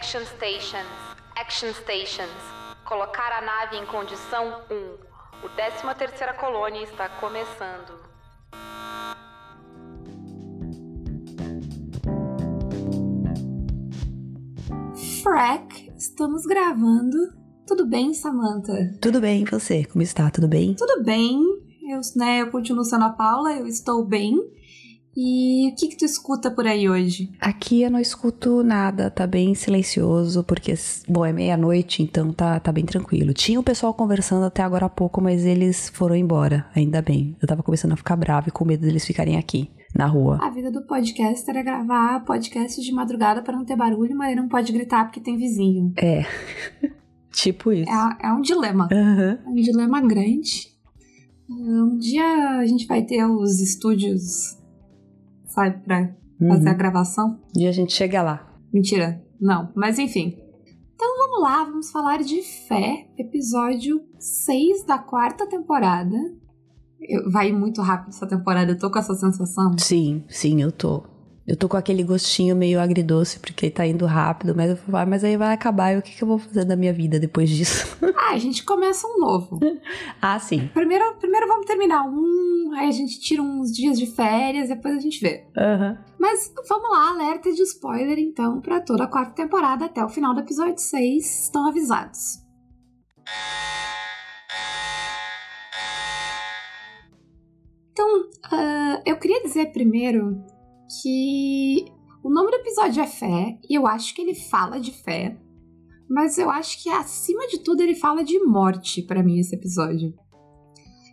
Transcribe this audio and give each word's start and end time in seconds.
Action 0.00 0.24
Stations. 0.24 0.88
Action 1.36 1.74
Stations. 1.74 2.42
Colocar 2.86 3.32
a 3.32 3.42
nave 3.42 3.76
em 3.76 3.84
condição 3.84 4.62
1. 4.70 5.44
O 5.44 5.48
13 5.50 5.94
terceira 5.98 6.32
colônia 6.32 6.82
está 6.82 7.06
começando. 7.20 8.00
Frack, 15.22 15.92
estamos 15.94 16.46
gravando. 16.46 17.34
Tudo 17.66 17.86
bem, 17.86 18.14
Samantha? 18.14 18.72
Tudo 19.02 19.20
bem, 19.20 19.42
e 19.42 19.50
você? 19.50 19.84
Como 19.84 20.00
está? 20.00 20.30
Tudo 20.30 20.48
bem? 20.48 20.74
Tudo 20.76 21.04
bem. 21.04 21.38
Eu, 21.86 22.00
né, 22.16 22.40
eu 22.40 22.50
continuo 22.50 22.84
sendo 22.84 23.04
a 23.04 23.10
Paula, 23.10 23.52
eu 23.52 23.66
estou 23.66 24.02
bem. 24.02 24.34
E 25.16 25.68
o 25.68 25.74
que 25.74 25.88
que 25.88 25.96
tu 25.96 26.04
escuta 26.04 26.50
por 26.50 26.66
aí 26.66 26.88
hoje? 26.88 27.30
Aqui 27.40 27.82
eu 27.82 27.90
não 27.90 27.98
escuto 27.98 28.62
nada, 28.62 29.10
tá 29.10 29.26
bem 29.26 29.54
silencioso, 29.54 30.44
porque, 30.44 30.72
bom, 31.08 31.26
é 31.26 31.32
meia-noite, 31.32 32.02
então 32.02 32.32
tá, 32.32 32.60
tá 32.60 32.70
bem 32.70 32.84
tranquilo. 32.84 33.34
Tinha 33.34 33.58
o 33.58 33.62
pessoal 33.62 33.92
conversando 33.92 34.44
até 34.44 34.62
agora 34.62 34.86
há 34.86 34.88
pouco, 34.88 35.20
mas 35.20 35.44
eles 35.44 35.88
foram 35.88 36.14
embora, 36.14 36.66
ainda 36.74 37.02
bem. 37.02 37.36
Eu 37.42 37.48
tava 37.48 37.62
começando 37.62 37.92
a 37.92 37.96
ficar 37.96 38.14
bravo 38.16 38.48
e 38.48 38.52
com 38.52 38.64
medo 38.64 38.86
deles 38.86 39.04
ficarem 39.04 39.36
aqui, 39.36 39.68
na 39.94 40.06
rua. 40.06 40.38
A 40.40 40.50
vida 40.50 40.70
do 40.70 40.82
podcaster 40.82 41.56
é 41.56 41.62
gravar 41.62 42.24
podcast 42.24 42.80
de 42.80 42.92
madrugada 42.92 43.42
para 43.42 43.56
não 43.56 43.64
ter 43.64 43.76
barulho, 43.76 44.16
mas 44.16 44.30
ele 44.30 44.40
não 44.40 44.48
pode 44.48 44.72
gritar 44.72 45.04
porque 45.04 45.20
tem 45.20 45.36
vizinho. 45.36 45.92
É, 45.96 46.24
tipo 47.32 47.72
isso. 47.72 47.90
É, 47.90 48.28
é 48.28 48.32
um 48.32 48.40
dilema. 48.40 48.88
Aham. 48.92 49.38
É 49.44 49.48
um 49.48 49.54
dilema 49.54 50.00
grande. 50.00 50.70
Um 51.48 51.98
dia 51.98 52.60
a 52.60 52.64
gente 52.64 52.86
vai 52.86 53.02
ter 53.02 53.24
os 53.24 53.60
estúdios, 53.60 54.56
sabe, 55.68 55.84
pra 55.84 56.14
fazer 56.48 56.68
a 56.68 56.72
Uhum. 56.72 56.78
gravação. 56.78 57.40
E 57.56 57.66
a 57.66 57.72
gente 57.72 57.92
chega 57.92 58.22
lá. 58.22 58.46
Mentira, 58.72 59.22
não, 59.40 59.70
mas 59.74 59.98
enfim. 59.98 60.36
Então 60.94 61.16
vamos 61.18 61.42
lá, 61.42 61.64
vamos 61.64 61.90
falar 61.90 62.18
de 62.22 62.42
fé, 62.68 63.08
episódio 63.18 64.02
6 64.18 64.84
da 64.84 64.98
quarta 64.98 65.46
temporada. 65.48 66.16
Eu- 67.00 67.30
vai 67.30 67.50
muito 67.52 67.80
rápido 67.80 68.10
essa 68.10 68.26
temporada, 68.26 68.72
eu 68.72 68.78
tô 68.78 68.90
com 68.90 68.98
essa 68.98 69.14
sensação. 69.14 69.76
Sim, 69.78 70.22
sim, 70.28 70.60
eu 70.60 70.70
tô. 70.70 71.02
Eu 71.50 71.56
tô 71.56 71.68
com 71.68 71.76
aquele 71.76 72.04
gostinho 72.04 72.54
meio 72.54 72.78
agridoce, 72.78 73.40
porque 73.40 73.68
tá 73.68 73.84
indo 73.84 74.06
rápido, 74.06 74.54
mas 74.54 74.70
eu 74.70 74.76
falo, 74.76 74.98
ah, 74.98 75.04
mas 75.04 75.24
aí 75.24 75.36
vai 75.36 75.52
acabar, 75.52 75.92
e 75.92 75.98
o 75.98 76.02
que, 76.02 76.14
que 76.14 76.22
eu 76.22 76.28
vou 76.28 76.38
fazer 76.38 76.64
da 76.64 76.76
minha 76.76 76.92
vida 76.92 77.18
depois 77.18 77.50
disso? 77.50 77.98
Ah, 78.20 78.34
a 78.34 78.38
gente 78.38 78.64
começa 78.64 79.08
um 79.08 79.18
novo. 79.18 79.58
ah, 80.22 80.38
sim. 80.38 80.68
Primeiro, 80.72 81.16
primeiro 81.18 81.48
vamos 81.48 81.66
terminar 81.66 82.04
um, 82.04 82.70
aí 82.76 82.86
a 82.86 82.92
gente 82.92 83.18
tira 83.18 83.42
uns 83.42 83.72
dias 83.72 83.98
de 83.98 84.06
férias, 84.06 84.68
depois 84.68 84.96
a 84.96 85.00
gente 85.00 85.20
vê. 85.20 85.44
Aham. 85.56 85.98
Mas 86.16 86.52
vamos 86.68 86.90
lá, 86.90 87.10
alerta 87.10 87.50
de 87.50 87.62
spoiler 87.62 88.18
então 88.20 88.60
pra 88.60 88.78
toda 88.80 89.04
a 89.04 89.08
quarta 89.08 89.32
temporada 89.32 89.86
até 89.86 90.04
o 90.04 90.08
final 90.08 90.32
do 90.32 90.40
episódio 90.40 90.78
6, 90.78 91.44
estão 91.46 91.66
avisados. 91.66 92.38
Então, 97.90 98.28
ah, 98.52 99.02
eu 99.04 99.16
queria 99.16 99.42
dizer 99.42 99.72
primeiro 99.72 100.44
que 101.02 101.84
o 102.22 102.30
nome 102.30 102.50
do 102.50 102.56
episódio 102.56 103.02
é 103.02 103.06
Fé, 103.06 103.58
e 103.68 103.74
eu 103.74 103.86
acho 103.86 104.14
que 104.14 104.22
ele 104.22 104.34
fala 104.34 104.78
de 104.80 104.90
fé, 104.92 105.36
mas 106.08 106.38
eu 106.38 106.50
acho 106.50 106.82
que 106.82 106.88
acima 106.90 107.46
de 107.46 107.58
tudo 107.60 107.82
ele 107.82 107.94
fala 107.94 108.24
de 108.24 108.38
morte 108.44 109.02
pra 109.02 109.22
mim 109.22 109.38
esse 109.38 109.54
episódio. 109.54 110.12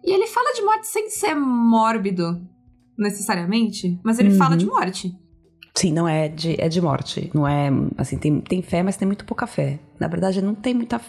E 0.04 0.12
ele 0.12 0.28
fala 0.28 0.54
de 0.54 0.62
morte 0.64 0.88
sem 0.88 1.10
ser 1.10 1.36
mórbido, 1.36 2.42
necessariamente, 2.98 4.00
mas 4.04 4.20
ele 4.20 4.30
Uhum. 4.32 4.38
fala 4.38 4.58
de 4.58 4.66
morte. 4.66 5.14
Sim, 5.76 5.94
não 5.94 6.08
é 6.08 6.28
de, 6.28 6.60
é 6.60 6.68
de 6.68 6.82
morte. 6.82 7.30
Não 7.36 7.48
é. 7.48 7.70
Assim, 7.98 8.18
tem, 8.18 8.42
tem 8.42 8.62
fé, 8.64 8.82
mas 8.82 8.98
tem 8.98 9.06
muito 9.06 9.26
pouca 9.26 9.46
fé. 9.46 9.80
Na 10.00 10.08
verdade, 10.08 10.42
não 10.42 10.56
tem 10.56 10.74
muita. 10.74 11.00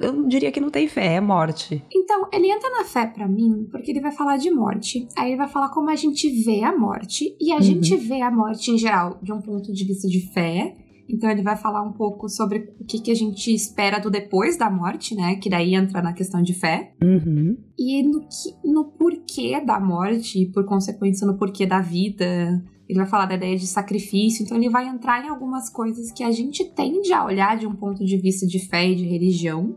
Eu 0.00 0.26
diria 0.26 0.50
que 0.52 0.60
não 0.60 0.70
tem 0.70 0.88
fé, 0.88 1.14
é 1.14 1.20
morte. 1.20 1.82
Então, 1.94 2.28
ele 2.32 2.50
entra 2.50 2.68
na 2.70 2.84
fé 2.84 3.06
pra 3.06 3.26
mim 3.28 3.66
porque 3.70 3.90
ele 3.90 4.00
vai 4.00 4.12
falar 4.12 4.36
de 4.36 4.50
morte. 4.50 5.06
Aí 5.16 5.28
ele 5.30 5.36
vai 5.36 5.48
falar 5.48 5.70
como 5.70 5.90
a 5.90 5.96
gente 5.96 6.28
vê 6.44 6.62
a 6.62 6.76
morte. 6.76 7.36
E 7.40 7.52
a 7.52 7.56
Uhum. 7.56 7.62
gente 7.62 7.96
vê 7.96 8.20
a 8.20 8.30
morte 8.30 8.70
em 8.70 8.78
geral 8.78 9.18
de 9.22 9.32
um 9.32 9.40
ponto 9.40 9.72
de 9.72 9.84
vista 9.84 10.08
de 10.08 10.20
fé. 10.32 10.74
Então 11.08 11.30
ele 11.30 11.42
vai 11.42 11.56
falar 11.56 11.82
um 11.82 11.92
pouco 11.92 12.28
sobre 12.28 12.74
o 12.80 12.84
que, 12.84 13.00
que 13.00 13.12
a 13.12 13.14
gente 13.14 13.54
espera 13.54 14.00
do 14.00 14.10
depois 14.10 14.56
da 14.58 14.68
morte, 14.68 15.14
né? 15.14 15.36
Que 15.36 15.48
daí 15.48 15.72
entra 15.74 16.02
na 16.02 16.12
questão 16.12 16.42
de 16.42 16.52
fé. 16.52 16.92
Uhum. 17.00 17.56
E 17.78 18.02
no, 18.02 18.20
que- 18.22 18.68
no 18.68 18.84
porquê 18.86 19.60
da 19.64 19.78
morte, 19.78 20.42
e 20.42 20.50
por 20.50 20.64
consequência 20.66 21.24
no 21.26 21.38
porquê 21.38 21.64
da 21.64 21.80
vida. 21.80 22.60
Ele 22.88 22.98
vai 22.98 23.06
falar 23.06 23.26
da 23.26 23.34
ideia 23.34 23.56
de 23.56 23.66
sacrifício, 23.66 24.44
então 24.44 24.56
ele 24.56 24.70
vai 24.70 24.86
entrar 24.86 25.24
em 25.24 25.28
algumas 25.28 25.68
coisas 25.68 26.12
que 26.12 26.22
a 26.22 26.30
gente 26.30 26.64
tende 26.72 27.12
a 27.12 27.24
olhar 27.24 27.56
de 27.56 27.66
um 27.66 27.74
ponto 27.74 28.04
de 28.04 28.16
vista 28.16 28.46
de 28.46 28.58
fé 28.58 28.88
e 28.88 28.94
de 28.94 29.04
religião. 29.04 29.76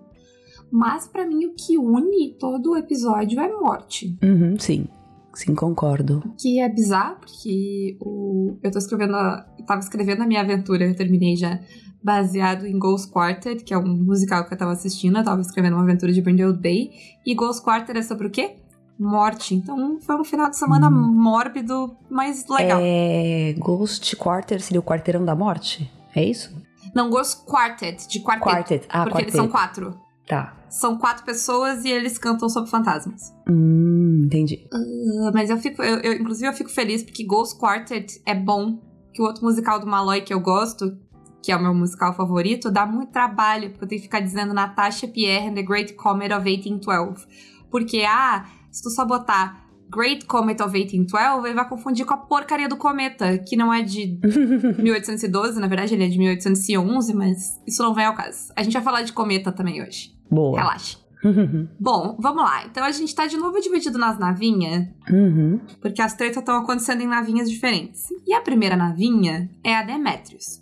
Mas 0.71 1.07
pra 1.07 1.25
mim 1.25 1.45
o 1.45 1.53
que 1.55 1.77
une 1.77 2.35
todo 2.39 2.71
o 2.71 2.77
episódio 2.77 3.39
é 3.39 3.51
morte. 3.51 4.15
Uhum, 4.23 4.57
sim. 4.59 4.87
Sim, 5.33 5.55
concordo. 5.55 6.21
O 6.25 6.35
que 6.35 6.59
é 6.59 6.67
bizarro, 6.67 7.17
porque 7.19 7.97
o, 8.01 8.57
eu 8.61 8.71
tô 8.71 8.77
escrevendo. 8.77 9.15
A, 9.15 9.47
eu 9.57 9.65
tava 9.65 9.79
escrevendo 9.79 10.21
a 10.23 10.27
minha 10.27 10.41
aventura, 10.41 10.85
eu 10.85 10.95
terminei 10.95 11.35
já 11.35 11.59
baseado 12.03 12.65
em 12.65 12.77
Ghost 12.77 13.11
Quartet, 13.11 13.63
que 13.63 13.73
é 13.73 13.77
um 13.77 13.87
musical 13.87 14.45
que 14.47 14.53
eu 14.53 14.57
tava 14.57 14.71
assistindo. 14.71 15.17
Eu 15.17 15.23
tava 15.23 15.41
escrevendo 15.41 15.73
uma 15.73 15.83
aventura 15.83 16.11
de 16.11 16.21
Brindle 16.21 16.53
Bay. 16.53 16.91
E 17.25 17.33
Ghost 17.33 17.63
Quartet 17.63 17.97
é 17.97 18.01
sobre 18.01 18.27
o 18.27 18.29
quê? 18.29 18.57
Morte. 18.99 19.55
Então 19.55 19.99
foi 20.01 20.15
um 20.19 20.23
final 20.23 20.49
de 20.49 20.57
semana 20.57 20.89
Hum. 20.89 21.13
mórbido, 21.15 21.95
mas 22.09 22.45
legal. 22.49 22.79
É. 22.83 23.53
Ghost 23.57 24.15
Quarter 24.15 24.61
seria 24.61 24.79
o 24.79 24.83
quarteirão 24.83 25.23
da 25.23 25.35
morte? 25.35 25.91
É 26.15 26.23
isso? 26.23 26.53
Não, 26.93 27.09
Ghost 27.09 27.43
Quartet, 27.45 28.07
de 28.07 28.19
quarteto. 28.19 28.49
Quartet. 28.49 28.85
Ah, 28.89 29.03
porque 29.03 29.11
quartet. 29.11 29.23
eles 29.23 29.33
são 29.35 29.47
quatro. 29.47 29.99
Tá. 30.27 30.55
São 30.69 30.97
quatro 30.97 31.23
pessoas 31.23 31.85
e 31.85 31.89
eles 31.89 32.17
cantam 32.17 32.47
sobre 32.49 32.69
fantasmas. 32.69 33.33
Hum, 33.49 34.23
entendi. 34.25 34.67
Ah, 34.71 35.31
mas 35.33 35.49
eu 35.49 35.57
fico, 35.57 35.81
eu, 35.81 35.97
eu- 35.99 36.13
inclusive 36.13 36.47
eu 36.47 36.53
fico 36.53 36.69
feliz 36.69 37.01
porque 37.03 37.23
Ghost 37.23 37.57
Quartet 37.59 38.21
é 38.25 38.35
bom, 38.35 38.79
que 39.13 39.21
o 39.21 39.25
outro 39.25 39.43
musical 39.43 39.79
do 39.79 39.87
Malloy 39.87 40.21
que 40.21 40.33
eu 40.33 40.39
gosto, 40.39 40.95
que 41.41 41.51
é 41.51 41.55
o 41.57 41.61
meu 41.61 41.73
musical 41.73 42.13
favorito, 42.13 42.69
dá 42.69 42.85
muito 42.85 43.11
trabalho, 43.11 43.69
porque 43.71 43.85
eu 43.85 43.87
tenho 43.89 44.01
que 44.01 44.07
ficar 44.07 44.19
dizendo 44.19 44.53
Natasha 44.53 45.07
Pierre 45.07 45.47
and 45.47 45.53
the 45.55 45.63
Great 45.63 45.93
Comet 45.93 46.31
of 46.33 46.43
1812. 46.43 47.25
Porque, 47.71 48.03
ah, 48.07 48.45
se 48.71 48.83
tu 48.83 48.89
só 48.89 49.05
botar 49.05 49.69
Great 49.91 50.25
Comet 50.25 50.61
of 50.61 50.71
1812, 50.71 51.47
ele 51.47 51.55
vai 51.55 51.67
confundir 51.67 52.05
com 52.05 52.13
a 52.13 52.17
porcaria 52.17 52.69
do 52.69 52.77
cometa, 52.77 53.37
que 53.39 53.55
não 53.55 53.73
é 53.73 53.81
de 53.81 54.19
1812, 54.77 55.59
na 55.59 55.67
verdade 55.67 55.95
ele 55.95 56.05
é 56.05 56.07
de 56.07 56.17
1811, 56.17 57.13
mas 57.13 57.61
isso 57.65 57.81
não 57.81 57.93
vem 57.93 58.05
ao 58.05 58.13
caso. 58.13 58.53
A 58.55 58.61
gente 58.61 58.73
vai 58.73 58.83
falar 58.83 59.01
de 59.01 59.11
cometa 59.11 59.51
também 59.51 59.81
hoje. 59.81 60.15
Boa. 60.29 60.59
Relaxa. 60.59 60.97
Bom, 61.79 62.15
vamos 62.19 62.43
lá. 62.43 62.65
Então 62.65 62.83
a 62.83 62.91
gente 62.91 63.13
tá 63.13 63.25
de 63.25 63.35
novo 63.35 63.59
dividido 63.59 63.97
nas 63.97 64.17
navinhas, 64.17 64.87
uhum. 65.09 65.59
porque 65.81 66.01
as 66.01 66.13
tretas 66.13 66.37
estão 66.37 66.55
acontecendo 66.55 67.01
em 67.01 67.07
navinhas 67.07 67.49
diferentes. 67.49 68.05
E 68.25 68.33
a 68.33 68.41
primeira 68.41 68.77
navinha 68.77 69.49
é 69.63 69.75
a 69.75 69.83
Demetrius. 69.83 70.61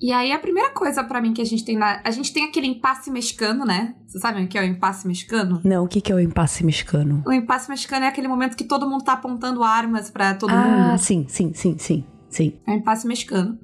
E 0.00 0.12
aí 0.12 0.30
a 0.30 0.38
primeira 0.38 0.70
coisa 0.70 1.02
pra 1.02 1.22
mim 1.22 1.32
que 1.32 1.40
a 1.40 1.44
gente 1.44 1.64
tem 1.64 1.76
na. 1.76 2.00
A 2.04 2.10
gente 2.10 2.32
tem 2.32 2.44
aquele 2.44 2.66
impasse 2.66 3.10
mexicano, 3.10 3.64
né? 3.64 3.94
Vocês 4.06 4.20
sabem 4.20 4.44
o 4.44 4.48
que 4.48 4.58
é 4.58 4.60
o 4.60 4.64
impasse 4.64 5.06
mexicano? 5.08 5.60
Não, 5.64 5.84
o 5.84 5.88
que, 5.88 6.00
que 6.00 6.12
é 6.12 6.14
o 6.14 6.20
impasse 6.20 6.64
mexicano? 6.64 7.22
O 7.26 7.32
impasse 7.32 7.70
mexicano 7.70 8.04
é 8.04 8.08
aquele 8.08 8.28
momento 8.28 8.56
que 8.56 8.64
todo 8.64 8.88
mundo 8.88 9.04
tá 9.04 9.14
apontando 9.14 9.62
armas 9.62 10.10
pra 10.10 10.34
todo 10.34 10.50
ah, 10.50 10.88
mundo. 10.90 10.98
sim, 10.98 11.24
sim, 11.28 11.52
sim, 11.54 11.76
sim. 11.78 12.04
Sim. 12.28 12.52
É 12.66 12.72
um 12.72 12.76
impasse 12.76 13.06
mexicano. 13.06 13.58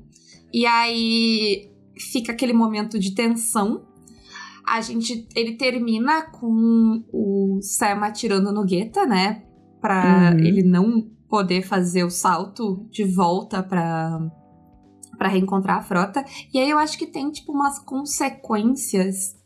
E 0.52 0.64
aí 0.64 1.70
fica 1.98 2.32
aquele 2.32 2.54
momento 2.54 2.98
de 2.98 3.14
tensão. 3.14 3.84
A 4.66 4.80
gente. 4.80 5.28
Ele 5.34 5.56
termina 5.56 6.22
com 6.22 7.04
o 7.12 7.58
Sam 7.60 7.98
atirando 8.04 8.52
no 8.52 8.64
Guetta, 8.64 9.04
né? 9.04 9.42
Pra 9.80 10.30
Uhum. 10.32 10.38
ele 10.38 10.62
não 10.62 11.10
poder 11.28 11.62
fazer 11.62 12.04
o 12.04 12.10
salto 12.10 12.86
de 12.90 13.04
volta 13.04 13.62
pra, 13.62 14.20
pra 15.22 15.28
reencontrar 15.28 15.78
a 15.78 15.82
frota. 15.82 16.24
E 16.52 16.58
aí 16.58 16.68
eu 16.68 16.78
acho 16.78 16.98
que 16.98 17.06
tem, 17.06 17.30
tipo, 17.30 17.52
umas 17.52 17.78
consequências 17.78 19.36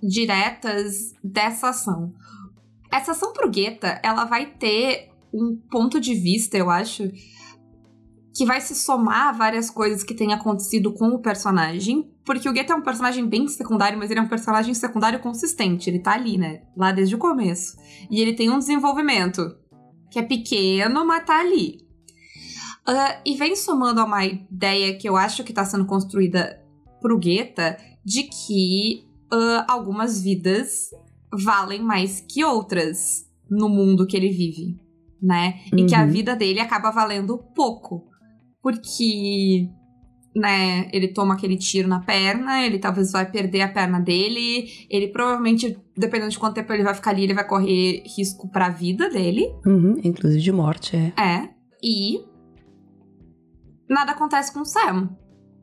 diretas 0.00 1.12
dessa 1.24 1.70
ação. 1.70 2.14
Essa 2.90 3.10
ação 3.10 3.32
pro 3.32 3.50
Guetta, 3.50 4.00
ela 4.04 4.24
vai 4.24 4.46
ter 4.46 5.10
um 5.34 5.56
ponto 5.68 5.98
de 5.98 6.14
vista, 6.14 6.56
eu 6.56 6.70
acho, 6.70 7.10
que 8.32 8.46
vai 8.46 8.60
se 8.60 8.76
somar 8.76 9.30
a 9.30 9.32
várias 9.32 9.68
coisas 9.68 10.04
que 10.04 10.14
têm 10.14 10.32
acontecido 10.32 10.92
com 10.92 11.08
o 11.08 11.18
personagem. 11.18 12.08
Porque 12.24 12.48
o 12.48 12.52
Guetta 12.52 12.72
é 12.72 12.76
um 12.76 12.82
personagem 12.82 13.26
bem 13.26 13.48
secundário, 13.48 13.98
mas 13.98 14.08
ele 14.08 14.20
é 14.20 14.22
um 14.22 14.28
personagem 14.28 14.72
secundário 14.72 15.18
consistente. 15.18 15.90
Ele 15.90 15.98
tá 15.98 16.12
ali, 16.12 16.38
né? 16.38 16.62
Lá 16.76 16.92
desde 16.92 17.16
o 17.16 17.18
começo. 17.18 17.76
E 18.08 18.20
ele 18.20 18.34
tem 18.34 18.50
um 18.50 18.58
desenvolvimento 18.60 19.56
que 20.12 20.20
é 20.20 20.22
pequeno, 20.22 21.04
mas 21.04 21.24
tá 21.24 21.40
ali. 21.40 21.91
Ah, 22.86 23.20
e 23.24 23.34
vem 23.36 23.54
somando 23.54 24.00
a 24.00 24.04
uma 24.04 24.24
ideia 24.24 24.94
que 24.96 25.08
eu 25.08 25.16
acho 25.16 25.44
que 25.44 25.52
tá 25.52 25.64
sendo 25.64 25.84
construída 25.86 26.60
pro 27.00 27.18
Guetta 27.18 27.76
de 28.04 28.24
que 28.24 29.04
ah, 29.32 29.64
algumas 29.68 30.20
vidas 30.20 30.90
valem 31.44 31.80
mais 31.82 32.20
que 32.20 32.44
outras 32.44 33.24
no 33.50 33.68
mundo 33.68 34.06
que 34.06 34.16
ele 34.16 34.30
vive, 34.30 34.76
né? 35.22 35.60
E 35.76 35.84
que 35.86 35.94
a 35.94 36.02
Uhum. 36.04 36.10
vida 36.10 36.34
dele 36.36 36.60
acaba 36.60 36.90
valendo 36.90 37.38
pouco. 37.54 38.04
Porque 38.62 39.68
né, 40.34 40.88
ele 40.92 41.08
toma 41.08 41.34
aquele 41.34 41.56
tiro 41.56 41.88
na 41.88 42.00
perna, 42.00 42.64
ele 42.64 42.78
talvez 42.78 43.12
vai 43.12 43.30
perder 43.30 43.60
a 43.62 43.68
perna 43.68 44.00
dele, 44.00 44.66
ele 44.88 45.08
provavelmente, 45.08 45.76
dependendo 45.96 46.30
de 46.30 46.38
quanto 46.38 46.54
tempo 46.54 46.72
ele 46.72 46.82
vai 46.84 46.94
ficar 46.94 47.10
ali, 47.10 47.24
ele 47.24 47.34
vai 47.34 47.46
correr 47.46 48.02
risco 48.16 48.48
para 48.48 48.66
a 48.66 48.70
vida 48.70 49.10
dele. 49.10 49.52
Uhum, 49.66 50.00
inclusive 50.02 50.40
de 50.42 50.52
morte, 50.52 50.96
é. 50.96 51.12
É. 51.20 51.48
E 51.82 52.20
nada 53.92 54.12
acontece 54.12 54.52
com 54.52 54.60
o 54.60 54.64
Sam, 54.64 55.10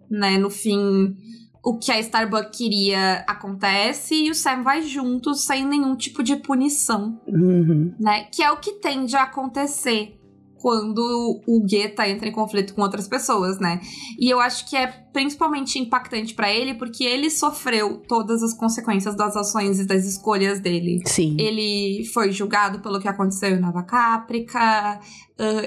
né? 0.10 0.38
No 0.38 0.50
fim, 0.50 1.16
o 1.64 1.78
que 1.78 1.92
a 1.92 2.00
Starbucks 2.00 2.58
queria 2.58 3.24
acontece 3.28 4.16
e 4.16 4.30
o 4.32 4.36
Sam 4.36 4.64
vai 4.64 4.82
junto 4.82 5.34
sem 5.36 5.66
nenhum 5.66 5.96
tipo 5.96 6.24
de 6.24 6.36
punição, 6.38 7.20
Uhum. 7.28 7.94
né? 8.00 8.24
Que 8.26 8.44
é 8.44 8.52
o 8.52 8.58
que 8.58 8.74
tende 8.74 9.16
a 9.16 9.24
acontecer 9.24 10.19
quando 10.62 11.42
o 11.48 11.64
Guetta 11.66 12.08
entra 12.08 12.28
em 12.28 12.32
conflito 12.32 12.74
com 12.74 12.82
outras 12.82 13.08
pessoas, 13.08 13.60
né? 13.60 13.80
E 14.20 14.30
eu 14.30 14.40
acho 14.40 14.68
que 14.70 14.76
é 14.76 14.88
principalmente 14.88 15.80
impactante 15.80 16.34
pra 16.34 16.54
ele 16.54 16.74
porque 16.74 17.04
ele 17.04 17.30
sofreu 17.30 18.02
todas 18.08 18.44
as 18.44 18.54
consequências 18.54 19.16
das 19.16 19.36
ações 19.36 19.80
e 19.80 19.86
das 19.88 20.06
escolhas 20.06 20.60
dele. 20.60 21.02
Sim. 21.06 21.36
Ele 21.40 22.06
foi 22.14 22.32
julgado 22.32 22.80
pelo 22.80 23.00
que 23.00 23.08
aconteceu 23.08 23.50
em 23.56 23.60
Nova 23.60 23.84
Caprica. 23.84 24.60
ah, 24.60 25.02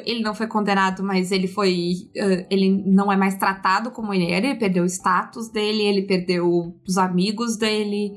ele 0.04 0.20
não 0.22 0.34
foi 0.34 0.46
condenado, 0.46 1.02
mas 1.02 1.32
ele 1.32 1.48
foi. 1.48 1.94
ah, 2.20 2.46
ele 2.50 2.82
não 2.86 3.10
é 3.10 3.16
mais 3.16 3.34
tratado 3.36 3.90
como 3.90 4.12
ele 4.12 4.30
era. 4.30 4.46
Ele 4.46 4.58
perdeu 4.58 4.84
o 4.84 4.86
status 4.86 5.48
dele, 5.48 5.82
ele 5.82 6.02
perdeu 6.02 6.74
os 6.86 6.98
amigos 6.98 7.56
dele. 7.56 8.12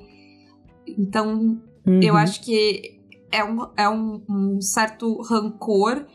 Então, 0.88 1.60
eu 1.86 2.13
Uhum. 2.13 2.19
acho 2.19 2.42
que 2.44 3.00
é 3.31 3.44
um, 3.44 3.68
é 3.75 3.89
um, 3.89 4.21
um 4.30 4.62
certo 4.62 5.21
rancor, 5.21 6.06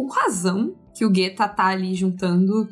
com 0.00 0.06
razão, 0.06 0.74
que 0.94 1.04
o 1.04 1.10
Guetta 1.10 1.46
tá 1.46 1.66
ali 1.66 1.94
juntando, 1.94 2.66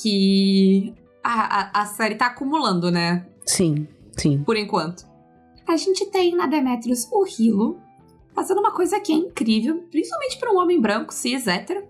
que 0.00 0.94
a, 1.24 1.80
a, 1.80 1.82
a 1.82 1.86
série 1.86 2.14
tá 2.14 2.26
acumulando, 2.26 2.88
né? 2.88 3.26
Sim, 3.44 3.88
sim. 4.16 4.44
por 4.44 4.56
enquanto. 4.56 5.04
A 5.66 5.76
gente 5.76 6.06
tem 6.06 6.36
na 6.36 6.46
Demetrius 6.46 7.08
o 7.10 7.26
Hilo 7.26 7.80
fazendo 8.32 8.60
uma 8.60 8.70
coisa 8.72 9.00
que 9.00 9.12
é 9.12 9.16
incrível, 9.16 9.82
principalmente 9.90 10.38
para 10.38 10.52
um 10.52 10.58
homem 10.58 10.80
branco, 10.80 11.12
cis, 11.12 11.48
hétero, 11.48 11.84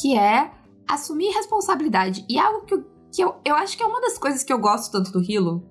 que 0.00 0.16
é 0.16 0.50
assumir 0.88 1.30
responsabilidade. 1.34 2.24
E 2.26 2.38
algo 2.38 2.64
que, 2.64 2.74
eu, 2.74 2.84
que 3.12 3.22
eu, 3.22 3.34
eu 3.44 3.54
acho 3.54 3.76
que 3.76 3.82
é 3.82 3.86
uma 3.86 4.00
das 4.00 4.16
coisas 4.16 4.42
que 4.42 4.52
eu 4.52 4.58
gosto 4.58 4.90
tanto 4.90 5.12
do 5.12 5.22
Hilo. 5.22 5.62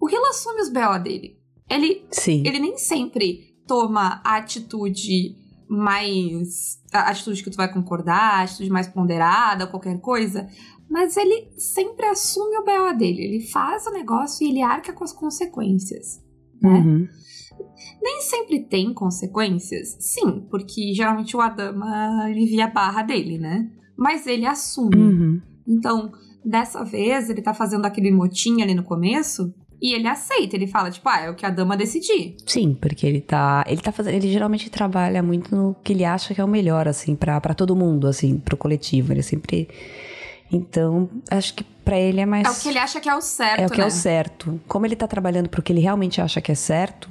O 0.00 0.10
Hilo 0.10 0.26
assume 0.26 0.60
os 0.62 0.68
BO 0.68 0.98
dele. 1.00 1.38
Ele, 1.70 2.04
Sim. 2.10 2.42
ele 2.44 2.58
nem 2.58 2.76
sempre 2.76 3.56
toma 3.68 4.20
a 4.24 4.36
atitude 4.36 5.41
mais. 5.72 6.80
a 6.92 7.10
atitude 7.10 7.42
que 7.42 7.50
tu 7.50 7.56
vai 7.56 7.72
concordar, 7.72 8.42
atitude 8.42 8.70
mais 8.70 8.88
ponderada, 8.88 9.66
qualquer 9.66 9.98
coisa. 10.00 10.48
Mas 10.88 11.16
ele 11.16 11.50
sempre 11.56 12.04
assume 12.06 12.58
o 12.58 12.64
BO 12.64 12.96
dele. 12.96 13.22
Ele 13.22 13.40
faz 13.40 13.86
o 13.86 13.92
negócio 13.92 14.46
e 14.46 14.50
ele 14.50 14.62
arca 14.62 14.92
com 14.92 15.02
as 15.02 15.12
consequências. 15.12 16.22
Né? 16.60 16.70
Uhum. 16.70 17.08
Nem 18.02 18.20
sempre 18.20 18.60
tem 18.64 18.92
consequências, 18.92 19.96
sim, 19.98 20.46
porque 20.50 20.92
geralmente 20.92 21.36
o 21.36 21.40
Adama 21.40 22.24
alivia 22.24 22.66
a 22.66 22.70
barra 22.70 23.02
dele, 23.02 23.38
né? 23.38 23.70
Mas 23.96 24.26
ele 24.26 24.44
assume. 24.44 24.96
Uhum. 24.96 25.42
Então, 25.66 26.12
dessa 26.44 26.84
vez, 26.84 27.30
ele 27.30 27.40
tá 27.40 27.54
fazendo 27.54 27.86
aquele 27.86 28.10
motim 28.10 28.60
ali 28.60 28.74
no 28.74 28.82
começo 28.82 29.54
e 29.82 29.92
ele 29.94 30.06
aceita. 30.06 30.54
Ele 30.54 30.68
fala, 30.68 30.90
tipo, 30.92 31.08
ah, 31.08 31.22
é 31.22 31.30
o 31.30 31.34
que 31.34 31.44
a 31.44 31.50
dama 31.50 31.76
decidir. 31.76 32.36
Sim, 32.46 32.72
porque 32.80 33.04
ele 33.04 33.20
tá. 33.20 33.64
Ele 33.66 33.80
tá 33.82 33.90
fazendo. 33.90 34.14
Ele 34.14 34.30
geralmente 34.30 34.70
trabalha 34.70 35.20
muito 35.22 35.54
no 35.54 35.74
que 35.82 35.92
ele 35.92 36.04
acha 36.04 36.32
que 36.32 36.40
é 36.40 36.44
o 36.44 36.48
melhor, 36.48 36.86
assim, 36.86 37.16
pra, 37.16 37.40
pra 37.40 37.52
todo 37.52 37.74
mundo, 37.74 38.06
assim, 38.06 38.38
pro 38.38 38.56
coletivo. 38.56 39.12
Ele 39.12 39.22
sempre. 39.22 39.68
Então, 40.52 41.10
acho 41.30 41.54
que 41.54 41.64
pra 41.84 41.98
ele 41.98 42.20
é 42.20 42.26
mais. 42.26 42.46
É 42.46 42.50
o 42.50 42.54
que 42.62 42.68
ele 42.68 42.78
acha 42.78 43.00
que 43.00 43.08
é 43.08 43.16
o 43.16 43.20
certo, 43.20 43.60
É 43.60 43.66
o 43.66 43.70
que 43.70 43.78
né? 43.78 43.84
é 43.84 43.86
o 43.86 43.90
certo. 43.90 44.60
Como 44.68 44.86
ele 44.86 44.94
tá 44.94 45.08
trabalhando 45.08 45.48
pro 45.48 45.60
que 45.62 45.72
ele 45.72 45.80
realmente 45.80 46.20
acha 46.20 46.40
que 46.40 46.52
é 46.52 46.54
certo, 46.54 47.08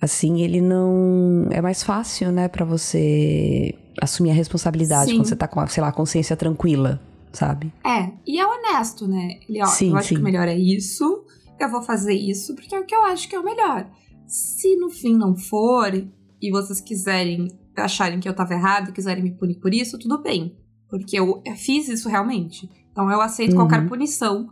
assim, 0.00 0.40
ele 0.42 0.60
não. 0.60 1.48
É 1.50 1.60
mais 1.60 1.82
fácil, 1.82 2.30
né, 2.30 2.46
pra 2.46 2.64
você 2.64 3.74
assumir 4.00 4.30
a 4.30 4.34
responsabilidade 4.34 5.10
Sim. 5.10 5.16
quando 5.16 5.26
você 5.26 5.34
tá 5.34 5.48
com, 5.48 5.66
sei 5.66 5.82
lá, 5.82 5.88
a 5.88 5.92
consciência 5.92 6.36
tranquila, 6.36 7.00
sabe? 7.32 7.72
É, 7.84 8.10
e 8.24 8.38
é 8.38 8.46
honesto, 8.46 9.08
né? 9.08 9.38
Ele, 9.48 9.60
ó, 9.60 9.66
Sim, 9.66 9.90
eu 9.90 9.96
acho 9.96 10.08
sim. 10.10 10.14
que 10.14 10.20
o 10.20 10.24
melhor 10.24 10.46
é 10.46 10.56
isso, 10.56 11.24
eu 11.64 11.70
vou 11.70 11.82
fazer 11.82 12.14
isso, 12.14 12.54
porque 12.54 12.74
é 12.74 12.80
o 12.80 12.84
que 12.86 12.94
eu 12.94 13.04
acho 13.04 13.28
que 13.28 13.34
é 13.34 13.38
o 13.40 13.44
melhor. 13.44 13.90
Se 14.26 14.76
no 14.76 14.90
fim 14.90 15.16
não 15.16 15.36
for, 15.36 15.92
e 16.40 16.50
vocês 16.50 16.80
quiserem, 16.80 17.48
acharem 17.76 18.20
que 18.20 18.28
eu 18.28 18.34
tava 18.34 18.54
errado, 18.54 18.92
quiserem 18.92 19.22
me 19.22 19.30
punir 19.36 19.58
por 19.60 19.72
isso, 19.72 19.98
tudo 19.98 20.22
bem. 20.22 20.56
Porque 20.88 21.18
eu 21.18 21.42
fiz 21.56 21.88
isso 21.88 22.08
realmente. 22.08 22.68
Então 22.92 23.10
eu 23.10 23.20
aceito 23.20 23.50
Uhum. 23.50 23.56
qualquer 23.56 23.86
punição 23.88 24.48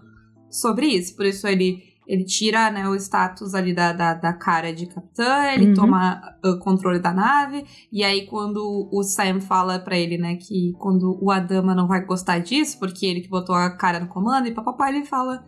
sobre 0.51 0.87
isso. 0.87 1.15
Por 1.17 1.27
isso 1.27 1.47
ele, 1.47 1.83
ele 2.07 2.25
tira 2.25 2.71
né, 2.71 2.89
o 2.89 2.95
status 2.95 3.55
ali 3.55 3.75
da, 3.75 3.93
da, 3.93 4.15
da 4.15 4.33
cara 4.33 4.73
de 4.73 4.87
capitã, 4.87 5.45
ele 5.53 5.69
Uhum. 5.69 5.75
toma 5.75 6.21
o 6.45 6.59
controle 6.59 6.99
da 7.01 7.13
nave, 7.13 7.65
e 7.91 8.05
aí 8.05 8.27
quando 8.27 8.89
o 8.93 9.03
Sam 9.03 9.41
fala 9.41 9.79
pra 9.79 9.97
ele, 9.99 10.17
né, 10.19 10.37
que 10.37 10.73
quando 10.79 11.19
o 11.23 11.31
Adama 11.31 11.75
não 11.75 11.89
vai 11.89 12.05
gostar 12.05 12.39
disso, 12.39 12.79
porque 12.79 13.05
ele 13.07 13.21
que 13.23 13.29
botou 13.29 13.55
a 13.55 13.71
cara 13.77 13.99
no 14.01 14.09
comando, 14.09 14.47
e 14.47 14.55
papapá, 14.55 14.89
ele 14.91 15.05
fala, 15.05 15.45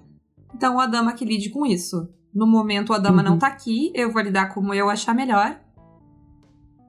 então 0.59 0.75
o 0.77 0.81
Adama 0.81 1.13
que 1.13 1.25
lide 1.25 1.51
com 1.51 1.65
isso. 1.65 2.09
No 2.35 2.47
momento 2.47 2.91
o 2.91 2.95
Adama 2.95 3.23
Uhum. 3.23 3.31
não 3.31 3.39
tá 3.39 3.47
aqui, 3.47 3.91
eu 3.95 4.13
vou 4.13 4.21
lidar 4.21 4.53
como 4.53 4.75
eu 4.75 4.91
achar 4.91 5.15
melhor. 5.15 5.59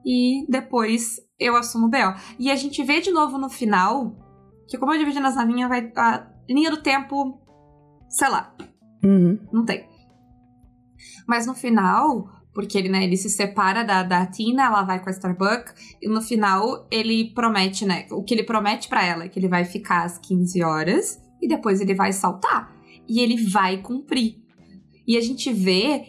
E 0.04 0.44
depois 0.48 1.20
eu 1.38 1.56
assumo 1.56 1.86
o 1.86 1.88
B.O. 1.90 2.14
E 2.38 2.50
a 2.50 2.56
gente 2.56 2.82
vê 2.82 3.00
de 3.00 3.10
novo 3.10 3.38
no 3.38 3.48
final, 3.48 4.14
que 4.68 4.76
como 4.76 4.92
eu 4.92 4.98
dividi 4.98 5.20
nas 5.20 5.36
navinhas, 5.36 5.68
vai. 5.68 5.90
A 5.96 6.26
linha 6.48 6.70
do 6.70 6.82
tempo. 6.82 7.40
Sei 8.08 8.28
lá, 8.28 8.52
Uhum. 9.04 9.38
não 9.52 9.64
tem. 9.64 9.88
Mas 11.28 11.46
no 11.46 11.54
final, 11.54 12.28
porque 12.52 12.76
ele, 12.76 12.88
né, 12.88 13.04
ele 13.04 13.16
se 13.16 13.30
separa 13.30 13.84
da, 13.84 14.02
da 14.02 14.26
Tina, 14.26 14.64
ela 14.66 14.82
vai 14.82 15.00
com 15.00 15.08
a 15.08 15.12
Starbuck, 15.12 15.72
e 16.02 16.08
no 16.08 16.20
final 16.20 16.86
ele 16.90 17.32
promete, 17.32 17.86
né, 17.86 18.06
o 18.10 18.24
que 18.24 18.34
ele 18.34 18.42
promete 18.42 18.88
pra 18.88 19.04
ela 19.06 19.24
é 19.24 19.28
que 19.28 19.38
ele 19.38 19.46
vai 19.48 19.64
ficar 19.64 20.02
às 20.04 20.18
15 20.18 20.60
horas 20.64 21.22
e 21.40 21.46
depois 21.46 21.80
ele 21.80 21.94
vai 21.94 22.12
saltar. 22.12 22.74
E 23.10 23.18
ele 23.20 23.36
vai 23.48 23.78
cumprir. 23.82 24.36
E 25.06 25.16
a 25.16 25.20
gente 25.20 25.52
vê 25.52 26.04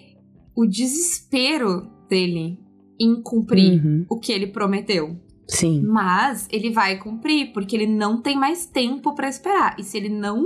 o 0.55 0.65
desespero 0.65 1.89
dele 2.08 2.60
em 3.00 3.20
cumprir 3.22 3.84
Uhum. 3.84 4.05
o 4.10 4.20
que 4.20 4.31
ele 4.31 4.46
prometeu. 4.48 5.20
Sim. 5.48 5.81
Mas 5.81 6.48
ele 6.51 6.70
vai 6.70 6.98
cumprir, 7.00 7.51
porque 7.51 7.75
ele 7.75 7.88
não 7.88 8.22
tem 8.22 8.38
mais 8.38 8.65
tempo 8.67 9.15
pra 9.15 9.27
esperar. 9.27 9.75
E 9.79 9.84
se 9.84 9.98
ele 9.98 10.10
não 10.10 10.46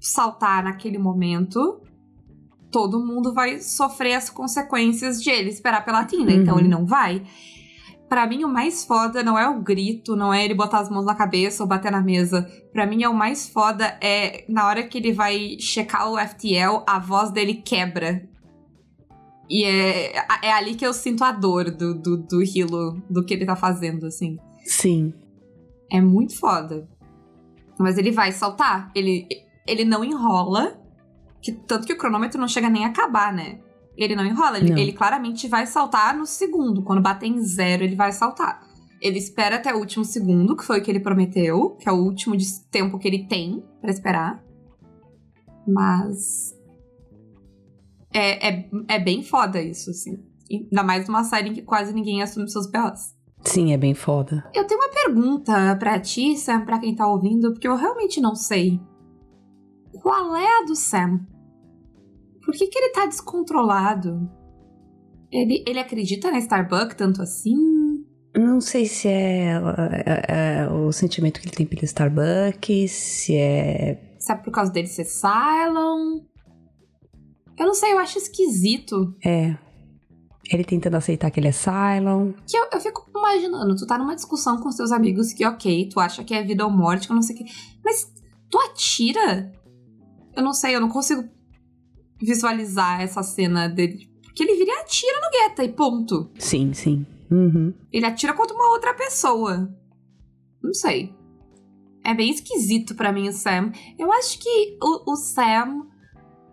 saltar 0.00 0.64
naquele 0.64 0.98
momento, 0.98 1.80
todo 2.70 3.04
mundo 3.04 3.32
vai 3.32 3.60
sofrer 3.60 4.14
as 4.14 4.28
consequências 4.28 5.22
de 5.22 5.30
ele 5.30 5.50
esperar 5.50 5.84
pela 5.84 6.04
Tina. 6.04 6.32
Então 6.32 6.54
Uhum. 6.54 6.60
ele 6.60 6.68
não 6.68 6.84
vai. 6.86 7.22
Pra 8.10 8.26
mim, 8.26 8.42
o 8.42 8.48
mais 8.48 8.84
foda 8.84 9.22
não 9.22 9.38
é 9.38 9.48
o 9.48 9.60
grito, 9.60 10.16
não 10.16 10.34
é 10.34 10.44
ele 10.44 10.52
botar 10.52 10.80
as 10.80 10.90
mãos 10.90 11.06
na 11.06 11.14
cabeça 11.14 11.62
ou 11.62 11.68
bater 11.68 11.92
na 11.92 12.00
mesa. 12.00 12.42
Pra 12.72 12.84
mim, 12.84 13.04
é 13.04 13.08
o 13.08 13.14
mais 13.14 13.48
foda 13.48 13.96
é 14.00 14.44
na 14.48 14.66
hora 14.66 14.82
que 14.82 14.98
ele 14.98 15.12
vai 15.12 15.56
checar 15.60 16.10
o 16.10 16.18
FTL, 16.18 16.82
a 16.88 16.98
voz 16.98 17.30
dele 17.30 17.54
quebra. 17.54 18.28
E 19.48 19.62
é, 19.62 20.16
é 20.42 20.52
ali 20.52 20.74
que 20.74 20.84
eu 20.84 20.92
sinto 20.92 21.22
a 21.22 21.30
dor 21.30 21.70
do, 21.70 21.94
do, 21.94 22.16
do 22.16 22.42
Hilo, 22.42 23.00
do 23.08 23.24
que 23.24 23.32
ele 23.32 23.46
tá 23.46 23.54
fazendo, 23.54 24.06
assim. 24.06 24.40
Sim. 24.64 25.14
É 25.88 26.00
muito 26.00 26.36
foda. 26.36 26.88
Mas 27.78 27.96
ele 27.96 28.10
vai 28.10 28.32
saltar. 28.32 28.90
Ele, 28.92 29.28
ele 29.64 29.84
não 29.84 30.04
enrola. 30.04 30.76
Que, 31.40 31.52
tanto 31.52 31.86
que 31.86 31.92
o 31.92 31.96
cronômetro 31.96 32.40
não 32.40 32.48
chega 32.48 32.68
nem 32.68 32.84
a 32.84 32.88
acabar, 32.88 33.32
né? 33.32 33.60
Ele 34.00 34.16
não 34.16 34.24
enrola. 34.24 34.58
Ele, 34.58 34.70
Não. 34.70 34.78
ele 34.78 34.92
claramente 34.92 35.46
vai 35.46 35.66
saltar 35.66 36.16
no 36.16 36.24
segundo. 36.24 36.82
Quando 36.82 37.02
bater 37.02 37.26
em 37.26 37.42
zero, 37.42 37.84
ele 37.84 37.94
vai 37.94 38.12
saltar. 38.12 38.66
Ele 39.00 39.18
espera 39.18 39.56
até 39.56 39.74
o 39.74 39.78
último 39.78 40.04
segundo, 40.04 40.56
que 40.56 40.64
foi 40.64 40.80
o 40.80 40.82
que 40.82 40.90
ele 40.90 41.00
prometeu, 41.00 41.76
que 41.78 41.88
é 41.88 41.92
o 41.92 41.96
último 42.02 42.34
tempo 42.70 42.98
que 42.98 43.06
ele 43.06 43.26
tem 43.26 43.62
pra 43.80 43.90
esperar. 43.90 44.42
Mas. 45.66 46.54
É, 48.12 48.48
é, 48.48 48.70
é 48.88 48.98
bem 48.98 49.22
foda 49.22 49.62
isso, 49.62 49.90
assim. 49.90 50.18
Ainda 50.50 50.82
mais 50.82 51.06
numa 51.06 51.22
série 51.22 51.50
em 51.50 51.52
que 51.52 51.62
quase 51.62 51.92
ninguém 51.92 52.22
assume 52.22 52.48
seus 52.50 52.66
B.O.s. 52.66 53.14
Sim, 53.42 53.72
é 53.72 53.76
bem 53.76 53.94
foda. 53.94 54.44
Eu 54.54 54.66
tenho 54.66 54.80
uma 54.80 54.90
pergunta 54.90 55.76
pra 55.76 55.98
ti, 56.00 56.36
Sam, 56.36 56.64
pra 56.64 56.78
quem 56.78 56.94
tá 56.94 57.06
ouvindo, 57.06 57.52
porque 57.52 57.68
eu 57.68 57.76
realmente 57.76 58.20
não 58.20 58.34
sei. 58.34 58.80
Qual 60.02 60.34
é 60.36 60.60
a 60.60 60.64
do 60.64 60.74
Sam? 60.74 61.20
Por 62.50 62.58
que, 62.58 62.66
que 62.66 62.78
ele 62.80 62.92
tá 62.92 63.06
descontrolado? 63.06 64.28
Ele, 65.30 65.62
ele 65.64 65.78
acredita 65.78 66.32
na 66.32 66.38
Starbucks 66.38 66.96
tanto 66.96 67.22
assim? 67.22 67.56
Não 68.36 68.60
sei 68.60 68.86
se 68.86 69.06
é, 69.06 69.52
é- 70.04 70.62
é 70.64 70.68
o 70.68 70.90
sentimento 70.90 71.40
que 71.40 71.46
ele 71.46 71.54
tem 71.54 71.64
pelo 71.64 71.84
Starbucks, 71.84 72.90
se 72.90 73.36
é. 73.36 74.16
É 74.28 74.34
por 74.34 74.50
causa 74.52 74.72
dele 74.72 74.88
ser 74.88 75.04
Cylon? 75.04 76.22
Eu 77.56 77.66
não 77.66 77.74
sei, 77.74 77.92
eu 77.92 77.98
acho 78.00 78.18
esquisito. 78.18 79.14
É. 79.24 79.56
Ele 80.52 80.64
tentando 80.64 80.96
aceitar 80.96 81.30
que 81.30 81.38
ele 81.38 81.46
é 81.48 81.52
Cylon. 81.52 82.32
Que 82.48 82.56
eu, 82.56 82.66
eu 82.72 82.80
fico 82.80 83.08
imaginando, 83.16 83.76
tu 83.76 83.86
tá 83.86 83.96
numa 83.96 84.16
discussão 84.16 84.60
com 84.60 84.72
seus 84.72 84.90
amigos 84.90 85.32
que, 85.32 85.46
ok, 85.46 85.88
tu 85.88 86.00
acha 86.00 86.24
que 86.24 86.34
é 86.34 86.42
vida 86.42 86.64
ou 86.64 86.70
morte, 86.72 87.06
que 87.06 87.12
eu 87.12 87.14
não 87.14 87.22
sei 87.22 87.36
o 87.36 87.38
que. 87.38 87.44
Mas 87.84 88.12
tu 88.50 88.58
atira? 88.58 89.52
Eu 90.36 90.42
não 90.42 90.52
sei, 90.52 90.74
eu 90.74 90.80
não 90.80 90.88
consigo 90.88 91.22
visualizar 92.20 93.00
essa 93.00 93.22
cena 93.22 93.68
dele. 93.68 94.08
Porque 94.22 94.42
ele 94.42 94.56
vira 94.56 94.70
e 94.72 94.80
atira 94.80 95.20
no 95.20 95.30
Guetta 95.30 95.64
e 95.64 95.68
ponto. 95.72 96.30
Sim, 96.38 96.72
sim. 96.72 97.06
Uhum. 97.30 97.72
Ele 97.92 98.06
atira 98.06 98.32
contra 98.32 98.54
uma 98.54 98.70
outra 98.70 98.94
pessoa. 98.94 99.72
Não 100.62 100.72
sei. 100.74 101.14
É 102.04 102.14
bem 102.14 102.30
esquisito 102.30 102.94
para 102.94 103.12
mim 103.12 103.28
o 103.28 103.32
Sam. 103.32 103.72
Eu 103.98 104.12
acho 104.12 104.38
que 104.38 104.78
o, 104.82 105.12
o 105.12 105.16
Sam 105.16 105.86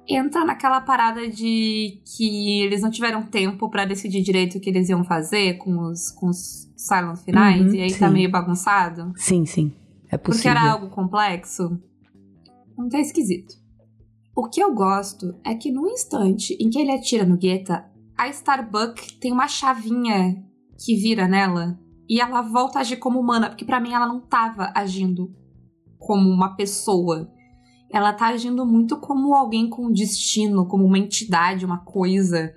entra 0.08 0.46
naquela 0.46 0.80
parada 0.82 1.28
de 1.30 2.02
que 2.16 2.62
eles 2.62 2.82
não 2.82 2.90
tiveram 2.90 3.24
tempo 3.24 3.70
para 3.70 3.86
decidir 3.86 4.22
direito 4.22 4.58
o 4.58 4.62
que 4.62 4.70
eles 4.70 4.88
iam 4.90 5.04
fazer 5.04 5.58
com 5.58 5.80
os, 5.90 6.12
com 6.12 6.30
os 6.30 6.70
silent 6.78 7.18
finais, 7.18 7.62
Uhum, 7.62 7.74
e 7.76 7.82
aí 7.82 7.90
sim. 7.90 8.00
tá 8.00 8.10
meio 8.10 8.32
bagunçado. 8.32 9.12
Sim, 9.18 9.46
sim. 9.46 9.74
É 10.10 10.18
possível. 10.18 10.22
Porque 10.22 10.48
era 10.48 10.72
algo 10.72 10.90
complexo. 10.90 11.78
Não 12.78 12.88
tá 12.88 13.00
esquisito. 13.00 13.56
O 14.38 14.48
que 14.48 14.62
eu 14.62 14.72
gosto 14.72 15.34
é 15.44 15.56
que 15.56 15.72
no 15.72 15.88
instante 15.88 16.56
em 16.60 16.70
que 16.70 16.78
ele 16.78 16.92
atira 16.92 17.26
no 17.26 17.38
Guetta, 17.38 17.90
a 18.16 18.28
Starbuck 18.28 19.18
tem 19.18 19.32
uma 19.32 19.48
chavinha 19.48 20.46
que 20.78 20.96
vira 20.96 21.28
nela 21.28 21.80
e 22.08 22.22
ela 22.22 22.44
volta 22.44 22.78
a 22.78 22.82
agir 22.82 22.98
como 22.98 23.20
humana, 23.20 23.50
porque 23.50 23.66
pra 23.66 23.80
mim 23.80 23.94
ela 23.94 24.06
não 24.06 24.22
tava 24.22 24.72
agindo 24.76 25.34
como 25.98 26.30
uma 26.30 26.56
pessoa. 26.56 27.34
Ela 27.92 28.14
tá 28.14 28.28
agindo 28.28 28.64
muito 28.64 28.98
como 28.98 29.34
alguém 29.34 29.68
com 29.68 29.92
destino, 29.92 30.68
como 30.68 30.86
uma 30.86 31.00
entidade, 31.00 31.66
uma 31.66 31.80
coisa. 31.80 32.54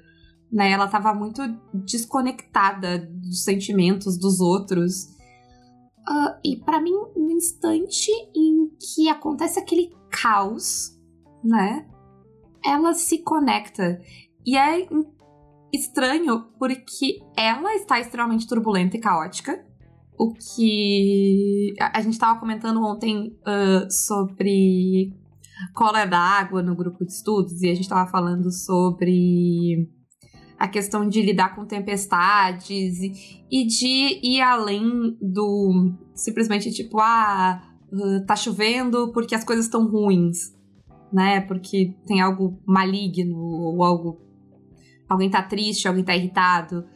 Né? 0.52 0.72
Ela 0.72 0.86
tava 0.86 1.14
muito 1.14 1.40
desconectada 1.72 2.98
dos 2.98 3.42
sentimentos 3.42 4.18
dos 4.18 4.38
outros. 4.38 5.16
Ah, 6.06 6.38
e 6.44 6.58
pra 6.58 6.78
mim, 6.78 6.92
no 7.16 7.30
instante 7.30 8.10
em 8.36 8.68
que 8.78 9.08
acontece 9.08 9.58
aquele 9.58 9.94
caos, 10.10 10.99
né? 11.44 11.86
Ela 12.64 12.92
se 12.94 13.18
conecta. 13.22 14.00
E 14.46 14.56
é 14.56 14.86
estranho 15.72 16.46
porque 16.58 17.20
ela 17.36 17.74
está 17.74 18.00
extremamente 18.00 18.46
turbulenta 18.46 18.96
e 18.96 19.00
caótica. 19.00 19.64
O 20.18 20.34
que 20.34 21.74
a, 21.80 22.00
gente 22.02 22.12
estava 22.12 22.38
comentando 22.38 22.82
ontem 22.82 23.38
ah, 23.46 23.88
sobre 23.88 25.14
cola 25.74 26.04
d'água 26.04 26.62
no 26.62 26.74
grupo 26.74 27.04
de 27.04 27.12
estudos 27.12 27.62
e 27.62 27.68
a 27.68 27.74
gente 27.74 27.84
estava 27.84 28.10
falando 28.10 28.50
sobre 28.50 29.88
a 30.58 30.68
questão 30.68 31.08
de 31.08 31.22
lidar 31.22 31.54
com 31.54 31.64
tempestades 31.64 32.98
e, 32.98 33.46
e 33.50 33.66
de 33.66 34.20
ir 34.22 34.42
além 34.42 35.16
do 35.20 35.94
simplesmente 36.14 36.70
tipo, 36.70 37.00
ah, 37.00 37.62
uh, 37.90 38.26
tá 38.26 38.36
chovendo 38.36 39.10
porque 39.12 39.34
as 39.34 39.42
coisas 39.42 39.64
estão 39.64 39.88
ruins, 39.88 40.54
né? 41.12 41.40
Porque 41.42 41.94
tem 42.06 42.20
algo 42.20 42.58
maligno 42.66 43.36
ou 43.36 43.82
algo. 43.84 44.20
Alguém 45.08 45.30
tá 45.30 45.42
triste, 45.42 45.88
alguém 45.88 46.04
tá 46.04 46.14
irritado. 46.14 46.86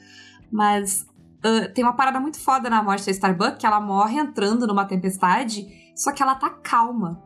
Mas 0.50 1.06
uh, 1.44 1.72
tem 1.74 1.84
uma 1.84 1.94
parada 1.94 2.20
muito 2.20 2.38
foda 2.38 2.70
na 2.70 2.82
morte 2.82 3.06
da 3.06 3.12
Starbuck, 3.12 3.58
que 3.58 3.66
ela 3.66 3.80
morre 3.80 4.18
entrando 4.18 4.66
numa 4.66 4.84
tempestade, 4.84 5.66
só 5.96 6.12
que 6.12 6.22
ela 6.22 6.34
tá 6.34 6.50
calma. 6.50 7.22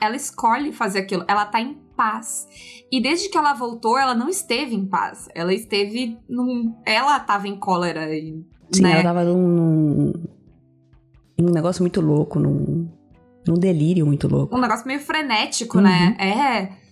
Ela 0.00 0.16
escolhe 0.16 0.72
fazer 0.72 1.00
aquilo, 1.00 1.24
ela 1.28 1.46
tá 1.46 1.60
em 1.60 1.74
paz. 1.96 2.46
E 2.92 3.00
desde 3.00 3.28
que 3.28 3.38
ela 3.38 3.54
voltou, 3.54 3.98
ela 3.98 4.14
não 4.14 4.28
esteve 4.28 4.74
em 4.74 4.86
paz. 4.86 5.28
Ela 5.34 5.54
esteve 5.54 6.18
num. 6.28 6.74
Ela 6.84 7.18
tava 7.18 7.48
em 7.48 7.58
cólera. 7.58 8.14
E, 8.14 8.44
Sim, 8.70 8.82
né? 8.82 8.92
ela 8.92 9.02
tava 9.02 9.24
num, 9.24 10.12
num 11.38 11.50
negócio 11.50 11.82
muito 11.82 12.00
louco, 12.00 12.38
num, 12.38 12.88
num 13.46 13.54
delírio 13.54 14.04
muito 14.06 14.26
louco. 14.28 14.56
um 14.56 14.60
negócio 14.60 14.86
meio 14.86 15.00
frenético, 15.00 15.78
Uhum. 15.78 15.84
né? 15.84 16.16
É 16.18 16.86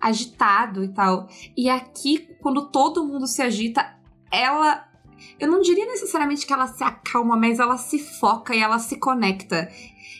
agitado 0.00 0.84
e 0.84 0.88
tal. 0.88 1.28
E 1.56 1.68
aqui, 1.68 2.28
quando 2.40 2.66
todo 2.70 3.04
mundo 3.06 3.26
se 3.26 3.40
agita, 3.42 3.84
ela. 4.30 4.84
Eu 5.40 5.48
não 5.50 5.60
diria 5.62 5.86
necessariamente 5.86 6.46
que 6.46 6.52
ela 6.52 6.66
se 6.66 6.82
acalma, 6.84 7.36
mas 7.36 7.58
ela 7.58 7.76
se 7.78 7.98
foca 7.98 8.54
e 8.54 8.60
ela 8.60 8.78
se 8.78 8.98
conecta. 8.98 9.68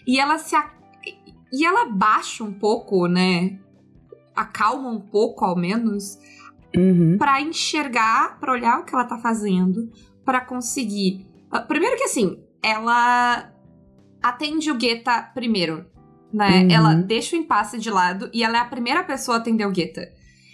E 0.07 0.19
ela 0.19 0.38
se. 0.38 0.55
a- 0.57 0.73
E 1.53 1.64
ela 1.64 1.85
baixa 1.87 2.43
um 2.43 2.53
pouco, 2.53 3.07
né? 3.07 3.59
Acalma 4.35 4.88
um 4.91 5.00
pouco, 5.00 5.45
ao 5.45 5.55
menos, 5.57 6.19
Uhum. 6.76 7.17
Pra 7.17 7.41
enxergar, 7.41 8.41
pra 8.41 8.50
olhar 8.53 8.81
o 8.81 8.85
que 8.85 8.93
ela 8.93 9.05
tá 9.05 9.17
fazendo, 9.17 9.93
pra 10.25 10.41
conseguir. 10.41 11.25
Ah, 11.49 11.61
Primeiro 11.61 11.97
que 11.97 12.03
assim, 12.03 12.37
ela 12.61 13.49
atende 14.25 14.71
o 14.71 14.75
Guetta 14.75 15.21
primeiro, 15.35 15.85
né? 16.33 16.62
Uhum. 16.62 16.71
Ela 16.71 16.95
deixa 16.95 17.37
o 17.37 17.38
impasse 17.38 17.78
de 17.78 17.90
lado 17.90 18.31
e 18.33 18.43
ela 18.43 18.57
é 18.57 18.61
a 18.61 18.64
primeira 18.64 19.04
pessoa 19.04 19.37
a 19.37 19.40
atender 19.40 19.66
o 19.66 19.71
Guetta. 19.71 20.09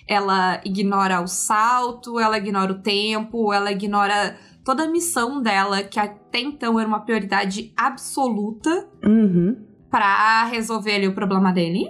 Ela 0.09 0.61
ignora 0.65 1.21
o 1.21 1.29
salto, 1.29 2.19
ela 2.19 2.37
ignora 2.37 2.73
o 2.73 2.83
tempo, 2.83 3.53
ela 3.53 3.71
ignora 3.71 4.37
toda 4.65 4.83
a 4.83 4.89
missão 4.89 5.41
dela, 5.41 5.85
que 5.85 6.01
até 6.01 6.41
então 6.41 6.81
era 6.81 6.89
uma 6.89 7.01
prioridade 7.05 7.73
absoluta 7.77 8.89
Uhum. 9.05 9.57
pra 9.89 10.45
resolver 10.47 10.97
ali 10.97 11.07
o 11.07 11.15
problema 11.15 11.53
dele. 11.53 11.87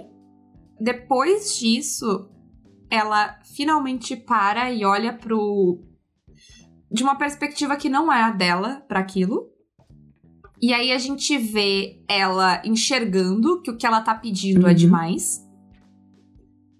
Depois 0.79 1.57
disso, 1.57 2.29
ela 2.91 3.39
finalmente 3.55 4.15
para 4.15 4.71
e 4.71 4.85
olha 4.85 5.13
pro 5.13 5.79
de 6.91 7.03
uma 7.03 7.15
perspectiva 7.15 7.75
que 7.75 7.89
não 7.89 8.11
é 8.11 8.21
a 8.21 8.31
dela 8.31 8.83
para 8.87 8.99
aquilo. 8.99 9.50
E 10.61 10.73
aí 10.73 10.91
a 10.91 10.97
gente 10.97 11.37
vê 11.37 12.03
ela 12.07 12.61
enxergando 12.65 13.61
que 13.61 13.71
o 13.71 13.77
que 13.77 13.85
ela 13.85 14.01
tá 14.01 14.13
pedindo 14.13 14.67
é 14.67 14.69
Uhum. 14.71 14.75
demais. 14.75 15.41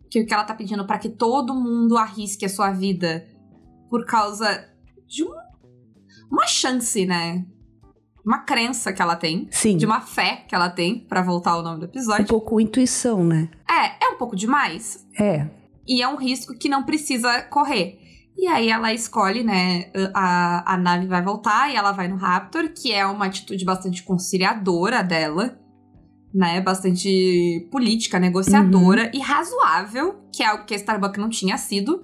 Que 0.10 0.22
o 0.22 0.26
que 0.26 0.34
ela 0.34 0.44
tá 0.44 0.54
pedindo 0.54 0.86
para 0.86 1.00
que 1.00 1.10
todo 1.10 1.56
mundo 1.56 1.98
arrisque 1.98 2.46
a 2.46 2.50
sua 2.50 2.72
vida 2.72 3.26
por 3.90 4.06
causa 4.06 4.68
de 5.08 5.24
um- 5.24 5.34
uma 6.30 6.46
chance, 6.48 7.06
né? 7.06 7.46
Uma 8.24 8.40
crença 8.40 8.94
que 8.94 9.02
ela 9.02 9.16
tem 9.16 9.48
Sim. 9.52 9.78
de 9.78 9.86
uma 9.86 10.00
fé 10.02 10.46
que 10.48 10.54
ela 10.54 10.70
tem, 10.70 11.00
pra 11.00 11.24
voltar 11.24 11.52
ao 11.52 11.64
nome 11.64 11.80
do 11.80 11.86
Um 11.86 11.90
episódio. 11.90 12.28
pouco 12.28 12.60
intuição, 12.60 13.24
né? 13.24 13.50
É, 13.68 14.06
é 14.06 14.10
um 14.10 14.18
pouco 14.18 14.36
demais. 14.36 15.08
É. 15.20 15.50
E 15.88 16.04
é 16.04 16.08
um 16.08 16.18
risco 16.18 16.54
que 16.54 16.70
não 16.70 16.84
precisa 16.84 17.42
correr. 17.44 18.00
E 18.42 18.48
aí 18.48 18.70
ela 18.70 18.92
escolhe, 18.92 19.44
né? 19.44 19.92
A, 20.16 20.74
a 20.74 20.76
nave 20.76 21.06
vai 21.06 21.22
voltar 21.22 21.72
e 21.72 21.76
ela 21.76 21.92
vai 21.92 22.08
no 22.08 22.16
Raptor, 22.16 22.70
que 22.74 22.92
é 22.92 23.06
uma 23.06 23.28
atitude 23.28 23.64
bastante 23.64 24.02
conciliadora 24.02 25.04
dela, 25.04 25.60
né? 26.34 26.60
Bastante 26.60 27.70
política, 27.72 28.18
negociadora 28.18 29.12
e 29.14 29.20
razoável, 29.20 30.24
que 30.34 30.42
é 30.42 30.48
algo 30.48 30.66
que 30.66 30.74
a 30.74 30.78
Starbucks 30.78 31.22
não 31.22 31.30
tinha 31.30 31.56
sido 31.56 32.04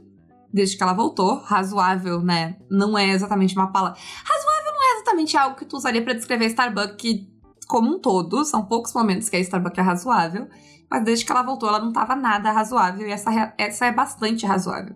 desde 0.53 0.77
que 0.77 0.83
ela 0.83 0.93
voltou. 0.93 1.37
Razoável, 1.39 2.21
né? 2.21 2.57
Não 2.69 2.95
é 2.95 3.09
exatamente 3.09 3.55
uma 3.55 3.71
palavra. 3.71 3.97
Razoável 4.23 4.73
não 4.73 4.91
é 4.91 4.95
exatamente 4.97 5.35
algo 5.35 5.55
que 5.55 5.65
tu 5.65 5.75
usaria 5.75 6.03
pra 6.03 6.13
descrever 6.13 6.45
a 6.45 6.49
Starbucks 6.49 7.25
como 7.67 7.95
um 7.95 7.99
todo. 7.99 8.45
São 8.45 8.63
poucos 8.63 8.93
momentos 8.93 9.27
que 9.27 9.37
a 9.37 9.39
Starbucks 9.39 9.79
é 9.79 9.81
razoável. 9.81 10.47
Mas 10.87 11.03
desde 11.03 11.25
que 11.25 11.31
ela 11.31 11.41
voltou, 11.41 11.67
ela 11.67 11.79
não 11.79 11.91
tava 11.91 12.15
nada 12.15 12.51
razoável. 12.51 13.07
E 13.07 13.11
essa, 13.11 13.55
essa 13.57 13.87
é 13.87 13.91
bastante 13.91 14.45
razoável. 14.45 14.95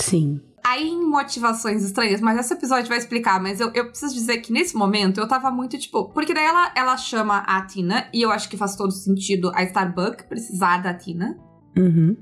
Sim. 0.00 0.40
Aí 0.66 0.88
em 0.88 1.04
motivações 1.06 1.82
estranhas, 1.84 2.20
mas 2.22 2.38
esse 2.38 2.54
episódio 2.54 2.88
vai 2.88 2.96
explicar, 2.96 3.38
mas 3.40 3.60
eu, 3.60 3.70
eu 3.74 3.88
preciso 3.90 4.14
dizer 4.14 4.38
que 4.38 4.50
nesse 4.52 4.74
momento 4.74 5.20
eu 5.20 5.28
tava 5.28 5.50
muito 5.50 5.78
tipo. 5.78 6.08
Porque 6.08 6.32
daí 6.32 6.46
ela, 6.46 6.72
ela 6.74 6.96
chama 6.96 7.38
a 7.46 7.60
Tina, 7.66 8.08
e 8.14 8.22
eu 8.22 8.30
acho 8.30 8.48
que 8.48 8.56
faz 8.56 8.74
todo 8.74 8.90
sentido 8.90 9.52
a 9.54 9.62
Starbuck 9.64 10.24
precisar 10.24 10.78
da 10.82 10.94
Tina. 10.94 11.38
Uhum. 11.76 12.16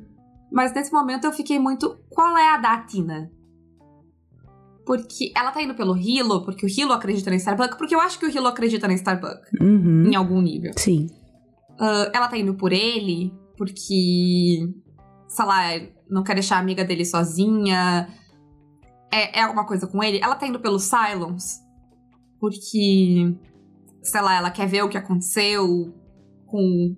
Mas 0.50 0.74
nesse 0.74 0.92
momento 0.92 1.24
eu 1.24 1.32
fiquei 1.32 1.58
muito. 1.58 1.96
Qual 2.10 2.36
é 2.36 2.48
a 2.54 2.56
da 2.58 2.78
Tina? 2.78 3.30
Porque 4.84 5.32
ela 5.36 5.52
tá 5.52 5.62
indo 5.62 5.74
pelo 5.74 5.96
Hilo, 5.96 6.44
porque 6.44 6.66
o 6.66 6.68
Hilo 6.68 6.92
acredita 6.92 7.30
na 7.30 7.36
Starbuck, 7.36 7.78
porque 7.78 7.94
eu 7.94 8.00
acho 8.00 8.18
que 8.18 8.26
o 8.26 8.28
Hilo 8.30 8.48
acredita 8.48 8.88
na 8.88 8.94
Starbuck, 8.94 9.40
Uhum. 9.60 10.10
em 10.10 10.16
algum 10.16 10.40
nível. 10.40 10.72
Sim. 10.76 11.08
Ah, 11.78 12.10
ela 12.12 12.26
tá 12.28 12.36
indo 12.36 12.54
por 12.54 12.72
ele, 12.72 13.32
porque. 13.56 14.68
Sei 15.28 15.44
lá, 15.46 15.60
não 16.10 16.22
quer 16.24 16.34
deixar 16.34 16.56
a 16.56 16.58
amiga 16.58 16.84
dele 16.84 17.04
sozinha. 17.04 18.08
É, 19.12 19.38
é 19.38 19.42
alguma 19.42 19.66
coisa 19.66 19.86
com 19.86 20.02
ele. 20.02 20.18
Ela 20.22 20.34
tá 20.34 20.46
indo 20.46 20.58
pelo 20.58 20.78
Silence, 20.78 21.60
porque. 22.40 23.36
Sei 24.02 24.20
lá, 24.20 24.36
ela 24.36 24.50
quer 24.50 24.66
ver 24.66 24.82
o 24.82 24.88
que 24.88 24.98
aconteceu 24.98 25.94
com 26.46 26.96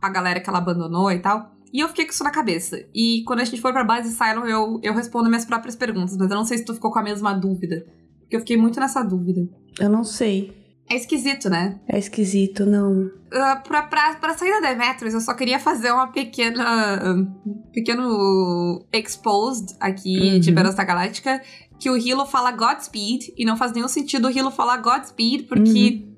a 0.00 0.08
galera 0.08 0.40
que 0.40 0.48
ela 0.48 0.58
abandonou 0.58 1.10
e 1.12 1.18
tal. 1.18 1.52
E 1.72 1.80
eu 1.80 1.88
fiquei 1.88 2.06
com 2.06 2.12
isso 2.12 2.24
na 2.24 2.30
cabeça. 2.30 2.82
E 2.94 3.22
quando 3.26 3.40
a 3.40 3.44
gente 3.44 3.60
for 3.60 3.72
pra 3.72 3.84
base 3.84 4.16
Cylon, 4.16 4.46
eu, 4.46 4.80
eu 4.82 4.94
respondo 4.94 5.28
minhas 5.28 5.44
próprias 5.44 5.76
perguntas, 5.76 6.16
mas 6.16 6.30
eu 6.30 6.36
não 6.36 6.44
sei 6.44 6.58
se 6.58 6.64
tu 6.64 6.72
ficou 6.72 6.90
com 6.90 6.98
a 6.98 7.02
mesma 7.02 7.34
dúvida. 7.34 7.84
Porque 8.20 8.36
eu 8.36 8.40
fiquei 8.40 8.56
muito 8.56 8.80
nessa 8.80 9.02
dúvida. 9.02 9.46
Eu 9.78 9.90
não 9.90 10.04
sei. 10.04 10.56
É 10.90 10.96
esquisito, 10.96 11.50
né? 11.50 11.78
É 11.86 11.98
esquisito, 11.98 12.64
não. 12.64 13.02
Uh, 13.06 13.62
pra, 13.66 13.82
pra, 13.82 14.14
pra 14.14 14.36
sair 14.38 14.58
da 14.60 14.68
Demetrius, 14.72 15.12
eu 15.14 15.20
só 15.20 15.34
queria 15.34 15.58
fazer 15.58 15.92
uma 15.92 16.06
pequena. 16.10 16.98
Um 17.04 17.62
pequeno 17.72 18.86
exposed 18.92 19.76
aqui 19.80 20.18
Uhum. 20.34 20.40
de 20.40 20.50
Battlestar 20.52 20.86
Galáctica. 20.86 21.42
Que 21.78 21.90
o 21.90 21.96
Hilo 21.96 22.26
fala 22.26 22.50
Godspeed, 22.50 23.34
e 23.36 23.44
não 23.44 23.56
faz 23.56 23.72
nenhum 23.72 23.86
sentido 23.86 24.26
o 24.26 24.30
Hilo 24.30 24.50
falar 24.50 24.78
Godspeed, 24.78 25.44
porque 25.44 26.08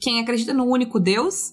quem 0.00 0.20
acredita 0.20 0.52
no 0.52 0.64
único 0.64 1.00
Deus 1.00 1.52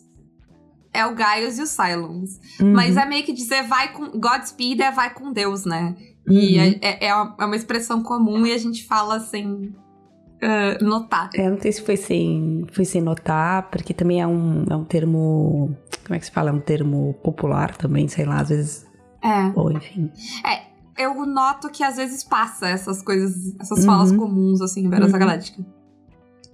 é 0.94 1.06
o 1.06 1.16
Gaius 1.16 1.58
e 1.58 1.62
o 1.62 1.66
Cylons. 1.68 2.40
Uhum. 2.60 2.74
Mas 2.74 2.98
é 2.98 3.06
meio 3.06 3.24
que 3.24 3.32
dizer 3.32 3.64
vai 3.68 3.94
com. 3.94 4.20
Godspeed 4.20 4.82
é 4.82 4.92
vai 4.92 5.14
com 5.14 5.32
Deus, 5.32 5.64
né? 5.64 5.96
E 6.28 6.58
Uhum. 6.58 6.64
é, 6.64 6.80
é- 6.82 7.08
é 7.08 7.16
uma 7.16 7.36
é 7.40 7.46
uma 7.46 7.56
expressão 7.56 8.04
comum 8.04 8.46
e 8.46 8.52
a 8.52 8.58
gente 8.58 8.86
fala 8.86 9.20
sem 9.22 9.74
ah, 10.42 10.78
notar. 10.82 11.30
É, 11.36 11.48
eu 11.48 11.52
não 11.52 11.62
sei 11.62 11.72
se 11.72 11.82
foi 11.82 11.98
sem, 11.98 12.66
foi 12.72 12.86
sem 12.86 13.02
notar, 13.02 13.70
porque 13.70 13.94
também 13.94 14.22
é 14.22 14.28
um, 14.28 14.66
é 14.70 14.76
um 14.76 14.84
termo. 14.84 15.76
Como 16.06 16.16
é 16.16 16.20
que 16.20 16.26
se 16.26 16.32
fala? 16.32 16.50
É 16.50 16.54
um 16.54 16.60
termo 16.60 17.14
popular 17.24 17.76
também, 17.78 18.08
sei 18.08 18.26
lá, 18.26 18.42
às 18.42 18.50
vezes. 18.50 18.86
É. 19.24 19.52
Ou 19.56 19.72
enfim. 19.72 20.12
Eu 20.98 21.26
noto 21.26 21.70
que 21.70 21.84
às 21.84 21.96
vezes 21.96 22.24
passa 22.24 22.68
essas 22.68 23.02
coisas, 23.02 23.56
essas 23.60 23.80
Uhum. 23.80 23.86
falas 23.86 24.12
comuns, 24.12 24.62
assim, 24.62 24.82
em 24.86 24.90
Battlestar 24.90 25.20
Uhum. 25.22 25.28
Galáctica. 25.28 25.66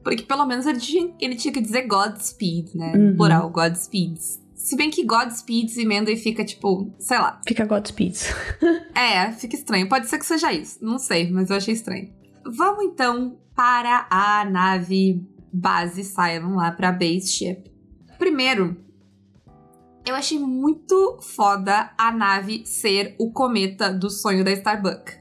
Porque 0.03 0.23
pelo 0.23 0.45
menos 0.45 0.65
ele 0.65 0.79
tinha, 0.79 1.13
ele 1.19 1.35
tinha 1.35 1.53
que 1.53 1.59
dizer 1.59 1.87
Godspeed, 1.87 2.75
né? 2.75 2.93
Uhum. 2.95 3.15
Plural, 3.17 3.49
Godspeeds. 3.49 4.39
Se 4.55 4.75
bem 4.77 4.89
que 4.89 5.03
Godspeeds 5.05 5.77
emenda 5.77 6.11
e 6.11 6.17
fica 6.17 6.45
tipo, 6.45 6.93
sei 6.99 7.17
lá. 7.17 7.41
Fica 7.47 7.65
Godspeed. 7.65 8.15
É, 8.95 9.31
fica 9.31 9.55
estranho. 9.55 9.87
Pode 9.87 10.07
ser 10.07 10.17
que 10.17 10.25
seja 10.25 10.51
isso. 10.51 10.79
Não 10.81 10.97
sei, 10.97 11.29
mas 11.31 11.49
eu 11.51 11.57
achei 11.57 11.73
estranho. 11.73 12.09
Vamos 12.45 12.83
então 12.85 13.37
para 13.57 14.05
a 14.07 14.45
nave 14.45 15.27
base 15.51 16.03
Cylon 16.03 16.55
lá 16.55 16.71
pra 16.71 16.91
Base 16.91 17.27
Ship. 17.27 17.63
Primeiro, 18.19 18.77
eu 20.05 20.13
achei 20.13 20.37
muito 20.37 21.17
foda 21.21 21.91
a 21.97 22.11
nave 22.11 22.67
ser 22.67 23.15
o 23.19 23.31
cometa 23.31 23.91
do 23.91 24.11
sonho 24.11 24.45
da 24.45 24.51
Starbuck, 24.51 25.11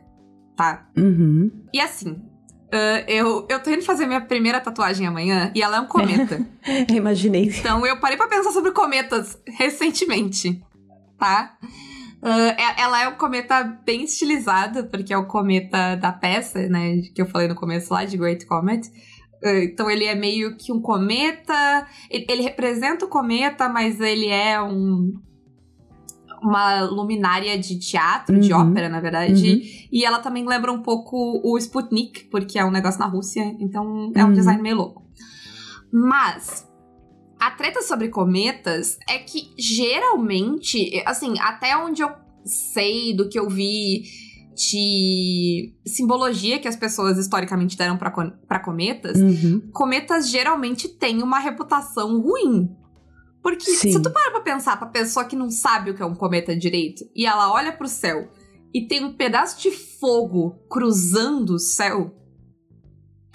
tá? 0.55 0.87
Uhum. 0.97 1.51
E 1.73 1.81
assim, 1.81 2.23
ah, 2.71 3.05
eu, 3.09 3.47
eu 3.49 3.63
tô 3.63 3.71
indo 3.71 3.83
fazer 3.83 4.07
minha 4.07 4.21
primeira 4.21 4.61
tatuagem 4.61 5.07
amanhã 5.07 5.51
e 5.55 5.63
ela 5.63 5.79
é 5.79 5.81
um 5.81 5.87
cometa. 5.87 6.47
Imaginei. 6.95 7.49
Então 7.49 7.87
eu 7.87 7.99
parei 7.99 8.19
pra 8.19 8.29
pensar 8.29 8.51
sobre 8.51 8.73
cometas 8.73 9.39
recentemente, 9.47 10.63
tá? 11.19 11.57
É- 12.29 12.81
ela 12.83 13.03
é 13.03 13.09
um 13.09 13.17
cometa 13.17 13.63
bem 13.85 14.05
estilizado, 14.05 14.85
porque 14.87 15.13
é 15.13 15.19
o 15.19 15.27
cometa 15.27 15.95
da 15.97 16.13
peça, 16.13 16.69
né? 16.69 17.01
Que 17.15 17.23
eu 17.23 17.27
falei 17.27 17.49
no 17.49 17.55
começo 17.55 17.93
lá, 17.93 18.05
de 18.05 18.17
Great 18.17 18.45
Comet. 18.47 18.91
Ah, 19.45 19.65
então 19.65 19.91
ele 19.91 20.05
é 20.05 20.15
meio 20.15 20.57
que 20.57 20.73
um 20.73 20.81
cometa. 20.81 21.87
Ele, 22.11 22.27
ele 22.29 22.43
representa 22.43 23.05
o 23.05 23.09
cometa, 23.09 23.69
mas 23.69 24.01
ele 24.01 24.27
é 24.29 24.61
um. 24.63 25.13
Uma 26.43 26.83
luminária 26.83 27.59
de 27.59 27.79
teatro, 27.79 28.39
de 28.39 28.53
Uhum. 28.53 28.71
ópera, 28.71 28.89
na 28.89 29.01
verdade. 29.01 29.89
E 29.91 30.05
ela 30.05 30.19
também 30.19 30.47
lembra 30.47 30.71
um 30.71 30.83
pouco 30.83 31.41
o 31.43 31.57
Sputnik, 31.59 32.25
porque 32.25 32.59
é 32.59 32.65
um 32.65 32.71
negócio 32.71 33.01
na 33.01 33.07
Rússia, 33.07 33.43
então 33.59 34.13
é 34.15 34.23
um 34.25 34.29
Uhum. 34.29 34.33
design 34.35 34.63
meio 34.63 34.77
louco. 34.77 35.03
Mas 35.93 36.67
a 37.39 37.51
treta 37.51 37.83
sobre 37.83 38.09
cometas 38.09 38.99
é 39.09 39.19
que 39.19 39.53
geralmente, 39.59 41.03
assim, 41.07 41.35
até 41.39 41.77
onde 41.77 42.03
eu 42.03 42.11
sei 42.45 43.15
do 43.15 43.29
que 43.29 43.39
eu 43.39 43.49
vi 43.49 44.05
de 44.55 45.75
simbologia 45.87 46.59
que 46.59 46.67
as 46.69 46.77
pessoas 46.77 47.19
historicamente 47.19 47.77
deram 47.77 47.99
pra 47.99 48.59
cometas, 48.59 49.19
Uhum. 49.21 49.69
cometas 49.73 50.31
geralmente 50.31 50.89
têm 50.89 51.23
uma 51.23 51.39
reputação 51.39 52.21
ruim. 52.21 52.75
Porque 53.43 53.71
Sim. 53.71 53.93
se 53.93 54.03
tu 54.03 54.11
parar 54.11 54.31
pra 54.31 54.41
pensar 54.41 54.79
pra 54.79 54.89
pessoa 54.89 55.25
que 55.27 55.37
não 55.37 55.51
sabe 55.51 55.91
o 55.91 55.95
que 55.95 56.03
é 56.03 56.07
um 56.07 56.15
cometa 56.15 56.57
direito, 56.57 57.05
e 57.15 57.27
ela 57.27 57.53
olha 57.53 57.71
pro 57.73 57.87
céu 57.87 58.31
e 58.75 58.87
tem 58.89 59.05
um 59.05 59.13
pedaço 59.13 59.61
de 59.61 59.71
fogo 59.71 60.59
cruzando 60.71 61.51
o 61.51 61.59
céu, 61.59 62.15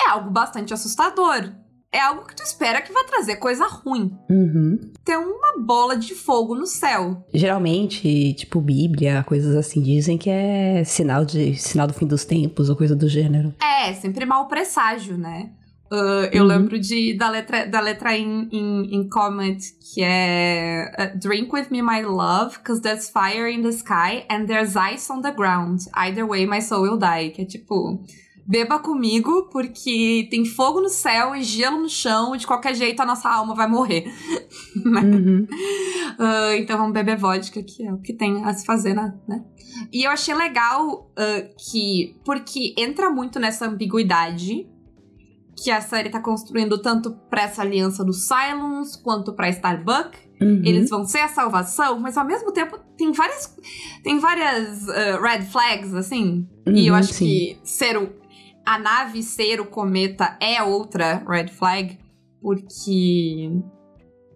é 0.04 0.10
algo 0.10 0.32
bastante 0.32 0.74
assustador. 0.74 1.54
É 1.94 2.00
algo 2.00 2.26
que 2.26 2.36
tu 2.36 2.42
espera 2.44 2.82
que 2.82 2.94
vai 2.94 3.04
trazer 3.04 3.36
coisa 3.36 3.68
ruim. 3.68 4.18
Uhum. 4.30 4.80
Ter 5.04 5.18
uma 5.18 5.58
bola 5.60 5.98
de 5.98 6.16
fogo 6.16 6.56
no 6.56 6.66
céu. 6.66 7.26
Geralmente, 7.34 8.34
tipo, 8.34 8.62
Bíblia, 8.62 9.24
coisas 9.28 9.56
assim, 9.56 9.82
dizem 9.82 10.18
que 10.18 10.30
é 10.30 10.84
sinal 10.86 11.26
de 11.26 11.56
sinal 11.56 11.88
do 11.88 11.94
fim 11.94 12.08
dos 12.08 12.24
tempos 12.24 12.70
ou 12.70 12.78
coisa 12.78 12.96
do 12.96 13.10
gênero. 13.10 13.54
É, 13.62 13.94
sempre 13.94 14.26
mau 14.26 14.48
presságio, 14.48 15.18
né? 15.18 15.52
Ah, 15.92 16.30
eu 16.32 16.44
Uhum. 16.44 16.48
lembro 16.48 16.80
de, 16.80 17.14
da 17.18 17.30
letra, 17.30 17.66
da 17.68 17.82
letra 17.82 18.18
em, 18.18 18.48
em, 18.50 18.96
em 18.96 19.10
Comet, 19.10 19.60
que 19.94 20.02
é 20.02 20.90
uh, 20.98 21.20
Drink 21.20 21.54
with 21.54 21.66
me, 21.70 21.82
my 21.82 22.02
love, 22.04 22.60
cause 22.66 22.82
there's 22.82 23.10
fire 23.10 23.50
in 23.54 23.62
the 23.62 23.74
sky 23.74 24.24
and 24.32 24.46
there's 24.46 24.78
ice 24.78 25.12
on 25.12 25.22
the 25.22 25.32
ground. 25.34 25.80
Either 25.94 26.26
way, 26.26 26.46
my 26.46 26.62
soul 26.62 26.84
will 26.84 26.98
die. 26.98 27.32
Que 27.32 27.42
é 27.42 27.46
tipo, 27.46 28.02
beba 28.46 28.80
comigo, 28.80 29.50
porque 29.52 30.28
tem 30.30 30.44
fogo 30.46 30.82
no 30.82 30.90
céu 30.90 31.36
e 31.36 31.44
gelo 31.44 31.82
no 31.82 31.90
chão, 31.90 32.36
e 32.36 32.38
de 32.38 32.48
qualquer 32.48 32.76
jeito 32.76 33.02
a 33.02 33.06
nossa 33.06 33.30
alma 33.30 33.56
vai 33.56 33.68
morrer. 33.68 34.06
Uhum. 34.76 35.48
Ah, 36.18 36.56
então 36.58 36.78
vamos 36.78 36.94
beber 36.94 37.18
vodka, 37.18 37.62
que 37.62 37.86
é 37.86 37.94
o 37.94 37.98
que 37.98 38.14
tem 38.14 38.44
a 38.44 38.54
se 38.54 38.66
fazer, 38.66 38.94
né? 38.94 39.14
né? 39.28 39.44
E 39.92 40.04
eu 40.06 40.12
achei 40.12 40.34
legal 40.34 41.12
ah, 41.18 41.44
que. 41.58 42.16
Porque 42.26 42.74
entra 42.78 43.10
muito 43.10 43.40
nessa 43.40 43.68
ambiguidade 43.68 44.68
que 45.62 45.70
a 45.70 45.82
série 45.82 46.10
tá 46.10 46.20
construindo 46.20 46.82
tanto 46.82 47.12
pra 47.30 47.44
essa 47.44 47.62
aliança 47.62 48.04
dos 48.04 48.28
Cylons 48.28 48.96
quanto 48.96 49.34
pra 49.34 49.50
Starbuck. 49.50 50.18
Uhum. 50.42 50.62
Eles 50.66 50.90
vão 50.90 51.06
ser 51.06 51.20
a 51.20 51.28
salvação, 51.28 52.00
mas 52.00 52.18
ao 52.18 52.26
mesmo 52.26 52.52
tempo 52.52 52.80
tem 52.98 53.12
várias. 53.12 53.56
Tem 54.04 54.18
várias 54.20 54.88
ah, 54.90 55.20
red 55.22 55.44
flags, 55.44 55.94
assim. 55.94 56.48
e 56.68 56.88
eu 56.88 56.94
Uhum, 56.94 57.00
acho 57.00 57.14
sim. 57.14 57.26
que 57.26 57.60
ser 57.64 57.98
o. 57.98 58.21
A 58.66 58.78
nave 58.80 59.24
ser 59.24 59.60
o 59.60 59.66
cometa 59.66 60.38
é 60.40 60.62
outra 60.62 61.24
red 61.28 61.48
flag, 61.48 61.98
porque 62.42 63.52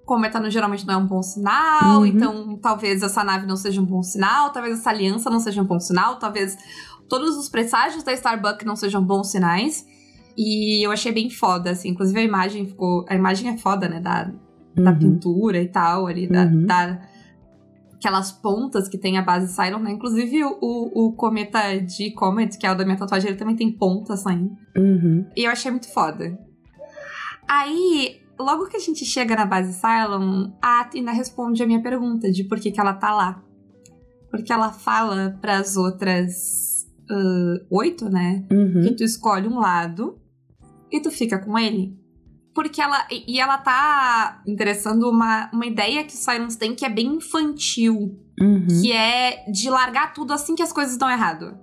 cometa 0.05 0.39
no, 0.39 0.49
geralmente 0.49 0.85
não 0.85 0.93
é 0.93 0.97
um 0.97 1.07
bom 1.07 1.21
sinal, 1.23 1.99
Uhum. 2.01 2.05
então 2.05 2.57
talvez 2.57 3.01
essa 3.01 3.23
nave 3.23 3.45
não 3.47 3.55
seja 3.57 3.81
um 3.81 3.85
bom 3.85 4.03
sinal, 4.03 4.51
talvez 4.51 4.79
essa 4.79 4.89
aliança 4.89 5.29
não 5.29 5.39
seja 5.39 5.61
um 5.61 5.65
bom 5.65 5.79
sinal, 5.79 6.17
talvez 6.19 6.55
todos 7.09 7.35
os 7.37 7.49
presságios 7.49 8.03
da 8.03 8.13
Starbuck 8.13 8.63
não 8.65 8.75
sejam 8.75 9.03
bons 9.03 9.31
sinais. 9.31 9.85
E 10.37 10.85
eu 10.85 10.91
achei 10.91 11.13
bem 11.13 11.29
foda, 11.29 11.69
assim. 11.71 11.89
Inclusive 11.89 12.19
a 12.19 12.23
imagem 12.23 12.67
ficou. 12.67 13.05
A 13.07 13.15
imagem 13.15 13.49
é 13.53 13.57
foda, 13.57 13.87
né? 13.87 14.01
Da, 14.01 14.29
da 14.75 14.91
Uhum. 14.91 14.99
pintura 14.99 15.61
e 15.61 15.67
tal, 15.69 16.07
ali, 16.07 16.27
da, 16.27 16.43
Uhum. 16.43 16.65
da- 16.65 16.99
aquelas 18.05 18.31
pontas 18.31 18.87
que 18.87 18.99
tem 18.99 19.17
a 19.17 19.21
base 19.23 19.51
Cylon, 19.51 19.79
né? 19.79 19.91
Inclusive 19.91 20.43
o, 20.43 20.57
o, 20.61 21.07
o 21.07 21.13
cometa 21.13 21.79
de 21.79 22.11
Comet, 22.11 22.55
que 22.55 22.67
é 22.67 22.71
o 22.71 22.75
da 22.75 22.85
minha 22.85 22.97
tatuagem, 22.97 23.31
ele 23.31 23.37
também 23.37 23.55
tem 23.55 23.71
pontas 23.71 24.21
saindo. 24.21 24.55
Uhum. 24.77 25.25
E 25.35 25.43
eu 25.43 25.51
achei 25.51 25.71
muito 25.71 25.91
foda. 25.91 26.37
Aí, 27.47 28.21
logo 28.39 28.67
que 28.67 28.77
a 28.77 28.79
gente 28.79 29.03
chega 29.03 29.35
na 29.35 29.45
base 29.45 29.73
Cylon, 29.73 30.51
a 30.61 30.81
Athena 30.81 31.11
responde 31.11 31.63
a 31.63 31.65
minha 31.65 31.81
pergunta 31.81 32.31
de 32.31 32.43
por 32.43 32.59
que, 32.59 32.71
que 32.71 32.79
ela 32.79 32.93
tá 32.93 33.11
lá. 33.11 33.43
Porque 34.29 34.53
ela 34.53 34.71
fala 34.71 35.37
pras 35.41 35.75
outras 35.75 36.85
ah, 37.09 37.65
oito, 37.71 38.07
né? 38.07 38.45
Uhum. 38.51 38.81
que 38.81 38.93
tu 38.93 39.03
escolhe 39.03 39.47
um 39.47 39.57
lado 39.57 40.19
e 40.91 41.01
tu 41.01 41.09
fica 41.09 41.39
com 41.39 41.57
ele. 41.57 41.97
Porque 42.55 42.81
ela. 42.81 43.05
E 43.11 43.39
ela 43.39 43.57
tá 43.57 44.41
interessando 44.47 45.09
uma, 45.09 45.49
uma 45.53 45.65
ideia 45.65 46.05
que 46.05 46.15
o 46.15 46.17
Silence 46.17 46.57
tem 46.57 46.73
que 46.73 46.85
é 46.85 46.89
bem 46.89 47.17
infantil. 47.17 48.17
Uhum. 48.39 48.67
Que 48.81 48.91
é 48.93 49.43
de 49.51 49.69
largar 49.69 50.13
tudo 50.13 50.33
assim 50.33 50.55
que 50.55 50.63
as 50.63 50.71
coisas 50.71 50.97
dão 50.97 51.09
errado. 51.09 51.57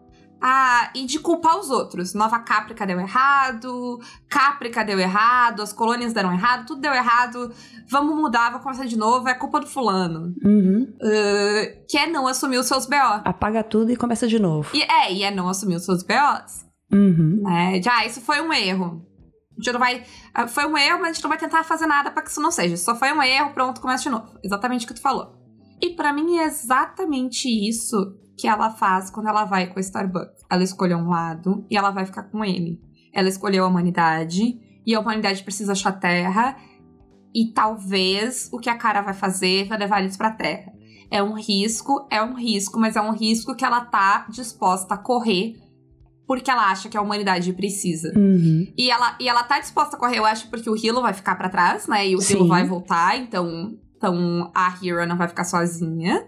Ah, 0.44 0.90
e 0.96 1.06
de 1.06 1.20
culpar 1.20 1.56
os 1.56 1.70
outros. 1.70 2.14
Nova 2.14 2.40
Caprica 2.40 2.84
deu 2.84 2.98
errado, 2.98 4.00
Caprica 4.28 4.84
deu 4.84 4.98
errado, 4.98 5.62
as 5.62 5.72
colônias 5.72 6.12
deram 6.12 6.32
errado, 6.32 6.66
tudo 6.66 6.80
deu 6.80 6.92
errado. 6.92 7.52
Vamos 7.88 8.16
mudar, 8.16 8.50
vamos 8.50 8.64
começar 8.64 8.84
de 8.84 8.98
novo, 8.98 9.28
é 9.28 9.34
culpa 9.34 9.60
do 9.60 9.68
fulano. 9.68 10.34
Uhum. 10.44 10.92
Ah, 11.00 11.84
que 11.88 11.96
é 11.96 12.06
não 12.08 12.26
assumir 12.26 12.58
os 12.58 12.66
seus 12.66 12.86
BO. 12.86 13.22
Apaga 13.24 13.62
tudo 13.62 13.92
e 13.92 13.96
começa 13.96 14.26
de 14.26 14.40
novo. 14.40 14.68
E 14.74 14.82
é, 14.82 15.12
e 15.12 15.22
é 15.22 15.30
não 15.30 15.48
assumir 15.48 15.76
os 15.76 15.84
seus 15.84 16.02
BOs. 16.02 16.66
Uhum. 16.92 17.44
De, 17.80 17.88
ah, 17.88 18.04
isso 18.04 18.20
foi 18.20 18.40
um 18.40 18.52
erro. 18.52 19.06
Gente 19.62 19.72
não 19.72 19.80
vai. 19.80 20.04
ah, 20.34 20.48
Foi 20.48 20.66
um 20.66 20.76
erro, 20.76 20.98
mas 21.00 21.10
a 21.10 21.12
gente 21.12 21.22
não 21.22 21.30
vai 21.30 21.38
tentar 21.38 21.62
fazer 21.62 21.86
nada 21.86 22.10
pra 22.10 22.22
que 22.22 22.30
isso 22.30 22.40
não 22.40 22.50
seja. 22.50 22.76
Só 22.76 22.96
foi 22.96 23.12
um 23.12 23.22
erro, 23.22 23.52
pronto, 23.52 23.80
começa 23.80 24.02
de 24.02 24.10
novo. 24.10 24.38
Exatamente 24.42 24.84
o 24.84 24.88
que 24.88 24.94
tu 24.94 25.00
falou. 25.00 25.40
E 25.80 25.90
pra 25.90 26.12
mim 26.12 26.38
é 26.38 26.44
exatamente 26.44 27.48
isso 27.48 27.96
que 28.36 28.48
ela 28.48 28.70
faz 28.70 29.10
quando 29.10 29.28
ela 29.28 29.44
vai 29.44 29.68
com 29.68 29.78
a 29.78 29.80
Starbucks. 29.80 30.42
Ela 30.50 30.64
escolheu 30.64 30.98
um 30.98 31.08
lado 31.08 31.64
e 31.70 31.76
ela 31.76 31.90
vai 31.90 32.04
ficar 32.04 32.24
com 32.24 32.44
ele. 32.44 32.80
Ela 33.14 33.28
escolheu 33.28 33.64
a 33.64 33.68
humanidade 33.68 34.58
e 34.84 34.94
a 34.94 35.00
humanidade 35.00 35.44
precisa 35.44 35.72
achar 35.72 35.92
terra. 35.92 36.56
E 37.34 37.52
talvez 37.52 38.48
o 38.52 38.58
que 38.58 38.68
a 38.68 38.76
cara 38.76 39.00
vai 39.00 39.14
fazer 39.14 39.68
vai 39.68 39.78
levar 39.78 40.00
eles 40.00 40.16
pra 40.16 40.32
terra. 40.32 40.72
É 41.10 41.22
um 41.22 41.34
risco, 41.34 42.06
é 42.10 42.22
um 42.22 42.34
risco, 42.34 42.80
mas 42.80 42.96
é 42.96 43.00
um 43.00 43.12
risco 43.12 43.54
que 43.54 43.64
ela 43.64 43.84
tá 43.84 44.26
disposta 44.30 44.94
a 44.94 44.98
correr 44.98 45.54
porque 46.32 46.50
ela 46.50 46.70
acha 46.70 46.88
que 46.88 46.96
a 46.96 47.02
humanidade 47.02 47.52
precisa. 47.52 48.10
Uhum. 48.16 48.66
E 48.74 48.90
ela, 48.90 49.14
e 49.20 49.28
ela 49.28 49.42
tá 49.42 49.60
disposta 49.60 49.96
a 49.96 49.98
correr, 49.98 50.16
eu 50.18 50.24
acho, 50.24 50.48
porque 50.48 50.70
o 50.70 50.74
Hilo 50.74 51.02
vai 51.02 51.12
ficar 51.12 51.34
pra 51.34 51.50
trás, 51.50 51.86
né? 51.86 52.08
E 52.08 52.16
o 52.16 52.22
Sim. 52.22 52.36
Hilo 52.36 52.48
vai 52.48 52.64
voltar, 52.66 53.18
então, 53.18 53.76
então 53.94 54.50
a 54.54 54.74
Hera 54.82 55.04
não 55.04 55.18
vai 55.18 55.28
ficar 55.28 55.44
sozinha. 55.44 56.26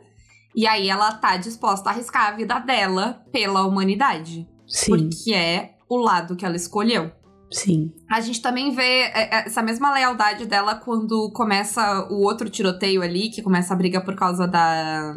E 0.55 0.67
aí 0.67 0.90
ela 0.90 1.11
tá 1.12 1.38
disposta 1.38 1.88
a 1.88 1.93
arriscar 1.95 2.29
a 2.29 2.33
vida 2.33 2.59
dela 2.59 3.25
pela 3.33 3.64
humanidade. 3.64 4.47
Sim, 4.69 4.90
Porque 4.90 5.33
é 5.33 5.71
o 5.88 5.97
lado 5.97 6.37
que 6.37 6.45
ela 6.45 6.55
escolheu. 6.55 7.11
Sim. 7.51 7.90
A 8.11 8.21
gente 8.21 8.43
também 8.43 8.75
vê 8.75 8.83
é, 8.83 9.23
é, 9.23 9.47
essa 9.47 9.62
mesma 9.62 9.90
lealdade 9.90 10.45
dela 10.45 10.75
quando 10.75 11.31
começa 11.33 12.07
o 12.11 12.21
outro 12.21 12.51
tiroteio 12.51 13.01
ali, 13.01 13.31
que 13.31 13.40
começa 13.40 13.73
a 13.73 13.77
briga 13.77 14.03
por 14.03 14.14
causa 14.14 14.47
da 14.47 15.14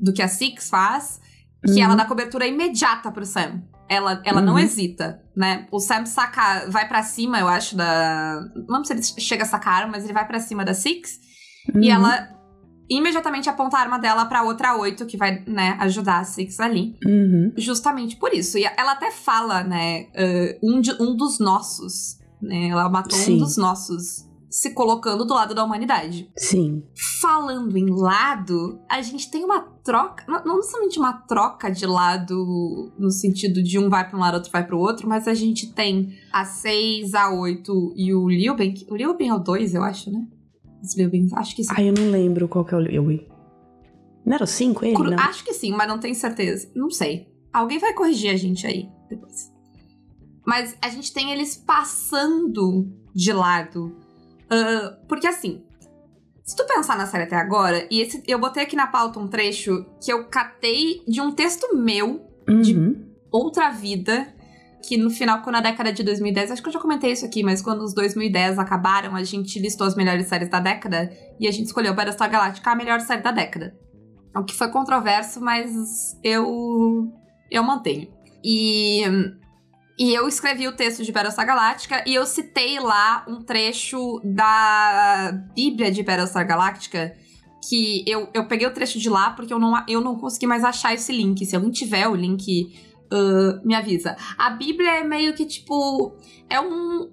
do 0.00 0.12
que 0.12 0.20
a 0.22 0.26
Six 0.26 0.68
faz, 0.68 1.20
que 1.64 1.72
Uhum. 1.74 1.84
ela 1.84 1.94
dá 1.94 2.04
cobertura 2.04 2.44
imediata 2.44 3.12
pro 3.12 3.24
Sam. 3.24 3.62
Ela, 3.88 4.22
ela 4.24 4.40
não 4.40 4.54
Uhum. 4.54 4.58
hesita, 4.58 5.20
né? 5.36 5.66
O 5.70 5.78
Sam 5.78 6.06
saca, 6.06 6.66
vai 6.70 6.88
pra 6.88 7.02
cima, 7.02 7.38
eu 7.38 7.48
acho, 7.48 7.76
da. 7.76 8.40
Não 8.54 8.76
lembro 8.76 8.84
se 8.86 8.92
ele 8.94 9.02
chega 9.02 9.42
a 9.42 9.46
sacar 9.46 9.90
mas 9.90 10.04
ele 10.04 10.12
vai 10.12 10.26
pra 10.26 10.40
cima 10.40 10.64
da 10.64 10.72
Six. 10.74 11.18
E 11.74 11.78
Uhum. 11.88 11.94
ela 11.94 12.28
imediatamente 12.90 13.48
aponta 13.48 13.76
a 13.76 13.80
arma 13.80 13.98
dela 13.98 14.24
pra 14.26 14.42
outra 14.42 14.76
oito, 14.76 15.06
que 15.06 15.16
vai, 15.16 15.42
né, 15.46 15.76
ajudar 15.80 16.20
a 16.20 16.24
Six 16.24 16.58
ali. 16.60 16.96
Uhum. 17.06 17.52
Justamente 17.56 18.16
por 18.16 18.32
isso. 18.34 18.58
E 18.58 18.64
ela 18.64 18.92
até 18.92 19.10
fala, 19.10 19.62
né, 19.62 20.06
uh, 20.14 20.58
um, 20.76 20.80
de- 20.80 20.96
um 21.00 21.14
dos 21.16 21.38
nossos, 21.38 22.18
né? 22.40 22.68
Ela 22.68 22.88
matou 22.88 23.16
Sim. 23.18 23.34
um 23.34 23.38
dos 23.38 23.56
nossos, 23.56 24.26
se 24.52 24.74
colocando 24.74 25.24
do 25.24 25.32
lado 25.32 25.54
da 25.54 25.64
humanidade. 25.64 26.30
Sim. 26.36 26.82
Falando 27.22 27.74
em 27.78 27.88
lado, 27.88 28.78
a 28.88 29.00
gente 29.00 29.30
tem 29.30 29.42
uma 29.44 29.60
troca, 29.82 30.24
não 30.44 30.62
somente 30.62 30.98
uma 30.98 31.14
troca 31.14 31.70
de 31.70 31.86
lado 31.86 32.92
no 32.98 33.10
sentido 33.10 33.62
de 33.62 33.78
um 33.78 33.88
vai 33.88 34.06
pra 34.06 34.18
um 34.18 34.20
lado, 34.20 34.34
outro 34.34 34.50
vai 34.52 34.66
pro 34.66 34.78
outro, 34.78 35.08
mas 35.08 35.26
a 35.26 35.32
gente 35.32 35.72
tem 35.72 36.12
a 36.30 36.44
6, 36.44 37.14
a 37.14 37.30
8 37.32 37.94
e 37.96 38.12
o 38.12 38.28
Liuben. 38.28 38.74
O 38.90 38.94
Liuben 38.96 39.28
é 39.30 39.34
o 39.34 39.38
2, 39.38 39.74
eu 39.74 39.82
acho, 39.82 40.10
né? 40.12 40.26
Os 40.82 40.94
Liuben, 40.96 41.28
acho 41.32 41.56
que 41.56 41.64
sim. 41.64 41.72
Ai, 41.74 41.88
eu 41.88 41.94
não 41.94 42.10
lembro 42.10 42.46
qual 42.46 42.64
que 42.64 42.74
é 42.74 42.76
o 42.76 42.80
Yui. 42.80 43.26
Não 44.26 44.34
era 44.34 44.44
o 44.44 44.46
5 44.46 44.84
ele? 44.84 44.94
Cru- 44.94 45.10
Não. 45.10 45.18
Acho 45.18 45.42
que 45.44 45.54
sim, 45.54 45.70
mas 45.72 45.88
não 45.88 45.98
tenho 45.98 46.14
certeza. 46.14 46.70
Não 46.76 46.90
sei. 46.90 47.26
Alguém 47.52 47.78
vai 47.78 47.94
corrigir 47.94 48.30
a 48.30 48.36
gente 48.36 48.66
aí 48.66 48.88
depois. 49.08 49.50
Mas 50.46 50.76
a 50.82 50.88
gente 50.90 51.12
tem 51.12 51.32
eles 51.32 51.56
passando 51.56 52.86
de 53.14 53.32
lado. 53.32 53.94
Porque 55.08 55.26
assim, 55.26 55.62
se 56.44 56.56
tu 56.56 56.66
pensar 56.66 56.96
na 56.98 57.06
série 57.06 57.24
até 57.24 57.36
agora, 57.36 57.86
e 57.90 58.00
esse, 58.00 58.22
eu 58.26 58.38
botei 58.38 58.62
aqui 58.62 58.76
na 58.76 58.86
pauta 58.86 59.18
um 59.18 59.28
trecho 59.28 59.84
que 60.02 60.12
eu 60.12 60.24
catei 60.28 61.02
de 61.06 61.20
um 61.20 61.30
texto 61.32 61.76
meu, 61.76 62.20
de- 62.62 62.74
Uhum. 62.76 63.08
Outra 63.30 63.70
Vida, 63.70 64.34
que 64.86 64.96
no 64.98 65.08
final, 65.08 65.40
quando 65.42 65.56
a 65.56 65.60
década 65.60 65.92
de 65.92 66.02
2010, 66.02 66.50
acho 66.50 66.62
que 66.62 66.68
eu 66.68 66.72
já 66.72 66.80
comentei 66.80 67.12
isso 67.12 67.24
aqui, 67.24 67.42
mas 67.42 67.62
quando 67.62 67.82
os 67.82 67.94
2010 67.94 68.58
acabaram, 68.58 69.14
a 69.16 69.22
gente 69.22 69.58
listou 69.60 69.86
as 69.86 69.94
melhores 69.94 70.26
séries 70.26 70.50
da 70.50 70.58
década 70.60 71.10
e 71.40 71.46
a 71.46 71.50
gente 71.50 71.66
escolheu 71.66 71.94
Battlestar 71.94 72.28
Galactica 72.30 72.70
a 72.72 72.74
melhor 72.76 73.00
série 73.00 73.22
da 73.22 73.30
década. 73.30 73.74
O 74.36 74.42
que 74.44 74.54
foi 74.54 74.68
controverso, 74.70 75.40
mas 75.40 75.70
eu 76.24 77.08
eu 77.50 77.62
mantenho. 77.62 78.08
E 78.44 79.02
e 79.98 80.14
eu 80.14 80.26
escrevi 80.28 80.66
o 80.66 80.72
texto 80.72 81.02
de 81.02 81.12
Battlestar 81.12 81.46
Galactica 81.46 82.02
e 82.06 82.14
eu 82.14 82.26
citei 82.26 82.80
lá 82.80 83.24
um 83.28 83.42
trecho 83.42 84.20
da 84.24 85.32
Bíblia 85.54 85.90
de 85.90 86.02
Battlestar 86.02 86.46
Galactica 86.46 87.14
que 87.68 88.02
eu, 88.06 88.28
eu 88.34 88.46
peguei 88.46 88.66
o 88.66 88.72
trecho 88.72 88.98
de 88.98 89.08
lá 89.08 89.30
porque 89.30 89.52
eu 89.52 89.58
não, 89.58 89.84
eu 89.86 90.00
não 90.00 90.16
consegui 90.16 90.46
mais 90.46 90.64
achar 90.64 90.92
esse 90.92 91.12
link. 91.12 91.46
Se 91.46 91.54
alguém 91.54 91.70
tiver 91.70 92.08
o 92.08 92.14
link, 92.14 92.74
ah, 93.12 93.60
me 93.64 93.74
avisa. 93.74 94.16
A 94.38 94.50
Bíblia 94.50 95.00
é 95.00 95.04
meio 95.04 95.34
que 95.34 95.44
tipo. 95.44 96.16
É 96.50 96.60
um, 96.60 97.10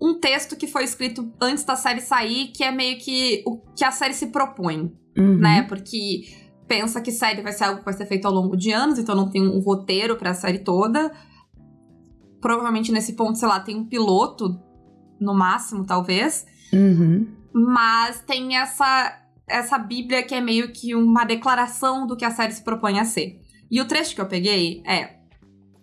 um 0.00 0.18
texto 0.18 0.56
que 0.56 0.66
foi 0.66 0.84
escrito 0.84 1.32
antes 1.40 1.64
da 1.64 1.76
série 1.76 2.00
sair, 2.00 2.48
que 2.48 2.64
é 2.64 2.70
meio 2.70 2.98
que 2.98 3.42
o 3.46 3.58
que 3.74 3.84
a 3.84 3.90
série 3.90 4.14
se 4.14 4.26
propõe 4.26 4.92
Uhum. 5.16 5.36
né? 5.38 5.62
Porque 5.62 6.24
pensa 6.68 7.00
que 7.00 7.10
série 7.10 7.40
vai 7.40 7.52
ser 7.52 7.64
algo 7.64 7.78
que 7.78 7.84
vai 7.84 7.94
ser 7.94 8.04
feito 8.04 8.26
ao 8.26 8.34
longo 8.34 8.54
de 8.54 8.70
anos, 8.70 8.98
então 8.98 9.14
não 9.14 9.30
tem 9.30 9.42
um 9.42 9.60
roteiro 9.60 10.16
pra 10.16 10.34
série 10.34 10.58
toda. 10.58 11.10
Provavelmente 12.46 12.92
nesse 12.92 13.14
ponto, 13.14 13.36
sei 13.36 13.48
lá, 13.48 13.58
tem 13.58 13.74
um 13.74 13.84
piloto, 13.84 14.56
no 15.20 15.34
máximo, 15.34 15.84
talvez. 15.84 16.46
Uhum. 16.72 17.26
Mas 17.52 18.20
tem 18.20 18.56
essa, 18.56 19.20
essa 19.48 19.76
bíblia 19.76 20.22
que 20.22 20.32
é 20.32 20.40
meio 20.40 20.72
que 20.72 20.94
uma 20.94 21.24
declaração 21.24 22.06
do 22.06 22.16
que 22.16 22.24
a 22.24 22.30
série 22.30 22.52
se 22.52 22.62
propõe 22.62 23.00
a 23.00 23.04
ser. 23.04 23.40
E 23.68 23.80
o 23.80 23.84
trecho 23.84 24.14
que 24.14 24.20
eu 24.20 24.28
peguei 24.28 24.80
é... 24.86 25.16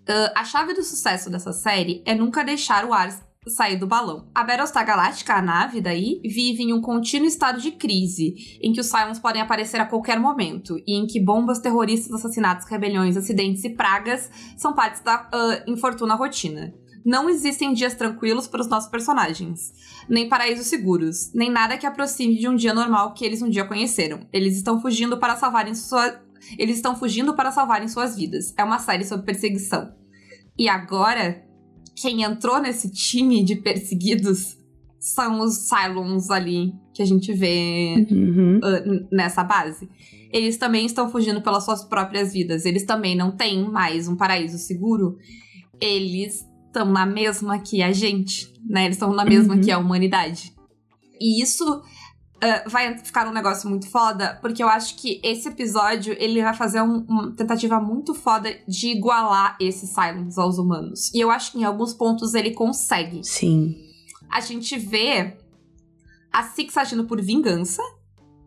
"Ah, 0.08 0.40
a 0.40 0.46
chave 0.46 0.74
do 0.74 0.82
sucesso 0.84 1.30
dessa 1.30 1.52
série 1.52 2.02
é 2.06 2.16
nunca 2.16 2.46
deixar 2.46 2.86
o 2.86 2.94
ar 2.94 3.10
sair 3.48 3.78
do 3.78 3.88
balão. 3.88 4.28
A 4.34 4.44
Battlestar 4.44 4.86
Galactica, 4.86 5.36
a 5.36 5.42
nave 5.42 5.82
daí, 5.82 6.22
vive 6.24 6.64
em 6.64 6.74
um 6.74 6.82
contínuo 6.82 7.28
estado 7.28 7.60
de 7.60 7.72
crise, 7.72 8.60
em 8.62 8.72
que 8.72 8.80
os 8.80 8.88
Cylons 8.88 9.20
podem 9.20 9.42
aparecer 9.42 9.80
a 9.80 9.86
qualquer 9.86 10.20
momento, 10.20 10.78
e 10.88 10.96
em 10.96 11.06
que 11.06 11.20
bombas, 11.20 11.60
terroristas, 11.60 12.14
assassinatos, 12.14 12.68
rebeliões, 12.68 13.18
acidentes 13.18 13.64
e 13.64 13.70
pragas 13.70 14.30
são 14.58 14.74
partes 14.74 15.02
da 15.02 15.28
ah, 15.32 15.64
infortuna 15.68 16.16
rotina. 16.16 16.74
Não 17.06 17.30
existem 17.30 17.74
dias 17.74 17.94
tranquilos 17.96 18.48
para 18.48 18.62
os 18.62 18.68
nossos 18.70 18.90
personagens, 18.90 19.74
nem 20.08 20.30
paraísos 20.30 20.68
seguros, 20.68 21.34
nem 21.34 21.52
nada 21.52 21.78
que 21.78 21.86
aproxime 21.86 22.38
de 22.38 22.48
um 22.48 22.56
dia 22.56 22.74
normal 22.74 23.14
que 23.14 23.26
eles 23.26 23.42
um 23.42 23.50
dia 23.50 23.66
conheceram. 23.66 24.26
Eles 24.32 24.56
estão 24.56 24.82
fugindo 24.82 25.18
para 25.18 25.36
salvarem 25.36 25.76
sua... 25.76 26.22
Eles 26.58 26.78
estão 26.78 26.96
fugindo 26.96 27.36
para 27.36 27.52
salvarem 27.52 27.88
suas 27.88 28.16
vidas. 28.16 28.54
É 28.58 28.64
uma 28.64 28.80
série 28.80 29.06
sobre 29.06 29.26
perseguição. 29.26 29.94
E 30.58 30.70
agora, 30.70 31.44
quem 31.96 32.24
entrou 32.24 32.60
nesse 32.62 32.90
time 32.92 33.44
de 33.44 33.56
perseguidos 33.56 34.58
são 35.00 35.40
os 35.42 35.68
Cylons 35.68 36.30
ali 36.30 36.74
que 36.94 37.02
a 37.02 37.06
gente 37.06 37.34
vê 37.34 38.08
Uhum. 38.10 38.58
uh, 38.60 39.08
nessa 39.12 39.44
base. 39.44 39.90
Eles 40.32 40.58
também 40.58 40.86
estão 40.86 41.10
fugindo 41.10 41.42
pelas 41.42 41.64
suas 41.66 41.84
próprias 41.84 42.34
vidas. 42.34 42.66
Eles 42.66 42.84
também 42.84 43.16
não 43.16 43.32
têm 43.32 43.64
mais 43.70 44.08
um 44.08 44.16
paraíso 44.16 44.58
seguro. 44.58 45.18
Eles 45.80 46.46
estão 46.68 46.86
na 46.86 47.06
mesma 47.06 47.60
que 47.60 47.84
a 47.84 47.92
gente, 47.92 48.52
né? 48.68 48.86
Eles 48.86 48.96
estão 48.96 49.14
na 49.14 49.26
mesma 49.26 49.56
Uhum. 49.56 49.62
que 49.62 49.72
a 49.72 49.78
humanidade. 49.78 50.54
E 51.20 51.42
isso 51.42 51.82
uh, 52.38 52.70
vai 52.70 52.98
ficar 52.98 53.28
um 53.28 53.32
negócio 53.34 53.70
muito 53.70 53.90
foda, 53.90 54.38
porque 54.42 54.64
eu 54.64 54.68
acho 54.70 54.96
que 54.98 55.20
esse 55.24 55.48
episódio 55.50 56.16
ele 56.20 56.42
vai 56.42 56.54
fazer 56.54 56.82
um- 56.82 57.06
uma 57.08 57.32
tentativa 57.32 57.80
muito 57.80 58.14
foda 58.14 58.50
de 58.68 58.88
igualar 58.90 59.58
esses 59.60 59.90
Silence 59.90 60.40
aos 60.40 60.58
humanos. 60.58 61.12
E 61.14 61.20
eu 61.20 61.30
acho 61.32 61.52
que 61.52 61.60
em 61.60 61.64
alguns 61.64 61.94
pontos 61.94 62.34
ele 62.34 62.52
consegue 62.52 63.24
Sim. 63.24 63.76
a 64.30 64.40
gente 64.40 64.78
vê 64.78 65.38
a 66.32 66.44
Six 66.44 66.76
agindo 66.78 67.06
por 67.06 67.22
vingança. 67.22 67.82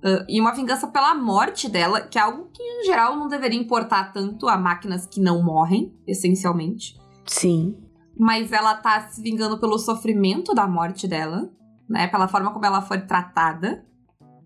uh, 0.05 0.25
e 0.29 0.41
uma 0.41 0.53
vingança 0.55 0.87
pela 0.87 1.15
morte 1.15 1.69
dela, 1.69 2.01
que 2.03 2.17
é 2.19 2.21
algo 2.21 2.49
que, 2.53 2.63
em 2.63 2.85
geral, 2.85 3.17
não 3.17 3.27
deveria 3.29 3.59
importar 3.59 4.13
tanto 4.13 4.47
a 4.47 4.57
máquinas 4.57 5.05
que 5.07 5.21
não 5.21 5.43
morrem, 5.43 5.93
essencialmente. 6.07 6.97
Sim. 7.27 7.77
Mas 8.17 8.53
ela 8.53 8.75
tá 8.75 9.09
se 9.09 9.21
vingando 9.21 9.59
pelo 9.59 9.79
sofrimento 9.79 10.55
da 10.55 10.67
morte 10.69 11.09
dela, 11.09 11.51
né? 11.89 12.07
Pela 12.09 12.29
forma 12.29 12.53
como 12.53 12.65
ela 12.67 12.83
foi 12.83 13.01
tratada. 13.01 13.85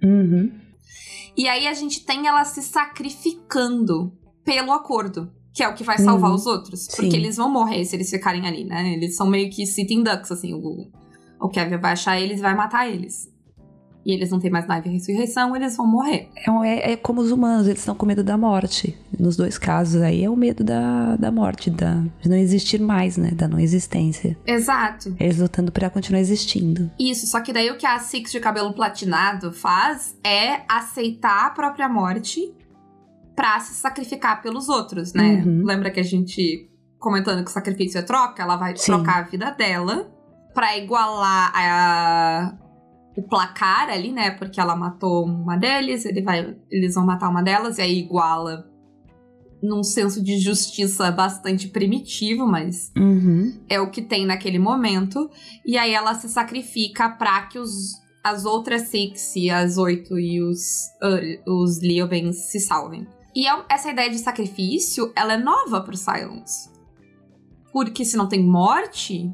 Uhum. 0.03 0.50
E 1.37 1.48
aí 1.48 1.66
a 1.66 1.74
gente 1.74 2.05
tem 2.05 2.26
ela 2.26 2.44
se 2.44 2.62
sacrificando 2.62 4.12
pelo 4.44 4.72
acordo. 4.72 5.31
Que 5.53 5.64
é 5.64 5.68
o 5.68 5.74
que 5.74 5.83
vai 5.83 5.98
salvar 5.98 6.31
Uhum. 6.31 6.37
os 6.37 6.46
outros. 6.46 6.87
Porque 6.87 7.11
Sim. 7.11 7.16
eles 7.16 7.37
vão 7.37 7.50
morrer 7.50 7.85
se 7.85 7.96
eles 7.96 8.09
ficarem 8.09 8.46
ali, 8.46 8.64
né? 8.64 8.92
Eles 8.92 9.16
são 9.16 9.26
meio 9.26 9.50
que 9.50 9.66
sitting 9.66 10.03
ducks, 10.05 10.31
assim. 10.31 10.55
O, 10.55 10.88
o 11.40 11.48
Kevin 11.48 11.76
vai 11.79 11.92
achar 11.92 12.20
eles 12.20 12.38
e 12.38 12.42
vai 12.42 12.55
matar 12.55 12.88
eles. 12.88 13.29
E 14.04 14.12
eles 14.14 14.30
não 14.30 14.38
têm 14.40 14.50
mais 14.50 14.66
nave 14.66 14.88
e 14.88 14.92
ressurreição, 14.94 15.54
eles 15.54 15.76
vão 15.76 15.86
morrer. 15.86 16.30
É, 16.34 16.50
é- 16.68 16.92
é 16.92 16.96
como 16.96 17.20
os 17.20 17.30
humanos, 17.30 17.66
eles 17.66 17.80
estão 17.80 17.94
com 17.94 18.06
medo 18.06 18.24
da 18.24 18.38
morte. 18.38 18.96
Nos 19.18 19.36
dois 19.36 19.58
casos 19.58 20.00
aí 20.00 20.24
é 20.24 20.30
o 20.30 20.34
medo 20.36 20.64
da, 20.64 21.16
da 21.16 21.30
morte, 21.30 21.68
da, 21.70 22.02
de 22.20 22.28
não 22.28 22.36
existir 22.36 22.80
mais, 22.80 23.18
né? 23.18 23.30
Da 23.32 23.46
não 23.46 23.58
existência. 23.58 24.38
Exato. 24.46 25.14
Eles 25.20 25.38
lutando 25.38 25.70
pra 25.70 25.90
continuar 25.90 26.20
existindo. 26.20 26.90
Isso, 26.98 27.26
só 27.26 27.40
que 27.42 27.52
daí 27.52 27.70
o 27.70 27.76
que 27.76 27.84
a 27.84 27.98
Six 27.98 28.32
de 28.32 28.40
cabelo 28.40 28.72
platinado 28.72 29.52
faz 29.52 30.16
é 30.24 30.62
aceitar 30.66 31.46
a 31.48 31.50
própria 31.50 31.86
morte 31.88 32.54
pra 33.36 33.60
se 33.60 33.74
sacrificar 33.74 34.40
pelos 34.42 34.68
outros, 34.70 35.12
né? 35.12 35.42
Uhum. 35.44 35.62
Lembra 35.64 35.90
que 35.90 36.00
a 36.00 36.04
gente 36.04 36.70
comentando 36.98 37.44
que 37.44 37.50
o 37.50 37.54
sacrifício 37.54 37.98
é 37.98 38.02
troca? 38.02 38.42
Ela 38.42 38.56
vai 38.56 38.74
Sim. 38.76 38.92
trocar 38.92 39.18
a 39.18 39.22
vida 39.22 39.50
dela 39.50 40.10
pra 40.54 40.76
igualar 40.78 41.52
a, 41.54 42.54
o 43.16 43.23
placar 43.23 43.88
ali, 43.90 44.12
né? 44.12 44.31
Porque 44.33 44.61
ela 44.61 44.77
matou 44.77 45.25
uma 45.25 45.57
deles, 45.57 46.05
ele 46.05 46.23
vai, 46.23 46.57
eles 46.70 46.94
vão 46.94 47.05
matar 47.05 47.29
uma 47.29 47.42
delas 47.42 47.79
e 47.79 47.83
aí 47.83 47.99
iguala 47.99 48.66
num 49.62 49.83
senso 49.83 50.23
de 50.25 50.38
justiça 50.38 51.11
bastante 51.11 51.68
primitivo, 51.68 52.46
mas 52.46 52.90
Uhum. 52.96 53.61
é 53.68 53.79
o 53.79 53.90
que 53.90 54.01
tem 54.01 54.25
naquele 54.25 54.59
momento. 54.59 55.29
E 55.66 55.77
aí 55.77 55.92
ela 55.92 56.14
se 56.14 56.29
sacrifica 56.31 57.11
pra 57.11 57.42
que 57.42 57.59
os, 57.59 57.92
as 58.25 58.46
outras 58.46 58.83
Six, 58.88 59.37
e 59.37 59.51
as 59.51 59.77
oito 59.77 60.18
e 60.18 60.40
os, 60.42 60.87
uh, 61.03 61.62
os 61.62 61.79
Leobens 61.83 62.37
se 62.51 62.59
salvem. 62.59 63.07
E 63.37 63.46
é- 63.46 63.64
essa 63.68 63.90
ideia 63.90 64.09
de 64.11 64.18
sacrifício, 64.18 65.12
ela 65.14 65.35
é 65.35 65.37
nova 65.37 65.83
pro 65.83 65.96
Silence. 65.96 66.70
Porque 67.73 68.05
se 68.05 68.16
não 68.16 68.29
tem 68.29 68.42
morte, 68.42 69.31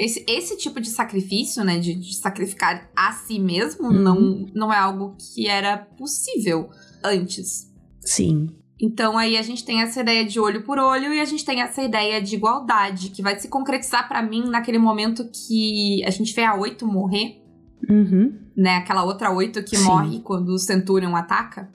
esse, 0.00 0.24
esse 0.26 0.56
tipo 0.56 0.80
de 0.80 0.88
sacrifício, 0.88 1.62
né, 1.62 1.78
de, 1.78 1.94
de 1.94 2.14
sacrificar 2.16 2.88
a 2.96 3.12
si 3.12 3.38
mesmo, 3.38 3.88
Uhum. 3.88 3.92
não, 3.92 4.46
não 4.54 4.72
é 4.72 4.78
algo 4.78 5.14
que 5.18 5.46
era 5.46 5.76
possível 5.76 6.70
antes. 7.04 7.70
Sim. 8.00 8.48
Então 8.80 9.18
aí 9.18 9.36
a 9.36 9.42
gente 9.42 9.62
tem 9.62 9.82
essa 9.82 10.00
ideia 10.00 10.24
de 10.24 10.40
olho 10.40 10.62
por 10.62 10.78
olho 10.78 11.12
e 11.12 11.20
a 11.20 11.24
gente 11.26 11.44
tem 11.44 11.60
essa 11.60 11.82
ideia 11.82 12.20
de 12.20 12.34
igualdade, 12.34 13.10
que 13.10 13.20
vai 13.20 13.38
se 13.38 13.48
concretizar 13.48 14.08
para 14.08 14.22
mim 14.22 14.48
naquele 14.48 14.78
momento 14.78 15.28
que 15.30 16.02
a 16.06 16.10
gente 16.10 16.34
vê 16.34 16.44
a 16.44 16.54
Oito 16.54 16.86
morrer. 16.86 17.42
Uhum. 17.88 18.38
Né, 18.56 18.76
aquela 18.76 19.04
outra 19.04 19.30
Oito 19.30 19.62
que 19.62 19.76
Sim. 19.76 19.84
morre 19.84 20.20
quando 20.20 20.48
o 20.50 20.58
Centurion 20.58 21.14
ataca. 21.14 21.70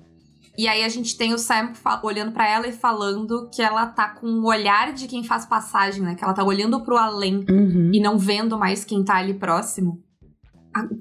E 0.57 0.67
aí 0.67 0.83
a 0.83 0.89
gente 0.89 1.17
tem 1.17 1.33
o 1.33 1.37
Sam 1.37 1.73
olhando 2.03 2.31
para 2.31 2.49
ela 2.49 2.67
e 2.67 2.71
falando 2.71 3.49
que 3.53 3.61
ela 3.61 3.85
tá 3.87 4.09
com 4.09 4.27
o 4.27 4.47
olhar 4.47 4.93
de 4.93 5.07
quem 5.07 5.23
faz 5.23 5.45
passagem, 5.45 6.01
né? 6.01 6.15
Que 6.15 6.23
ela 6.23 6.33
tá 6.33 6.43
olhando 6.43 6.81
pro 6.83 6.97
além 6.97 7.45
Uhum. 7.49 7.91
e 7.93 7.99
não 7.99 8.17
vendo 8.17 8.57
mais 8.57 8.85
quem 8.85 9.03
tá 9.03 9.15
ali 9.15 9.33
próximo. 9.33 10.01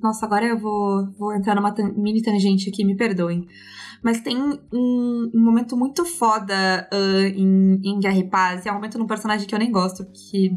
Nossa, 0.02 0.24
agora 0.24 0.46
eu 0.46 0.58
vou, 0.58 1.10
vou 1.18 1.34
entrar 1.34 1.54
numa 1.54 1.74
mini 1.96 2.22
tangente 2.22 2.68
aqui, 2.68 2.84
me 2.84 2.96
perdoem. 2.96 3.46
Mas 4.02 4.20
tem 4.20 4.36
um, 4.36 4.58
um 4.72 5.30
momento 5.34 5.76
muito 5.76 6.04
foda 6.04 6.88
ah, 6.92 7.28
em, 7.34 7.80
em 7.82 7.98
Guerra 7.98 8.18
e 8.18 8.28
Paz, 8.28 8.64
e 8.64 8.68
é 8.68 8.72
um 8.72 8.76
momento 8.76 8.98
num 8.98 9.06
personagem 9.06 9.46
que 9.46 9.54
eu 9.54 9.58
nem 9.58 9.72
gosto, 9.72 10.04
porque 10.04 10.52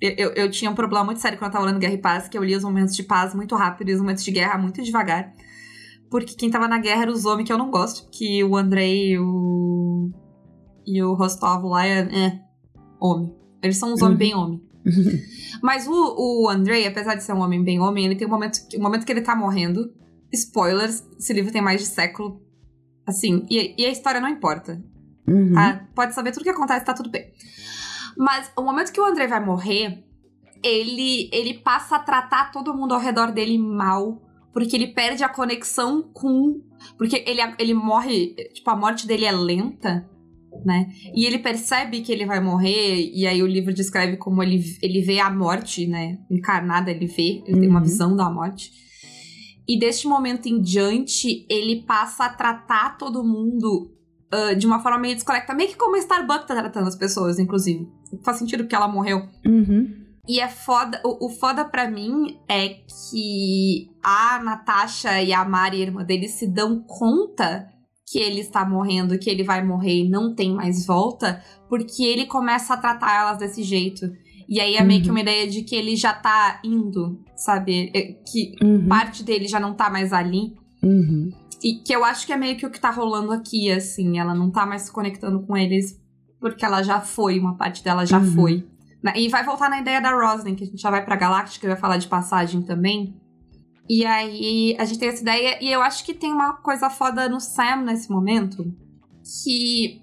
eu, 0.00 0.10
eu, 0.16 0.30
eu 0.34 0.50
tinha 0.50 0.70
um 0.70 0.74
problema 0.74 1.04
muito 1.04 1.20
sério 1.20 1.38
quando 1.38 1.50
eu 1.50 1.52
tava 1.52 1.66
lendo 1.66 1.78
Guerra 1.78 1.94
e 1.94 1.98
Paz, 1.98 2.28
que 2.28 2.38
eu 2.38 2.44
lia 2.44 2.56
os 2.56 2.64
momentos 2.64 2.94
de 2.94 3.02
paz 3.02 3.34
muito 3.34 3.54
rápido 3.54 3.90
e 3.90 3.94
os 3.94 4.00
momentos 4.00 4.24
de 4.24 4.30
guerra 4.30 4.58
muito 4.58 4.82
devagar. 4.82 5.32
Porque 6.10 6.34
quem 6.34 6.50
tava 6.50 6.68
na 6.68 6.78
guerra 6.78 7.02
era 7.02 7.12
os 7.12 7.24
homens 7.24 7.46
que 7.46 7.52
eu 7.52 7.58
não 7.58 7.70
gosto, 7.70 8.08
que 8.10 8.42
o 8.44 8.56
Andrei 8.56 9.12
e 9.12 9.18
o. 9.18 10.10
e 10.86 11.02
o 11.02 11.14
Rostov 11.14 11.64
lá 11.64 11.86
é. 11.86 12.00
é 12.00 12.40
homem. 13.00 13.34
Eles 13.62 13.78
são 13.78 13.92
uns 13.92 14.02
homens 14.02 14.18
bem 14.18 14.34
homem. 14.34 14.62
Mas 15.62 15.86
o, 15.86 15.92
o 16.44 16.48
Andrei, 16.48 16.86
apesar 16.86 17.14
de 17.14 17.24
ser 17.24 17.32
um 17.32 17.40
homem 17.40 17.62
bem 17.62 17.80
homem, 17.80 18.06
ele 18.06 18.16
tem 18.16 18.26
um 18.26 18.30
momento, 18.30 18.58
um 18.76 18.82
momento 18.82 19.04
que 19.04 19.12
ele 19.12 19.22
tá 19.22 19.34
morrendo. 19.34 19.92
Spoilers, 20.32 21.04
esse 21.18 21.32
livro 21.32 21.52
tem 21.52 21.62
mais 21.62 21.80
de 21.80 21.86
século. 21.86 22.40
Assim, 23.06 23.44
e, 23.50 23.74
e 23.78 23.86
a 23.86 23.90
história 23.90 24.20
não 24.20 24.28
importa. 24.28 24.82
Uhum. 25.26 25.54
tá? 25.54 25.88
Pode 25.94 26.14
saber 26.14 26.32
tudo 26.32 26.44
que 26.44 26.50
acontece, 26.50 26.84
tá 26.84 26.94
tudo 26.94 27.10
bem. 27.10 27.32
Mas 28.16 28.50
o 28.56 28.62
momento 28.62 28.92
que 28.92 29.00
o 29.00 29.04
Andrei 29.04 29.26
vai 29.26 29.44
morrer, 29.44 30.04
ele, 30.62 31.28
ele 31.32 31.54
passa 31.54 31.96
a 31.96 32.00
tratar 32.00 32.50
todo 32.50 32.74
mundo 32.74 32.94
ao 32.94 33.00
redor 33.00 33.32
dele 33.32 33.58
mal. 33.58 34.22
Porque 34.56 34.74
ele 34.74 34.86
perde 34.86 35.22
a 35.22 35.28
conexão 35.28 36.02
com. 36.14 36.62
Porque 36.96 37.22
ele, 37.26 37.42
ele 37.58 37.74
morre. 37.74 38.34
Tipo, 38.54 38.70
a 38.70 38.76
morte 38.76 39.06
dele 39.06 39.26
é 39.26 39.32
lenta, 39.32 40.08
né? 40.64 40.90
E 41.14 41.26
ele 41.26 41.38
percebe 41.40 42.00
que 42.00 42.10
ele 42.10 42.24
vai 42.24 42.40
morrer, 42.40 43.10
e 43.12 43.26
aí 43.26 43.42
o 43.42 43.46
livro 43.46 43.74
descreve 43.74 44.16
como 44.16 44.42
ele, 44.42 44.64
ele 44.80 45.02
vê 45.02 45.20
a 45.20 45.28
morte, 45.28 45.86
né? 45.86 46.18
Encarnada, 46.30 46.90
ele 46.90 47.06
vê, 47.06 47.42
ele 47.46 47.60
tem 47.60 47.68
uma 47.68 47.80
Uhum. 47.80 47.84
visão 47.84 48.16
da 48.16 48.30
morte. 48.30 48.70
E 49.68 49.78
deste 49.78 50.08
momento 50.08 50.46
em 50.46 50.58
diante, 50.58 51.44
ele 51.50 51.82
passa 51.82 52.24
a 52.24 52.30
tratar 52.30 52.96
todo 52.96 53.22
mundo 53.22 53.92
ah, 54.32 54.54
de 54.54 54.66
uma 54.66 54.80
forma 54.80 54.96
meio 54.98 55.14
desconecta, 55.16 55.52
meio 55.52 55.68
que 55.68 55.76
como 55.76 55.96
a 55.96 55.98
Starbucks 55.98 56.46
tá 56.46 56.54
tratando 56.54 56.88
as 56.88 56.96
pessoas, 56.96 57.38
inclusive. 57.38 57.86
Faz 58.24 58.38
sentido 58.38 58.64
porque 58.64 58.74
ela 58.74 58.88
morreu. 58.88 59.28
Uhum. 59.44 60.05
E 60.28 60.40
é 60.40 60.48
foda, 60.48 61.00
o, 61.04 61.26
o 61.26 61.28
foda 61.28 61.64
pra 61.64 61.88
mim 61.90 62.38
é 62.48 62.68
que 63.10 63.88
a 64.02 64.40
Natasha 64.42 65.22
e 65.22 65.32
a 65.32 65.44
Mari, 65.44 65.80
irmã 65.80 66.04
dele, 66.04 66.28
se 66.28 66.46
dão 66.48 66.80
conta 66.86 67.68
que 68.08 68.18
ele 68.18 68.40
está 68.40 68.64
morrendo, 68.64 69.18
que 69.18 69.28
ele 69.30 69.42
vai 69.44 69.64
morrer 69.64 70.04
e 70.04 70.08
não 70.08 70.34
tem 70.34 70.52
mais 70.54 70.86
volta, 70.86 71.42
porque 71.68 72.04
ele 72.04 72.26
começa 72.26 72.74
a 72.74 72.76
tratar 72.76 73.20
elas 73.20 73.38
desse 73.38 73.62
jeito. 73.62 74.04
E 74.48 74.60
aí 74.60 74.76
é 74.76 74.82
meio 74.84 75.00
que 75.02 75.08
Uhum. 75.08 75.14
uma 75.14 75.20
ideia 75.20 75.46
de 75.48 75.62
que 75.62 75.74
ele 75.74 75.96
já 75.96 76.12
tá 76.12 76.60
indo, 76.64 77.20
sabe? 77.36 77.90
É, 77.94 78.12
Que 78.12 78.52
Uhum. 78.62 78.86
parte 78.88 79.24
dele 79.24 79.46
já 79.48 79.58
não 79.58 79.74
tá 79.74 79.90
mais 79.90 80.12
ali. 80.12 80.54
Uhum. 80.82 81.30
E 81.62 81.82
que 81.84 81.92
eu 81.94 82.04
acho 82.04 82.26
que 82.26 82.32
é 82.32 82.36
meio 82.36 82.56
que 82.56 82.64
o 82.66 82.70
que 82.70 82.78
tá 82.80 82.90
rolando 82.90 83.32
aqui, 83.32 83.72
assim. 83.72 84.18
Ela 84.20 84.34
não 84.34 84.50
tá 84.52 84.64
mais 84.64 84.82
se 84.82 84.92
conectando 84.92 85.44
com 85.44 85.56
eles 85.56 86.00
porque 86.40 86.64
ela 86.64 86.82
já 86.82 87.00
foi, 87.00 87.40
uma 87.40 87.56
parte 87.56 87.82
dela 87.82 88.04
já 88.06 88.20
Uhum. 88.20 88.34
foi. 88.34 88.64
Na- 89.02 89.16
E 89.16 89.28
vai 89.28 89.44
voltar 89.44 89.68
na 89.70 89.80
ideia 89.80 90.00
da 90.00 90.10
Roslyn, 90.12 90.54
que 90.54 90.64
a 90.64 90.66
gente 90.66 90.80
já 90.80 90.90
vai 90.90 91.04
pra 91.04 91.16
Galáctica 91.16 91.66
e 91.66 91.68
vai 91.70 91.78
falar 91.78 91.96
de 91.98 92.08
passagem 92.08 92.62
também. 92.62 93.14
E 93.88 94.04
aí 94.04 94.74
a 94.78 94.84
gente 94.84 94.98
tem 94.98 95.08
essa 95.08 95.22
ideia, 95.22 95.58
e 95.62 95.70
eu 95.70 95.80
acho 95.80 96.04
que 96.04 96.12
tem 96.12 96.32
uma 96.32 96.54
coisa 96.54 96.90
foda 96.90 97.28
no 97.28 97.40
Sam 97.40 97.82
nesse 97.84 98.10
momento. 98.10 98.64
Que 99.44 100.02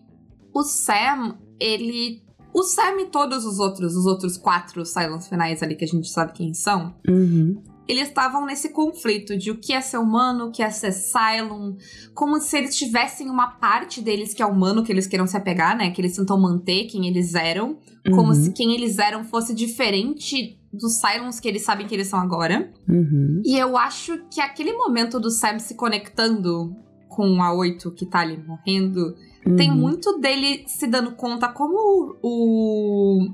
o 0.53 0.63
Sam, 0.63 1.37
ele. 1.59 2.21
O 2.53 2.61
Sam 2.63 3.01
e 3.01 3.05
todos 3.07 3.45
os 3.45 3.59
outros, 3.59 3.95
os 3.95 4.05
outros 4.05 4.37
quatro 4.37 4.85
Silence 4.85 5.27
finais 5.27 5.63
ali 5.63 5.75
que 5.75 5.83
a 5.83 5.87
gente 5.87 6.07
sabe 6.07 6.33
quem 6.33 6.53
são, 6.53 6.95
Uhum. 7.09 7.61
Eles 7.87 8.07
estavam 8.07 8.45
nesse 8.45 8.69
conflito 8.69 9.37
de 9.37 9.51
o 9.51 9.57
que 9.57 9.73
é 9.73 9.81
ser 9.81 9.97
humano, 9.97 10.45
o 10.45 10.51
que 10.51 10.63
é 10.63 10.69
ser 10.69 10.91
Cylon, 10.93 11.73
como 12.13 12.39
se 12.39 12.57
eles 12.57 12.75
tivessem 12.77 13.29
uma 13.29 13.47
parte 13.51 14.01
deles 14.01 14.33
que 14.33 14.41
é 14.41 14.45
humano, 14.45 14.83
que 14.83 14.91
eles 14.91 15.05
queiram 15.07 15.27
se 15.27 15.35
apegar, 15.35 15.77
né? 15.77 15.91
Que 15.91 15.99
eles 16.01 16.15
tentam 16.15 16.39
manter 16.39 16.85
quem 16.85 17.07
eles 17.07 17.35
eram, 17.35 17.77
como 18.11 18.29
Uhum. 18.29 18.33
se 18.35 18.51
quem 18.53 18.73
eles 18.73 18.97
eram 18.99 19.23
fosse 19.23 19.53
diferente 19.53 20.57
dos 20.71 20.99
Cylons 20.99 21.39
que 21.39 21.47
eles 21.47 21.63
sabem 21.63 21.85
que 21.85 21.93
eles 21.93 22.07
são 22.07 22.19
agora. 22.19 22.71
Uhum. 22.89 23.41
E 23.45 23.57
eu 23.57 23.77
acho 23.77 24.17
que 24.31 24.41
aquele 24.41 24.73
momento 24.73 25.19
do 25.19 25.29
Sam 25.29 25.59
se 25.59 25.75
conectando 25.75 26.75
com 27.09 27.43
a 27.43 27.53
Oito 27.53 27.91
que 27.91 28.05
tá 28.07 28.19
ali 28.21 28.37
morrendo, 28.37 29.13
tem 29.57 29.69
Uhum. 29.69 29.77
muito 29.77 30.17
dele 30.19 30.63
se 30.67 30.87
dando 30.87 31.11
conta 31.11 31.47
como 31.49 32.17
o. 32.23 33.29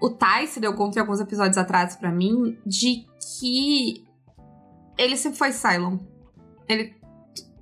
O 0.00 0.10
Ty 0.10 0.46
se 0.46 0.60
deu 0.60 0.74
conta 0.74 0.98
em 0.98 1.02
alguns 1.02 1.20
episódios 1.20 1.58
atrás 1.58 1.96
pra 1.96 2.10
mim 2.10 2.56
de 2.64 3.04
que 3.38 4.04
ele 4.96 5.16
sempre 5.16 5.38
foi 5.38 5.52
Cylon. 5.52 5.98
Ele, 6.68 6.94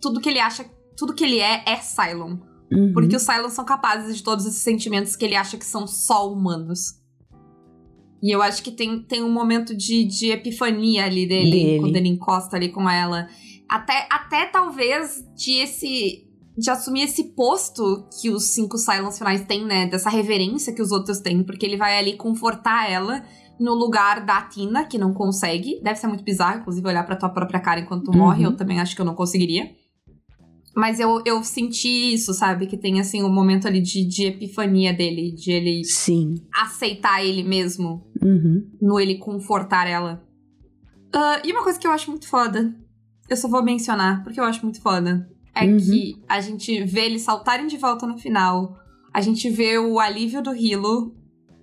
tudo 0.01 0.21
que 0.21 0.29
ele 0.29 0.39
acha, 0.39 0.65
tudo 0.97 1.15
que 1.15 1.25
ele 1.25 1.41
é, 1.41 1.65
é 1.67 1.77
Cylon. 1.77 2.39
Uhum. 2.71 2.93
Porque 2.93 3.17
os 3.17 3.23
Cylons 3.23 3.55
são 3.55 3.65
capazes 3.65 4.17
de 4.17 4.23
todos 4.23 4.47
esses 4.47 4.61
sentimentos 4.61 5.17
que 5.17 5.25
ele 5.25 5.35
acha 5.35 5.57
que 5.57 5.65
são 5.65 5.87
só 5.87 6.31
humanos. 6.31 6.99
E 8.23 8.35
eu 8.35 8.43
acho 8.43 8.63
que 8.63 8.71
tem, 8.71 9.03
tem 9.03 9.23
um 9.23 9.31
momento 9.31 9.77
de, 9.77 10.05
de 10.05 10.31
epifania 10.31 11.05
ali 11.05 11.27
dele, 11.27 11.51
Dele. 11.51 11.81
quando 11.81 11.97
ele 11.97 12.09
encosta 12.09 12.57
ali 12.57 12.69
com 12.69 12.89
ela. 12.89 13.29
Até, 13.69 14.07
até 14.11 14.47
talvez 14.47 15.25
de 15.37 15.53
esse. 15.53 16.28
De 16.59 16.71
assumir 16.71 17.03
esse 17.03 17.23
posto 17.35 18.05
que 18.21 18.31
os 18.31 18.45
cinco 18.55 18.77
Cylons 18.79 19.17
finais 19.17 19.45
têm, 19.47 19.65
né? 19.65 19.87
Dessa 19.87 20.11
reverência 20.11 20.73
que 20.75 20.83
os 20.83 20.91
outros 20.91 21.21
têm, 21.21 21.45
porque 21.45 21.65
ele 21.65 21.77
vai 21.77 21.97
ali 21.99 22.17
confortar 22.17 22.91
ela 22.91 23.23
no 23.61 23.75
lugar 23.75 24.25
da 24.25 24.43
Tina, 24.43 24.85
que 24.85 24.99
não 24.99 25.13
consegue. 25.15 25.81
Deve 25.83 25.99
ser 25.99 26.07
muito 26.09 26.25
bizarro, 26.25 26.61
inclusive, 26.61 26.87
olhar 26.87 27.05
pra 27.05 27.17
tua 27.17 27.29
própria 27.29 27.61
cara 27.61 27.81
enquanto 27.81 28.05
tu 28.05 28.11
Uhum. 28.13 28.19
morre. 28.19 28.45
Eu 28.45 28.57
também 28.57 28.81
acho 28.81 28.95
que 28.97 29.01
eu 29.01 29.07
não 29.07 29.15
conseguiria. 29.15 29.71
Mas 30.77 31.01
eu, 31.01 31.21
eu 31.25 31.43
senti 31.43 32.13
isso, 32.15 32.33
sabe? 32.35 32.67
Que 32.67 32.77
tem, 32.77 33.01
assim, 33.01 33.23
um 33.23 33.33
momento 33.33 33.67
ali 33.67 33.81
de, 33.81 34.05
de 34.05 34.27
epifania 34.27 34.93
dele, 34.93 35.33
de 35.33 35.51
ele 35.51 35.85
Sim. 35.85 36.37
aceitar 36.55 37.25
ele 37.25 37.43
mesmo, 37.43 38.05
Uhum. 38.23 38.69
no 38.81 38.99
ele 39.01 39.17
confortar 39.19 39.89
ela. 39.89 40.23
Ah, 41.13 41.41
e 41.45 41.51
uma 41.53 41.63
coisa 41.65 41.79
que 41.79 41.87
eu 41.87 41.91
acho 41.93 42.11
muito 42.11 42.29
foda, 42.29 42.75
eu 43.29 43.37
só 43.37 43.49
vou 43.49 43.63
mencionar, 43.63 44.23
porque 44.23 44.39
eu 44.39 44.45
acho 44.45 44.63
muito 44.63 44.81
foda, 44.81 45.29
é 45.63 45.67
Uhum. 45.67 45.77
que 45.79 46.17
a 46.29 46.41
gente 46.41 46.83
vê 46.85 47.07
eles 47.07 47.23
saltarem 47.23 47.67
de 47.67 47.77
volta 47.77 48.07
no 48.07 48.17
final, 48.19 48.77
a 49.13 49.21
gente 49.21 49.49
vê 49.51 49.79
o 49.79 49.99
alívio 49.99 50.43
do 50.43 50.55
Hilo, 50.55 51.15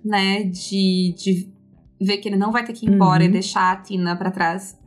né, 0.04 0.42
de, 0.44 1.14
de 1.16 1.52
ver 2.00 2.18
que 2.18 2.28
ele 2.28 2.36
não 2.36 2.52
vai 2.52 2.64
ter 2.64 2.72
que 2.72 2.86
ir 2.86 2.90
embora 2.92 3.22
Uhum. 3.22 3.28
e 3.28 3.32
deixar 3.32 3.72
a 3.72 3.76
Tina 3.76 4.14
pra 4.16 4.30
trás. 4.30 4.78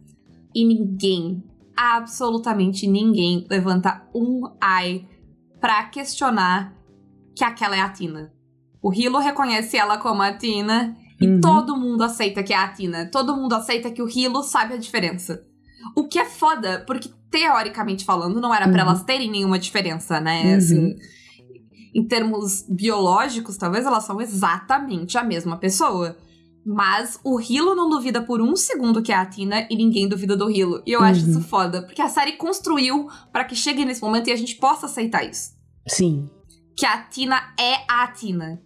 E 0.55 0.65
ninguém, 0.65 1.43
absolutamente 1.75 2.87
ninguém, 2.87 3.45
levanta 3.49 4.03
um 4.13 4.41
ai 4.61 5.05
pra 5.59 5.83
questionar 5.85 6.73
que 7.35 7.43
aquela 7.43 7.75
é 7.75 7.81
a 7.81 7.89
Tina. 7.89 8.31
O 8.81 8.93
Hilo 8.93 9.19
reconhece 9.19 9.77
ela 9.77 9.97
como 9.97 10.21
a 10.21 10.33
Tina 10.33 10.95
e 11.21 11.27
Uhum. 11.27 11.41
todo 11.41 11.75
mundo 11.77 12.01
aceita 12.03 12.41
que 12.41 12.53
é 12.53 12.57
a 12.57 12.67
Tina. 12.69 13.05
Todo 13.11 13.35
mundo 13.35 13.53
aceita 13.53 13.91
que 13.91 14.01
o 14.01 14.07
Hilo 14.09 14.41
sabe 14.41 14.73
a 14.73 14.77
diferença. 14.77 15.43
O 15.95 16.07
que 16.07 16.19
é 16.19 16.25
foda, 16.25 16.83
porque 16.85 17.09
teoricamente 17.31 18.03
falando, 18.05 18.39
não 18.41 18.53
era 18.53 18.67
pra 18.69 18.83
Uhum. 18.83 18.89
elas 18.89 19.03
terem 19.03 19.29
nenhuma 19.29 19.59
diferença, 19.59 20.19
né? 20.19 20.43
Uhum. 20.51 20.57
Assim, 20.57 20.95
em 21.93 22.07
termos 22.07 22.65
biológicos, 22.69 23.57
talvez 23.57 23.85
elas 23.85 24.03
são 24.03 24.19
exatamente 24.21 25.17
a 25.17 25.23
mesma 25.23 25.57
pessoa. 25.57 26.17
Mas 26.65 27.19
o 27.23 27.39
Hilo 27.39 27.73
não 27.73 27.89
duvida 27.89 28.21
por 28.21 28.41
um 28.41 28.55
segundo 28.55 29.01
que 29.01 29.11
é 29.11 29.15
a 29.15 29.25
Tina 29.25 29.65
e 29.71 29.75
ninguém 29.75 30.07
duvida 30.07 30.35
do 30.35 30.49
Hilo. 30.51 30.83
E 30.85 30.91
eu 30.91 31.01
acho 31.01 31.23
Uhum. 31.25 31.31
isso 31.31 31.41
foda, 31.41 31.81
porque 31.83 32.01
a 32.01 32.09
série 32.09 32.33
construiu 32.33 33.07
pra 33.31 33.43
que 33.45 33.55
chegue 33.55 33.85
nesse 33.85 34.01
momento 34.01 34.27
e 34.27 34.31
a 34.31 34.35
gente 34.35 34.55
possa 34.55 34.85
aceitar 34.85 35.23
isso. 35.27 35.51
Sim. 35.87 36.29
Que 36.77 36.85
a 36.85 36.97
Tina 37.03 37.41
é 37.59 37.75
a 37.89 38.07
Tina. 38.07 38.61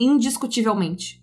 Indiscutivelmente. 0.00 1.22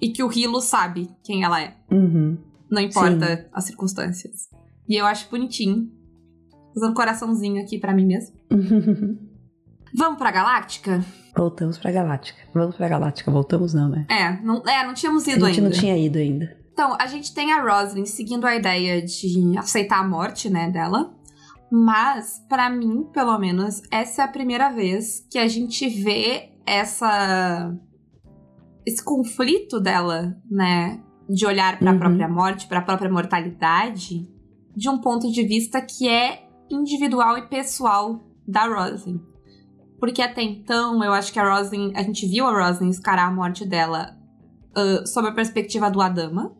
E 0.00 0.10
que 0.10 0.22
o 0.22 0.30
Hilo 0.32 0.60
sabe 0.60 1.08
quem 1.24 1.44
ela 1.44 1.60
é. 1.60 1.76
Uhum. 1.90 2.36
Não 2.72 2.80
importa 2.80 3.46
as 3.52 3.64
circunstâncias. 3.64 4.48
E 4.88 4.96
eu 4.96 5.04
acho 5.04 5.30
bonitinho. 5.30 5.90
Usando 6.74 6.94
coraçãozinho 6.94 7.62
aqui 7.62 7.78
pra 7.78 7.92
mim 7.92 8.06
mesmo. 8.06 8.34
Vamos 9.94 10.18
pra 10.18 10.30
Galáctica? 10.30 11.04
Voltamos 11.36 11.76
pra 11.76 11.92
Galáctica. 11.92 12.40
Vamos 12.54 12.74
pra 12.74 12.88
Galáctica. 12.88 13.30
Voltamos 13.30 13.74
não, 13.74 13.90
né? 13.90 14.06
É, 14.08 14.42
não, 14.42 14.62
é, 14.66 14.86
não 14.86 14.94
tínhamos 14.94 15.28
A 15.28 15.32
ido 15.32 15.46
gente 15.46 15.58
ainda. 15.58 15.68
não 15.68 15.78
tinha 15.78 15.98
ido 15.98 16.16
ainda. 16.18 16.56
Então, 16.72 16.96
a 16.98 17.06
gente 17.06 17.34
tem 17.34 17.52
a 17.52 17.60
Roslyn 17.62 18.06
seguindo 18.06 18.46
a 18.46 18.56
ideia 18.56 19.02
de 19.02 19.58
aceitar 19.58 19.98
a 19.98 20.08
morte, 20.08 20.48
né, 20.48 20.70
dela. 20.70 21.14
Mas, 21.70 22.42
para 22.48 22.70
mim, 22.70 23.04
pelo 23.12 23.38
menos, 23.38 23.82
essa 23.90 24.22
é 24.22 24.24
a 24.24 24.28
primeira 24.28 24.70
vez 24.70 25.26
que 25.30 25.38
a 25.38 25.46
gente 25.46 25.86
vê 25.90 26.52
essa 26.66 27.74
esse 28.86 29.04
conflito 29.04 29.78
dela, 29.78 30.36
né, 30.50 31.02
de 31.32 31.46
olhar 31.46 31.78
para 31.78 31.90
a 31.90 31.92
uhum. 31.92 31.98
própria 31.98 32.28
morte, 32.28 32.66
para 32.66 32.78
a 32.78 32.82
própria 32.82 33.10
mortalidade, 33.10 34.28
de 34.76 34.88
um 34.88 34.98
ponto 34.98 35.30
de 35.30 35.42
vista 35.42 35.80
que 35.80 36.08
é 36.08 36.46
individual 36.70 37.38
e 37.38 37.42
pessoal 37.48 38.20
da 38.46 38.66
Roslyn. 38.66 39.20
Porque 39.98 40.20
até 40.20 40.42
então, 40.42 41.02
eu 41.02 41.12
acho 41.12 41.32
que 41.32 41.38
a 41.38 41.54
Roslyn, 41.54 41.92
a 41.94 42.02
gente 42.02 42.26
viu 42.26 42.46
a 42.46 42.68
Roslyn 42.68 42.90
escarar 42.90 43.28
a 43.28 43.32
morte 43.32 43.64
dela 43.64 44.16
uh, 44.76 45.06
sob 45.06 45.28
a 45.28 45.32
perspectiva 45.32 45.90
do 45.90 46.00
Adama, 46.00 46.52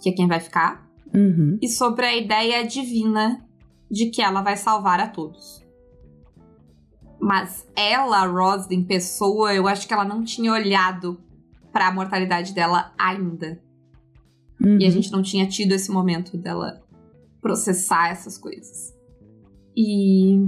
que 0.00 0.10
é 0.10 0.12
quem 0.12 0.26
vai 0.26 0.40
ficar, 0.40 0.86
uhum. 1.14 1.58
e 1.62 1.68
sobre 1.68 2.04
a 2.04 2.16
ideia 2.16 2.66
divina 2.66 3.46
de 3.90 4.06
que 4.06 4.20
ela 4.20 4.42
vai 4.42 4.56
salvar 4.56 5.00
a 5.00 5.06
todos. 5.06 5.62
Mas 7.20 7.66
ela, 7.76 8.26
Roslyn, 8.26 8.82
pessoa, 8.82 9.54
eu 9.54 9.68
acho 9.68 9.86
que 9.86 9.94
ela 9.94 10.04
não 10.04 10.24
tinha 10.24 10.52
olhado 10.52 11.20
para 11.72 11.88
a 11.88 11.92
mortalidade 11.92 12.54
dela 12.54 12.92
ainda. 12.98 13.60
Uhum. 14.60 14.78
E 14.78 14.84
a 14.84 14.86
uhum. 14.86 14.92
gente 14.92 15.10
não 15.10 15.22
tinha 15.22 15.46
tido 15.46 15.72
esse 15.72 15.90
momento 15.90 16.36
dela 16.36 16.82
processar 17.40 18.10
essas 18.10 18.38
coisas. 18.38 18.94
E 19.76 20.38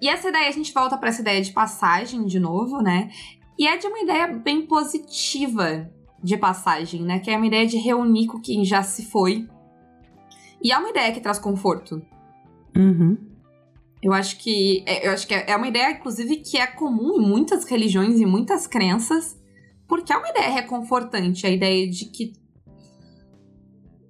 e 0.00 0.08
essa 0.08 0.28
ideia 0.28 0.48
a 0.48 0.52
gente 0.52 0.72
volta 0.72 0.98
para 0.98 1.08
essa 1.08 1.22
ideia 1.22 1.40
de 1.40 1.52
passagem 1.52 2.26
de 2.26 2.38
novo, 2.38 2.82
né? 2.82 3.10
E 3.58 3.66
é 3.66 3.76
de 3.76 3.86
uma 3.86 4.00
ideia 4.00 4.26
bem 4.26 4.66
positiva 4.66 5.90
de 6.22 6.36
passagem, 6.36 7.02
né? 7.02 7.20
Que 7.20 7.30
é 7.30 7.36
uma 7.36 7.46
ideia 7.46 7.66
de 7.66 7.78
reunir 7.78 8.26
com 8.26 8.38
quem 8.40 8.64
já 8.64 8.82
se 8.82 9.06
foi. 9.06 9.48
E 10.62 10.72
é 10.72 10.78
uma 10.78 10.90
ideia 10.90 11.12
que 11.12 11.20
traz 11.20 11.38
conforto. 11.38 12.02
Uhum. 12.76 13.16
Eu 14.02 14.12
acho 14.12 14.38
que 14.38 14.84
é, 14.86 15.08
eu 15.08 15.12
acho 15.12 15.26
que 15.26 15.34
é, 15.34 15.50
é 15.50 15.56
uma 15.56 15.68
ideia, 15.68 15.92
inclusive, 15.92 16.36
que 16.36 16.58
é 16.58 16.66
comum 16.66 17.18
em 17.18 17.26
muitas 17.26 17.64
religiões 17.64 18.20
e 18.20 18.26
muitas 18.26 18.66
crenças, 18.66 19.40
porque 19.86 20.12
é 20.12 20.16
uma 20.16 20.28
ideia 20.28 20.50
reconfortante, 20.50 21.46
a 21.46 21.50
ideia 21.50 21.88
de 21.88 22.06
que 22.06 22.32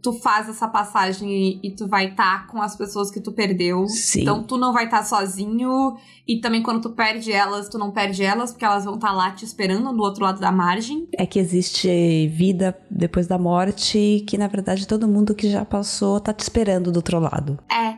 tu 0.05 0.13
faz 0.13 0.51
essa 0.51 0.69
passagem 0.69 1.59
e, 1.63 1.71
tu 1.71 1.89
vai 1.89 2.11
estar 2.11 2.43
tá 2.43 2.53
com 2.53 2.61
as 2.61 2.77
pessoas 2.77 3.11
que 3.11 3.19
tu 3.19 3.33
perdeu. 3.33 3.87
Sim. 3.87 4.21
Então 4.21 4.45
tu 4.45 4.59
não 4.59 4.71
vai 4.71 4.85
estar 4.85 4.99
tá 4.99 5.05
sozinho. 5.05 5.97
E 6.29 6.41
também 6.41 6.63
quando 6.63 6.83
tu 6.83 6.91
perde 6.91 7.33
elas, 7.33 7.71
tu 7.71 7.79
não 7.79 7.91
perde 7.91 8.23
elas, 8.23 8.51
porque 8.53 8.67
elas 8.67 8.85
vão 8.85 8.97
estar 8.97 9.09
tá 9.09 9.15
lá 9.15 9.31
te 9.31 9.47
esperando 9.47 9.91
do 9.95 10.03
outro 10.03 10.23
lado 10.23 10.39
da 10.39 10.53
margem. 10.53 11.09
É 11.19 11.25
que 11.25 11.39
existe 11.39 12.29
vida 12.29 12.79
depois 12.91 13.27
da 13.27 13.39
morte, 13.39 14.23
que 14.29 14.37
na 14.37 14.47
verdade 14.47 14.87
todo 14.87 15.09
mundo 15.09 15.35
que 15.35 15.49
já 15.49 15.65
passou 15.65 16.21
tá 16.21 16.35
te 16.35 16.41
esperando 16.41 16.93
do 16.93 16.97
outro 16.97 17.19
lado. 17.19 17.59
É. 17.73 17.97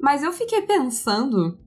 Mas 0.00 0.22
eu 0.22 0.32
fiquei 0.32 0.62
pensando. 0.62 1.58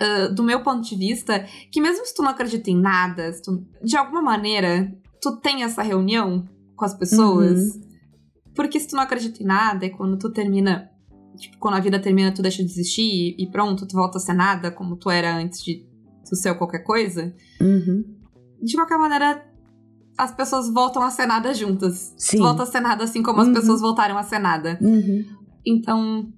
Uh, 0.00 0.32
do 0.32 0.44
meu 0.44 0.62
ponto 0.62 0.88
de 0.88 0.94
vista, 0.94 1.44
que 1.72 1.80
mesmo 1.80 2.06
se 2.06 2.14
tu 2.14 2.22
não 2.22 2.30
acredita 2.30 2.70
em 2.70 2.80
nada, 2.80 3.32
tu, 3.42 3.66
de 3.82 3.96
alguma 3.96 4.22
maneira, 4.22 4.96
tu 5.20 5.36
tem 5.40 5.64
essa 5.64 5.82
reunião 5.82 6.48
com 6.76 6.84
as 6.84 6.94
pessoas. 6.94 7.74
Uhum. 7.74 7.80
Porque 8.54 8.78
se 8.80 8.88
tu 8.88 8.96
não 8.96 9.02
acredita 9.02 9.42
em 9.42 9.46
nada, 9.46 9.86
é 9.86 9.90
quando 9.90 10.16
tu 10.18 10.30
termina. 10.30 10.90
Tipo, 11.36 11.58
quando 11.58 11.74
a 11.74 11.80
vida 11.80 12.00
termina, 12.00 12.32
tu 12.32 12.42
deixa 12.42 12.64
de 12.64 12.70
existir 12.70 13.36
e 13.38 13.48
pronto, 13.50 13.86
tu 13.86 13.94
volta 13.94 14.18
a 14.18 14.20
ser 14.20 14.34
nada 14.34 14.70
como 14.70 14.96
tu 14.96 15.08
era 15.10 15.36
antes 15.36 15.62
de 15.62 15.86
tu 16.28 16.34
ser 16.34 16.56
qualquer 16.56 16.80
coisa. 16.80 17.34
Uhum. 17.60 18.04
De 18.60 18.74
qualquer 18.74 18.98
maneira, 18.98 19.46
as 20.16 20.32
pessoas 20.32 20.68
voltam 20.72 21.02
a 21.02 21.10
ser 21.10 21.26
nada 21.26 21.54
juntas. 21.54 22.12
Sim. 22.16 22.38
Volta 22.38 22.64
a 22.64 22.66
ser 22.66 22.80
nada 22.80 23.04
assim 23.04 23.22
como 23.22 23.40
uhum. 23.40 23.48
as 23.48 23.58
pessoas 23.58 23.80
voltaram 23.80 24.18
a 24.18 24.22
ser 24.24 24.40
nada. 24.40 24.76
Uhum. 24.80 25.24
Então, 25.64 26.32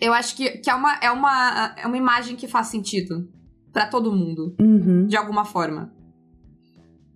eu 0.00 0.12
acho 0.12 0.36
que, 0.36 0.50
que 0.58 0.70
é, 0.70 0.74
uma, 0.74 0.94
é, 1.02 1.10
uma, 1.10 1.74
é 1.76 1.86
uma 1.86 1.96
imagem 1.96 2.36
que 2.36 2.46
faz 2.46 2.68
sentido 2.68 3.28
para 3.72 3.86
todo 3.86 4.12
mundo, 4.12 4.54
uhum. 4.60 5.06
de 5.06 5.16
alguma 5.16 5.44
forma 5.44 5.92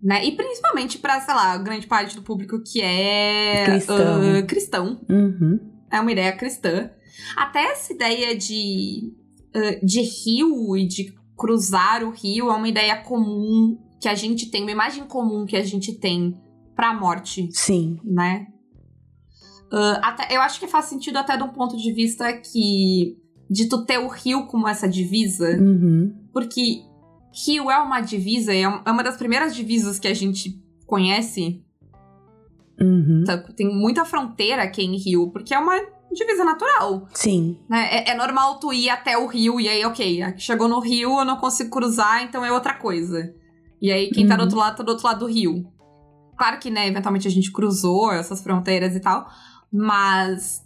né? 0.03 0.25
E 0.27 0.33
principalmente 0.33 0.99
para, 0.99 1.21
sei 1.21 1.33
lá, 1.33 1.57
grande 1.59 1.87
parte 1.87 2.17
do 2.17 2.23
público 2.23 2.61
que 2.61 2.83
é 2.83 3.65
cristão. 3.65 4.21
Uh, 4.21 4.47
cristão. 4.47 5.01
Uhum. 5.09 5.61
É 5.91 6.01
uma 6.01 6.11
ideia 6.11 6.33
cristã. 6.33 6.91
Até 7.37 7.71
essa 7.71 7.93
ideia 7.93 8.37
de, 8.37 9.15
uh, 9.55 9.87
de 9.87 10.01
rio 10.01 10.77
e 10.77 10.89
de 10.89 11.15
cruzar 11.37 12.03
o 12.03 12.11
rio 12.11 12.51
é 12.51 12.55
uma 12.55 12.69
ideia 12.69 12.97
comum 12.97 13.79
que 14.01 14.09
a 14.09 14.15
gente 14.17 14.51
tem, 14.51 14.63
uma 14.63 14.73
imagem 14.73 15.05
comum 15.05 15.47
que 15.47 15.57
a 15.57 15.65
gente 15.65 15.95
tem 15.95 16.37
pra 16.75 16.93
morte. 16.93 17.49
Sim. 17.53 18.01
Né? 18.05 18.49
Uh, 19.73 19.99
até, 20.03 20.37
eu 20.37 20.43
acho 20.43 20.61
que 20.61 20.69
faz 20.69 20.85
sentido 20.85 21.17
até 21.17 21.37
de 21.37 21.43
um 21.43 21.49
ponto 21.49 21.77
de 21.77 21.93
vista 21.93 22.33
que. 22.33 23.17
de 23.49 23.69
tu 23.69 23.85
ter 23.87 23.99
o 23.99 24.09
rio 24.09 24.47
como 24.47 24.69
essa 24.69 24.87
divisa. 24.87 25.57
Uhum. 25.59 26.15
Porque 26.33 26.83
Rio 27.33 27.71
é 27.71 27.79
uma 27.79 28.01
divisa, 28.01 28.53
é, 28.53 28.63
é 28.63 28.69
uma 28.69 29.03
das 29.03 29.17
primeiras 29.17 29.55
divisas 29.55 29.99
que 29.99 30.07
a 30.07 30.15
gente 30.15 30.63
conhece. 30.87 31.63
Uhum. 32.79 33.25
Tem 33.57 33.67
muita 33.67 34.05
fronteira 34.05 34.63
aqui 34.63 34.83
em 34.83 34.97
Rio, 34.97 35.31
porque 35.31 35.55
é 35.55 35.59
uma 35.59 35.75
divisa 36.13 36.45
natural. 36.45 37.09
Sim. 37.15 37.59
Né? 37.69 37.89
É, 37.91 38.11
é, 38.11 38.15
normal 38.15 38.59
tu 38.59 38.73
ir 38.73 38.91
até 38.91 39.17
o 39.17 39.27
rio 39.27 39.59
e 39.59 39.69
aí, 39.69 39.85
ok, 39.85 40.35
chegou 40.37 40.69
no 40.69 40.79
rio, 40.79 41.19
eu 41.19 41.25
não 41.25 41.37
consigo 41.39 41.71
cruzar, 41.71 42.23
então 42.23 42.45
é 42.45 42.53
outra 42.53 42.75
coisa. 42.75 43.35
E 43.81 43.91
aí, 43.91 44.11
quem 44.11 44.25
uhum. 44.25 44.29
tá 44.29 44.37
do 44.37 44.41
uhum. 44.41 44.45
outro 44.45 44.59
lado, 44.59 44.77
tá 44.77 44.83
do 44.83 44.91
outro 44.91 45.07
lado 45.07 45.21
do 45.21 45.27
rio. 45.27 45.67
Claro 46.37 46.59
que, 46.59 46.71
né, 46.71 46.89
eventualmente 46.89 47.27
a 47.27 47.31
gente 47.31 47.51
cruzou 47.51 48.13
essas 48.13 48.43
fronteiras 48.43 48.95
e 48.95 49.01
tal, 49.01 49.27
mas 49.73 50.63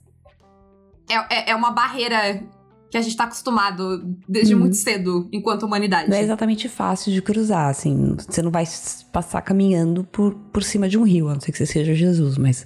é, 1.09 1.15
é, 1.35 1.51
é 1.51 1.55
uma 1.55 1.71
barreira 1.71 2.43
que 2.91 2.97
a 2.97 3.03
gente 3.03 3.17
tá 3.17 3.25
acostumado 3.25 4.17
desde 4.29 4.55
hum. 4.55 4.61
muito 4.61 4.77
cedo 4.77 5.29
enquanto 5.33 5.65
humanidade. 5.65 6.09
Não 6.09 6.17
é 6.17 6.23
exatamente 6.23 6.69
fácil 6.69 7.13
de 7.13 7.21
cruzar, 7.21 7.69
assim. 7.69 8.17
Você 8.17 8.41
não 8.41 8.51
vai 8.51 8.65
passar 9.13 9.43
caminhando 9.43 10.05
por, 10.05 10.35
por 10.53 10.63
cima 10.63 10.89
de 10.89 10.97
um 10.97 11.03
rio, 11.03 11.29
a 11.29 11.35
não 11.35 11.41
ser 11.41 11.53
que 11.53 11.59
você 11.59 11.67
seja 11.67 11.95
Jesus, 11.95 12.39
mas 12.39 12.65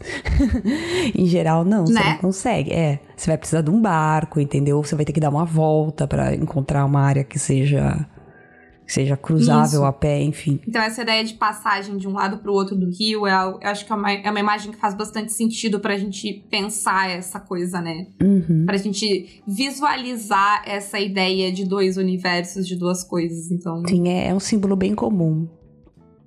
em 1.15 1.27
geral 1.27 1.65
não, 1.65 1.87
você 1.87 1.95
né? 1.95 2.05
não 2.05 2.19
consegue. 2.19 2.71
É, 2.71 3.01
você 3.17 3.27
vai 3.27 3.39
precisar 3.39 3.63
de 3.63 3.71
um 3.71 3.81
barco, 3.81 4.41
entendeu? 4.41 4.83
Você 4.83 4.95
vai 4.95 5.05
ter 5.05 5.13
que 5.13 5.21
dar 5.21 5.31
uma 5.31 5.45
volta 5.45 6.07
para 6.07 6.35
encontrar 6.35 6.85
uma 6.85 7.01
área 7.01 7.25
que 7.25 7.39
seja 7.39 8.07
seja 8.93 9.17
cruzável 9.17 9.81
Isso. 9.81 9.85
a 9.85 9.93
pé, 9.93 10.21
enfim. 10.23 10.61
Então, 10.67 10.83
essa 10.83 11.03
ideia 11.03 11.23
de 11.23 11.35
passagem 11.35 11.97
de 11.97 12.09
um 12.09 12.13
lado 12.13 12.39
para 12.39 12.51
o 12.51 12.55
outro 12.55 12.75
do 12.75 12.91
rio, 12.91 13.27
é, 13.27 13.33
eu 13.33 13.59
acho 13.63 13.87
que 13.87 13.93
é 13.93 13.95
uma, 13.95 14.11
é 14.11 14.31
uma 14.31 14.41
imagem 14.41 14.73
que 14.73 14.79
faz 14.79 14.95
bastante 14.95 15.33
sentido 15.33 15.79
para 15.79 15.95
a 15.95 15.97
gente 15.97 16.45
pensar 16.51 17.09
essa 17.09 17.39
coisa, 17.39 17.81
né? 17.81 18.09
Uhum. 18.21 18.65
Para 18.67 18.75
a 18.75 18.79
gente 18.79 19.43
visualizar 19.47 20.63
essa 20.67 20.99
ideia 20.99 21.53
de 21.53 21.65
dois 21.65 21.97
universos, 21.97 22.67
de 22.67 22.75
duas 22.75 23.05
coisas. 23.05 23.51
Então. 23.51 23.83
Sim, 23.87 24.09
é, 24.09 24.29
é 24.29 24.35
um 24.35 24.41
símbolo 24.41 24.75
bem 24.75 24.95
comum 24.95 25.49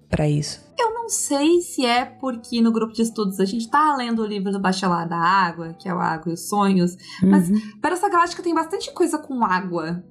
para 0.09 0.29
isso. 0.29 0.61
Eu 0.79 0.93
não 0.93 1.09
sei 1.09 1.59
se 1.59 1.85
é 1.85 2.05
porque 2.05 2.61
no 2.61 2.71
grupo 2.71 2.93
de 2.93 3.01
estudos 3.01 3.39
a 3.39 3.45
gente 3.45 3.69
tá 3.69 3.95
lendo 3.97 4.21
o 4.21 4.25
livro 4.25 4.51
do 4.51 4.59
Bachelar 4.59 5.09
da 5.09 5.17
Água, 5.17 5.73
que 5.73 5.89
é 5.89 5.93
o 5.93 5.99
Água 5.99 6.31
e 6.31 6.33
os 6.33 6.47
Sonhos, 6.47 6.93
uhum. 7.21 7.29
mas 7.29 7.49
para 7.81 7.93
essa 7.93 8.07
galáctica 8.07 8.41
tem 8.41 8.53
bastante 8.53 8.93
coisa 8.93 9.17
com 9.17 9.43
água 9.43 10.03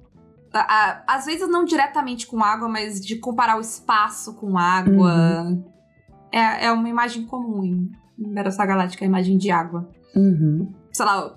às 1.07 1.25
vezes 1.25 1.49
não 1.49 1.65
diretamente 1.65 2.27
com 2.27 2.43
água, 2.43 2.67
mas 2.67 3.01
de 3.01 3.15
comparar 3.15 3.57
o 3.57 3.61
espaço 3.61 4.35
com 4.35 4.57
água. 4.57 5.43
Uhum. 5.43 5.65
É, 6.31 6.65
é 6.65 6.71
uma 6.71 6.87
imagem 6.87 7.25
comum 7.25 7.63
em, 7.63 7.91
Battlestar 8.17 8.67
Galáctica, 8.67 9.03
a 9.03 9.07
imagem 9.07 9.37
de 9.37 9.49
água. 9.49 9.89
Uhum. 10.15 10.71
Sei 10.91 11.05
lá, 11.05 11.27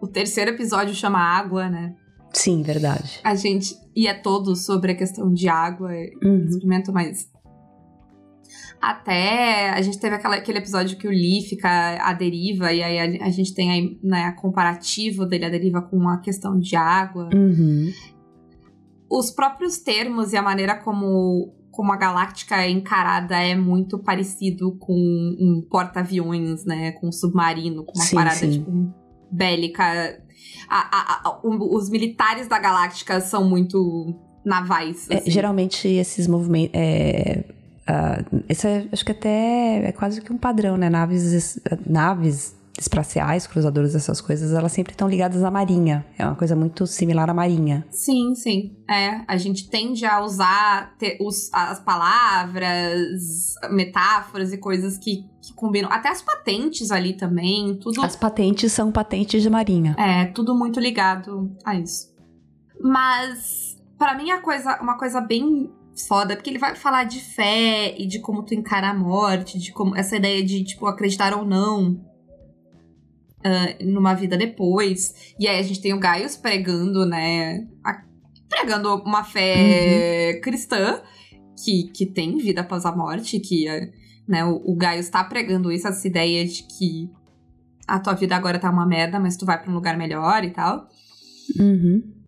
o, 0.00 0.06
o 0.06 0.08
terceiro 0.08 0.50
episódio 0.50 0.94
chama 0.94 1.18
Água, 1.18 1.68
né? 1.68 1.94
Sim, 2.32 2.62
verdade. 2.62 3.20
A 3.22 3.34
gente. 3.34 3.76
E 3.94 4.06
é 4.06 4.14
todo 4.14 4.56
sobre 4.56 4.92
a 4.92 4.94
questão 4.94 5.32
de 5.32 5.48
água, 5.48 5.90
uhum. 6.22 6.46
experimento, 6.46 6.92
mas. 6.92 7.30
Até 8.80 9.70
a 9.70 9.80
gente 9.80 10.00
teve 10.00 10.16
aquela, 10.16 10.34
aquele 10.34 10.58
episódio 10.58 10.96
que 10.96 11.06
o 11.06 11.10
Lee 11.10 11.42
fica 11.42 11.68
à 12.02 12.12
deriva, 12.12 12.72
e 12.72 12.82
aí 12.82 13.20
a, 13.20 13.26
a 13.26 13.30
gente 13.30 13.54
tem 13.54 13.70
aí, 13.70 13.98
né, 14.02 14.24
a 14.24 14.32
comparativo 14.32 15.24
dele 15.24 15.44
à 15.44 15.48
deriva 15.48 15.80
com 15.82 16.08
a 16.08 16.18
questão 16.18 16.58
de 16.58 16.74
água. 16.74 17.28
Uhum 17.32 17.92
os 19.12 19.30
próprios 19.30 19.76
termos 19.76 20.32
e 20.32 20.36
a 20.38 20.42
maneira 20.42 20.74
como, 20.74 21.54
como 21.70 21.92
a 21.92 21.96
Galáctica 21.96 22.62
é 22.62 22.70
encarada 22.70 23.36
é 23.36 23.54
muito 23.54 23.98
parecido 23.98 24.76
com 24.78 24.94
um 24.94 25.62
porta-aviões, 25.70 26.64
né? 26.64 26.92
Com 26.92 27.08
um 27.08 27.12
submarino, 27.12 27.84
com 27.84 27.92
uma 27.94 28.04
sim, 28.04 28.16
parada, 28.16 28.36
sim. 28.36 28.50
tipo, 28.52 28.94
bélica. 29.30 29.84
A, 30.66 30.78
a, 30.78 31.28
a, 31.28 31.40
os 31.44 31.90
militares 31.90 32.48
da 32.48 32.58
Galáctica 32.58 33.20
são 33.20 33.46
muito 33.46 34.18
navais. 34.42 35.10
É, 35.10 35.16
assim. 35.16 35.28
É, 35.28 35.30
geralmente 35.30 35.86
esses 35.86 36.26
movimentos. 36.26 36.70
É, 36.72 37.44
uh, 37.88 38.42
esse 38.48 38.66
é, 38.66 38.88
acho 38.90 39.04
que 39.04 39.12
até 39.12 39.88
é 39.88 39.92
quase 39.92 40.22
que 40.22 40.32
um 40.32 40.38
padrão, 40.38 40.78
né? 40.78 40.88
Naves, 40.88 41.60
naves 41.86 42.56
espaciais, 42.78 43.46
cruzadores 43.46 43.92
dessas 43.92 44.20
coisas, 44.20 44.52
elas 44.52 44.72
sempre 44.72 44.92
estão 44.92 45.08
ligadas 45.08 45.42
à 45.42 45.50
marinha. 45.50 46.06
É 46.18 46.24
uma 46.24 46.34
coisa 46.34 46.56
muito 46.56 46.86
similar 46.86 47.28
à 47.28 47.34
marinha. 47.34 47.86
Sim, 47.90 48.34
sim. 48.34 48.76
É, 48.88 49.22
a 49.26 49.36
gente 49.36 49.68
tende 49.68 50.04
a 50.06 50.20
usar 50.22 50.96
te, 50.96 51.18
os, 51.20 51.52
as 51.52 51.80
palavras, 51.80 53.54
metáforas 53.70 54.52
e 54.52 54.58
coisas 54.58 54.96
que, 54.96 55.24
que 55.42 55.52
combinam. 55.54 55.90
Até 55.92 56.08
as 56.08 56.22
patentes 56.22 56.90
ali 56.90 57.14
também, 57.14 57.76
tudo. 57.76 58.02
As 58.02 58.16
patentes 58.16 58.72
são 58.72 58.90
patentes 58.90 59.42
de 59.42 59.50
marinha. 59.50 59.94
É, 59.98 60.26
tudo 60.26 60.54
muito 60.54 60.80
ligado 60.80 61.54
a 61.64 61.74
isso. 61.74 62.10
Mas, 62.80 63.76
para 63.98 64.16
mim, 64.16 64.30
a 64.30 64.40
coisa, 64.40 64.80
uma 64.80 64.96
coisa 64.96 65.20
bem 65.20 65.70
foda, 66.08 66.34
porque 66.34 66.48
ele 66.48 66.58
vai 66.58 66.74
falar 66.74 67.04
de 67.04 67.20
fé 67.20 67.94
e 67.98 68.06
de 68.06 68.18
como 68.18 68.42
tu 68.42 68.54
encara 68.54 68.88
a 68.88 68.94
morte, 68.94 69.58
de 69.58 69.72
como 69.72 69.94
essa 69.94 70.16
ideia 70.16 70.42
de, 70.42 70.64
tipo, 70.64 70.86
acreditar 70.86 71.36
ou 71.36 71.44
não 71.44 72.11
uh, 73.44 73.84
numa 73.84 74.14
vida 74.14 74.36
depois. 74.36 75.34
E 75.38 75.46
aí 75.46 75.58
a 75.58 75.62
gente 75.62 75.80
tem 75.80 75.92
o 75.92 76.00
Gaius 76.00 76.36
pregando, 76.36 77.06
né? 77.06 77.66
A, 77.84 78.02
pregando 78.48 78.94
uma 78.96 79.24
fé 79.24 80.34
uhum. 80.34 80.40
cristã 80.40 81.02
que, 81.64 81.90
que 81.94 82.06
tem 82.06 82.36
vida 82.38 82.60
após 82.60 82.84
a 82.84 82.94
morte, 82.94 83.40
que 83.40 83.66
né, 84.28 84.44
o, 84.44 84.62
o 84.64 84.76
Gaius 84.76 85.08
tá 85.08 85.24
pregando 85.24 85.72
isso, 85.72 85.88
essa 85.88 86.06
ideia 86.06 86.44
de 86.44 86.62
que 86.64 87.10
a 87.86 87.98
tua 87.98 88.14
vida 88.14 88.36
agora 88.36 88.58
tá 88.58 88.70
uma 88.70 88.86
merda, 88.86 89.18
mas 89.18 89.36
tu 89.36 89.46
vai 89.46 89.60
para 89.60 89.70
um 89.70 89.74
lugar 89.74 89.96
melhor 89.96 90.44
e 90.44 90.50
tal. 90.50 90.88
Uhum 91.58 92.22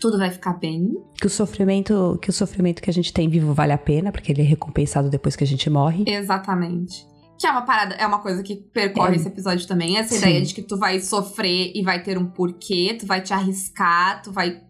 tudo 0.00 0.18
vai 0.18 0.30
ficar 0.30 0.54
bem. 0.54 0.94
Que 1.20 1.26
o 1.26 1.30
sofrimento, 1.30 2.18
que 2.20 2.30
o 2.30 2.32
sofrimento 2.32 2.82
que 2.82 2.90
a 2.90 2.92
gente 2.92 3.12
tem 3.12 3.28
vivo 3.28 3.52
vale 3.52 3.72
a 3.72 3.78
pena, 3.78 4.10
porque 4.10 4.32
ele 4.32 4.40
é 4.40 4.44
recompensado 4.44 5.10
depois 5.10 5.36
que 5.36 5.44
a 5.44 5.46
gente 5.46 5.68
morre. 5.68 6.04
Exatamente. 6.06 7.06
Que 7.40 7.46
é 7.46 7.50
uma 7.50 7.62
parada, 7.62 7.94
é 7.94 8.06
uma 8.06 8.18
coisa 8.18 8.42
que 8.42 8.54
percorre 8.54 9.14
é. 9.14 9.16
esse 9.16 9.26
episódio 9.26 9.66
também, 9.66 9.96
essa 9.96 10.14
Sim. 10.14 10.18
ideia 10.18 10.42
de 10.42 10.52
que 10.52 10.60
tu 10.60 10.76
vai 10.76 11.00
sofrer 11.00 11.72
e 11.74 11.82
vai 11.82 12.02
ter 12.02 12.18
um 12.18 12.26
porquê, 12.26 12.94
tu 13.00 13.06
vai 13.06 13.22
te 13.22 13.32
arriscar, 13.32 14.20
tu 14.22 14.30
vai 14.30 14.60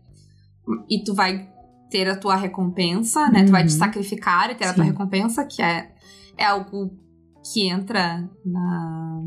e 0.89 1.03
tu 1.03 1.13
vai 1.13 1.51
ter 1.91 2.09
a 2.09 2.15
tua 2.15 2.37
recompensa, 2.37 3.29
né? 3.29 3.41
Uhum. 3.41 3.47
Tu 3.47 3.51
vai 3.51 3.67
te 3.67 3.73
uhum. 3.73 3.79
sacrificar 3.79 4.51
e 4.53 4.55
ter 4.55 4.67
Sim. 4.67 4.71
a 4.71 4.75
tua 4.75 4.85
recompensa, 4.85 5.45
que 5.45 5.61
é 5.61 5.91
é 6.39 6.45
algo 6.45 6.97
que 7.53 7.69
entra 7.69 8.31
na 8.47 9.23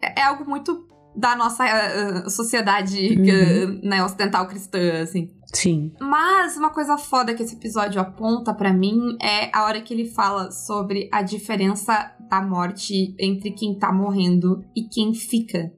é, 0.00 0.20
é 0.20 0.22
algo 0.22 0.48
muito 0.48 0.88
da 1.16 1.34
nossa 1.34 1.64
uh, 1.64 2.30
sociedade 2.30 3.18
uhum. 3.18 3.80
uh, 3.80 3.88
né, 3.88 4.04
ocidental 4.04 4.46
cristã, 4.46 5.02
assim. 5.02 5.30
Sim. 5.52 5.92
Mas 6.00 6.56
uma 6.56 6.70
coisa 6.70 6.96
foda 6.96 7.34
que 7.34 7.42
esse 7.42 7.54
episódio 7.54 8.00
aponta 8.00 8.54
para 8.54 8.72
mim 8.72 9.16
é 9.20 9.50
a 9.56 9.64
hora 9.64 9.80
que 9.80 9.92
ele 9.92 10.08
fala 10.08 10.50
sobre 10.50 11.08
a 11.12 11.22
diferença 11.22 12.14
da 12.28 12.40
morte 12.40 13.14
entre 13.18 13.50
quem 13.50 13.78
tá 13.78 13.92
morrendo 13.92 14.64
e 14.74 14.82
quem 14.82 15.12
fica. 15.12 15.72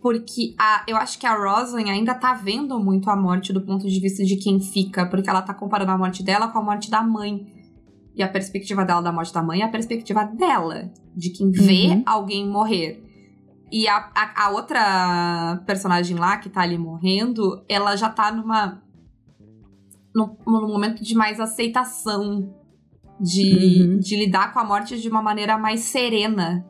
Porque 0.00 0.54
a, 0.58 0.84
eu 0.86 0.96
acho 0.96 1.18
que 1.18 1.26
a 1.26 1.34
Rosalind 1.34 1.88
ainda 1.88 2.14
tá 2.14 2.34
vendo 2.34 2.78
muito 2.78 3.10
a 3.10 3.16
morte 3.16 3.52
do 3.52 3.60
ponto 3.60 3.88
de 3.88 3.98
vista 3.98 4.24
de 4.24 4.36
quem 4.36 4.60
fica, 4.60 5.06
porque 5.06 5.28
ela 5.28 5.42
tá 5.42 5.54
comparando 5.54 5.90
a 5.90 5.98
morte 5.98 6.22
dela 6.22 6.48
com 6.48 6.58
a 6.58 6.62
morte 6.62 6.90
da 6.90 7.02
mãe. 7.02 7.52
E 8.14 8.22
a 8.22 8.28
perspectiva 8.28 8.84
dela 8.84 9.02
da 9.02 9.12
morte 9.12 9.32
da 9.32 9.42
mãe 9.42 9.62
é 9.62 9.64
a 9.64 9.68
perspectiva 9.68 10.24
dela, 10.24 10.90
de 11.14 11.30
quem 11.30 11.50
vê 11.50 11.88
uhum. 11.88 12.02
alguém 12.06 12.48
morrer. 12.48 13.05
E 13.76 13.86
a, 13.88 14.10
a, 14.14 14.46
a, 14.46 14.50
outra 14.52 15.62
personagem 15.66 16.16
lá 16.16 16.38
que 16.38 16.48
tá 16.48 16.62
ali 16.62 16.78
morrendo, 16.78 17.62
ela 17.68 17.94
já 17.94 18.08
tá 18.08 18.32
numa. 18.32 18.82
num, 20.14 20.34
num 20.46 20.68
momento 20.68 21.04
de 21.04 21.14
mais 21.14 21.38
aceitação. 21.38 22.54
De, 23.20 23.82
uhum. 23.82 23.98
de 23.98 24.16
lidar 24.16 24.52
com 24.52 24.58
a 24.58 24.64
morte 24.64 24.98
de 24.98 25.08
uma 25.10 25.20
maneira 25.22 25.58
mais 25.58 25.80
serena. 25.80 26.64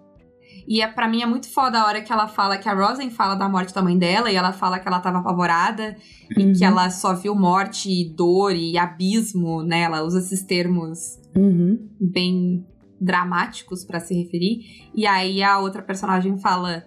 E 0.66 0.80
é, 0.80 0.88
para 0.88 1.09
mim 1.09 1.22
é 1.22 1.26
muito 1.26 1.48
foda 1.48 1.80
a 1.80 1.86
hora 1.86 2.02
que 2.02 2.12
ela 2.12 2.26
fala 2.26 2.59
que 2.59 2.68
a 2.68 2.74
Rosen 2.74 3.11
fala 3.11 3.36
da 3.36 3.48
morte 3.48 3.74
da 3.74 3.82
mãe 3.82 3.96
dela 3.96 4.30
e 4.30 4.36
ela 4.36 4.52
fala 4.52 4.78
que 4.78 4.86
ela 4.86 5.00
tava 5.00 5.18
apavorada 5.18 5.96
uhum. 6.36 6.50
e 6.50 6.52
que 6.54 6.64
ela 6.64 6.90
só 6.90 7.14
viu 7.14 7.36
morte 7.36 7.88
e 7.88 8.12
dor 8.14 8.52
e 8.52 8.76
abismo, 8.76 9.62
né? 9.62 9.82
Ela 9.82 10.02
usa 10.02 10.18
esses 10.18 10.42
termos 10.42 11.20
uhum. 11.36 11.88
bem 12.00 12.66
dramáticos 13.00 13.84
para 13.84 14.00
se 14.00 14.14
referir. 14.14 14.90
E 14.94 15.07
aí 15.07 15.42
a 15.42 15.59
outra 15.59 15.82
personagem 15.82 16.36
fala: 16.38 16.84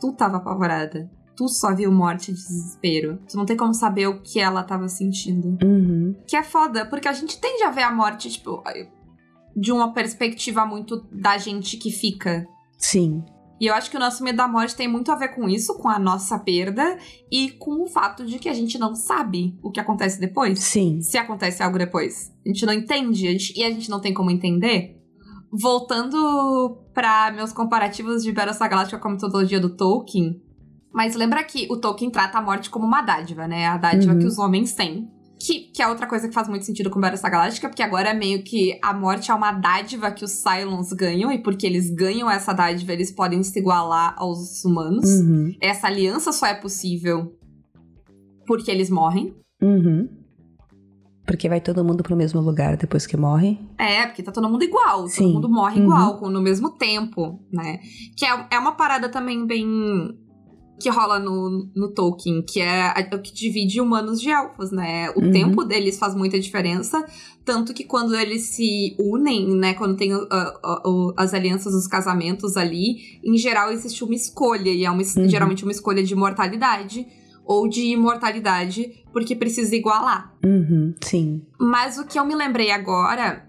Tu 0.00 0.12
tava 0.12 0.38
apavorada. 0.38 1.10
Tu 1.36 1.48
só 1.48 1.74
viu 1.74 1.92
morte 1.92 2.30
e 2.30 2.34
desespero. 2.34 3.18
Tu 3.28 3.36
não 3.36 3.44
tem 3.44 3.56
como 3.56 3.74
saber 3.74 4.06
o 4.06 4.22
que 4.22 4.40
ela 4.40 4.62
tava 4.62 4.88
sentindo. 4.88 5.58
Uhum. 5.62 6.14
Que 6.26 6.36
é 6.36 6.42
foda, 6.42 6.86
porque 6.86 7.08
a 7.08 7.12
gente 7.12 7.38
tende 7.38 7.62
a 7.62 7.70
ver 7.70 7.82
a 7.82 7.92
morte, 7.92 8.30
tipo, 8.30 8.62
de 9.54 9.70
uma 9.70 9.92
perspectiva 9.92 10.64
muito 10.64 11.06
da 11.12 11.36
gente 11.36 11.76
que 11.76 11.90
fica. 11.90 12.46
Sim. 12.78 13.22
E 13.60 13.66
eu 13.66 13.74
acho 13.74 13.90
que 13.90 13.96
o 13.96 14.00
nosso 14.00 14.22
medo 14.22 14.36
da 14.36 14.46
morte 14.46 14.76
tem 14.76 14.86
muito 14.86 15.10
a 15.10 15.16
ver 15.16 15.28
com 15.28 15.48
isso, 15.48 15.78
com 15.78 15.88
a 15.88 15.98
nossa 15.98 16.38
perda 16.38 16.98
e 17.30 17.50
com 17.52 17.82
o 17.82 17.86
fato 17.86 18.26
de 18.26 18.38
que 18.38 18.50
a 18.50 18.54
gente 18.54 18.78
não 18.78 18.94
sabe 18.94 19.58
o 19.62 19.70
que 19.70 19.80
acontece 19.80 20.20
depois. 20.20 20.60
Sim. 20.60 21.00
Se 21.00 21.16
acontece 21.16 21.62
algo 21.62 21.78
depois. 21.78 22.32
A 22.44 22.48
gente 22.48 22.66
não 22.66 22.72
entende 22.72 23.26
a 23.26 23.30
gente, 23.32 23.58
e 23.58 23.64
a 23.64 23.70
gente 23.70 23.88
não 23.88 24.00
tem 24.00 24.12
como 24.12 24.30
entender 24.30 24.95
voltando 25.60 26.78
para 26.92 27.32
meus 27.32 27.52
comparativos 27.52 28.22
de 28.22 28.32
Battlestar 28.32 28.68
Galactica 28.68 28.98
com 28.98 29.08
a 29.08 29.12
metodologia 29.12 29.60
do 29.60 29.70
Tolkien, 29.70 30.40
mas 30.92 31.14
lembra 31.14 31.44
que 31.44 31.66
o 31.70 31.76
Tolkien 31.76 32.10
trata 32.10 32.38
a 32.38 32.42
morte 32.42 32.70
como 32.70 32.86
uma 32.86 33.02
dádiva, 33.02 33.46
né? 33.46 33.66
A 33.66 33.76
dádiva 33.76 34.14
uhum. 34.14 34.18
que 34.18 34.26
os 34.26 34.38
homens 34.38 34.72
têm. 34.72 35.10
Que, 35.38 35.70
que 35.70 35.82
é 35.82 35.86
outra 35.86 36.06
coisa 36.06 36.26
que 36.26 36.32
faz 36.32 36.48
muito 36.48 36.64
sentido 36.64 36.88
com 36.88 36.98
Battlestar 36.98 37.30
Galactica, 37.30 37.68
porque 37.68 37.82
agora 37.82 38.08
é 38.08 38.14
meio 38.14 38.42
que 38.42 38.78
a 38.82 38.94
morte 38.94 39.30
é 39.30 39.34
uma 39.34 39.52
dádiva 39.52 40.10
que 40.10 40.24
os 40.24 40.30
Cylons 40.30 40.94
ganham, 40.94 41.30
e 41.30 41.42
porque 41.42 41.66
eles 41.66 41.90
ganham 41.90 42.30
essa 42.30 42.54
dádiva, 42.54 42.94
eles 42.94 43.10
podem 43.10 43.42
se 43.42 43.58
igualar 43.58 44.14
aos 44.16 44.64
humanos. 44.64 45.04
Uhum. 45.04 45.54
Essa 45.60 45.88
aliança 45.88 46.32
só 46.32 46.46
é 46.46 46.54
possível 46.54 47.36
porque 48.46 48.70
eles 48.70 48.88
morrem. 48.88 49.34
Uhum. 49.60 50.08
Porque 51.26 51.48
vai 51.48 51.60
todo 51.60 51.84
mundo 51.84 52.02
pro 52.04 52.14
mesmo 52.14 52.40
lugar 52.40 52.76
depois 52.76 53.04
que 53.04 53.16
morre. 53.16 53.58
É, 53.76 54.06
porque 54.06 54.22
tá 54.22 54.30
todo 54.30 54.48
mundo 54.48 54.62
igual. 54.62 55.08
Sim. 55.08 55.24
Todo 55.24 55.34
mundo 55.34 55.48
morre 55.48 55.80
uhum. 55.80 55.86
igual, 55.86 56.30
no 56.30 56.40
mesmo 56.40 56.70
tempo, 56.70 57.40
né? 57.52 57.80
Que 58.16 58.24
é, 58.24 58.46
é 58.52 58.58
uma 58.58 58.72
parada 58.72 59.08
também 59.08 59.44
bem. 59.44 59.66
que 60.80 60.88
rola 60.88 61.18
no, 61.18 61.68
no 61.74 61.92
Tolkien, 61.92 62.42
que 62.42 62.60
é 62.60 62.92
o 63.12 63.18
que 63.20 63.34
divide 63.34 63.80
humanos 63.80 64.20
de 64.20 64.30
elfos, 64.30 64.70
né? 64.70 65.10
O 65.16 65.20
uhum. 65.20 65.32
tempo 65.32 65.64
deles 65.64 65.98
faz 65.98 66.14
muita 66.14 66.38
diferença. 66.38 67.04
Tanto 67.44 67.74
que 67.74 67.82
quando 67.82 68.14
eles 68.14 68.42
se 68.42 68.94
unem, 68.98 69.48
né? 69.48 69.74
Quando 69.74 69.96
tem 69.96 70.14
uh, 70.14 70.22
uh, 70.22 71.08
uh, 71.08 71.14
as 71.16 71.34
alianças, 71.34 71.74
os 71.74 71.88
casamentos 71.88 72.56
ali, 72.56 73.18
em 73.24 73.36
geral 73.36 73.72
existe 73.72 74.04
uma 74.04 74.14
escolha, 74.14 74.70
e 74.70 74.84
é 74.84 74.90
uma, 74.90 75.02
uhum. 75.02 75.28
geralmente 75.28 75.64
uma 75.64 75.72
escolha 75.72 76.04
de 76.04 76.14
mortalidade 76.14 77.04
ou 77.46 77.68
de 77.68 77.82
imortalidade, 77.82 79.04
porque 79.12 79.36
precisa 79.36 79.74
igualar. 79.74 80.34
Uhum, 80.44 80.94
sim. 81.00 81.42
Mas 81.58 81.96
o 81.96 82.04
que 82.04 82.18
eu 82.18 82.24
me 82.24 82.34
lembrei 82.34 82.70
agora, 82.70 83.45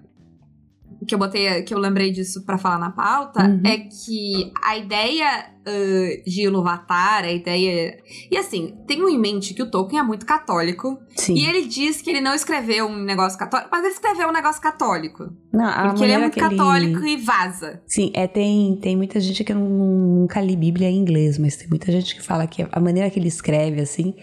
que 1.08 1.16
eu 1.16 1.20
botei, 1.20 1.64
que 1.64 1.74
eu 1.74 1.80
lembrei 1.80 2.12
disso 2.12 2.44
para 2.44 2.58
falar 2.58 2.78
na 2.78 2.92
pauta, 2.92 3.44
uhum. 3.44 3.62
é 3.66 3.78
que 3.78 4.52
a 4.62 4.78
ideia 4.78 5.46
uh, 5.68 6.30
de 6.30 6.42
Iluvatar, 6.42 7.24
a 7.24 7.32
ideia. 7.32 7.98
E 8.30 8.38
assim, 8.38 8.76
tenho 8.86 9.08
em 9.08 9.18
mente 9.18 9.54
que 9.54 9.64
o 9.64 9.72
Tolkien 9.72 10.02
é 10.02 10.04
muito 10.04 10.26
católico. 10.26 11.00
Sim. 11.16 11.36
E 11.36 11.46
ele 11.46 11.66
diz 11.66 12.02
que 12.02 12.10
ele 12.10 12.20
não 12.20 12.34
escreveu 12.34 12.88
um 12.88 12.98
negócio 12.98 13.40
católico, 13.40 13.70
mas 13.72 13.84
ele 13.84 13.94
escreveu 13.94 14.28
um 14.28 14.34
negócio 14.34 14.62
católico. 14.62 15.32
Não, 15.52 15.90
porque 15.90 16.04
ele 16.04 16.12
é 16.12 16.20
muito 16.20 16.38
católico 16.38 17.06
e 17.06 17.18
vaza. 17.18 17.82
Sim, 17.88 18.12
é, 18.14 18.28
tem, 18.28 18.78
tem 18.82 18.98
muita 18.98 19.20
gente 19.20 19.44
que 19.44 19.54
nunca 19.54 20.42
li 20.42 20.56
Bíblia 20.56 20.90
em 20.90 20.98
inglês, 20.98 21.38
mas 21.38 21.56
tem 21.56 21.70
muita 21.70 21.92
gente 21.92 22.16
que 22.16 22.22
fala 22.22 22.46
que 22.46 22.68
a 22.70 22.80
maneira 22.80 23.10
que 23.10 23.18
ele 23.18 23.30
escreve, 23.30 23.82
assim, 23.82 24.14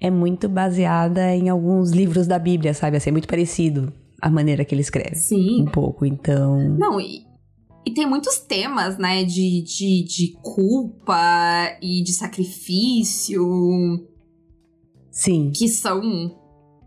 é 0.00 0.10
muito 0.10 0.48
baseada 0.48 1.34
em 1.34 1.48
alguns 1.48 1.92
livros 1.92 2.26
da 2.26 2.38
Bíblia, 2.38 2.74
sabe? 2.74 2.96
Assim, 2.96 3.10
é 3.10 3.12
muito 3.12 3.28
parecido 3.28 3.92
a 4.20 4.30
maneira 4.30 4.64
que 4.64 4.74
ele 4.74 4.82
escreve. 4.82 5.16
Sim. 5.16 5.62
Um 5.62 5.70
pouco, 5.70 6.04
então. 6.04 6.58
Não, 6.76 7.00
e, 7.00 7.26
e 7.84 7.92
tem 7.92 8.06
muitos 8.06 8.38
temas, 8.38 8.98
né, 8.98 9.24
de, 9.24 9.62
de, 9.62 10.04
de 10.04 10.32
culpa 10.42 11.76
e 11.80 12.02
de 12.02 12.12
sacrifício. 12.12 13.44
Sim. 15.10 15.50
Que 15.54 15.68
são 15.68 16.00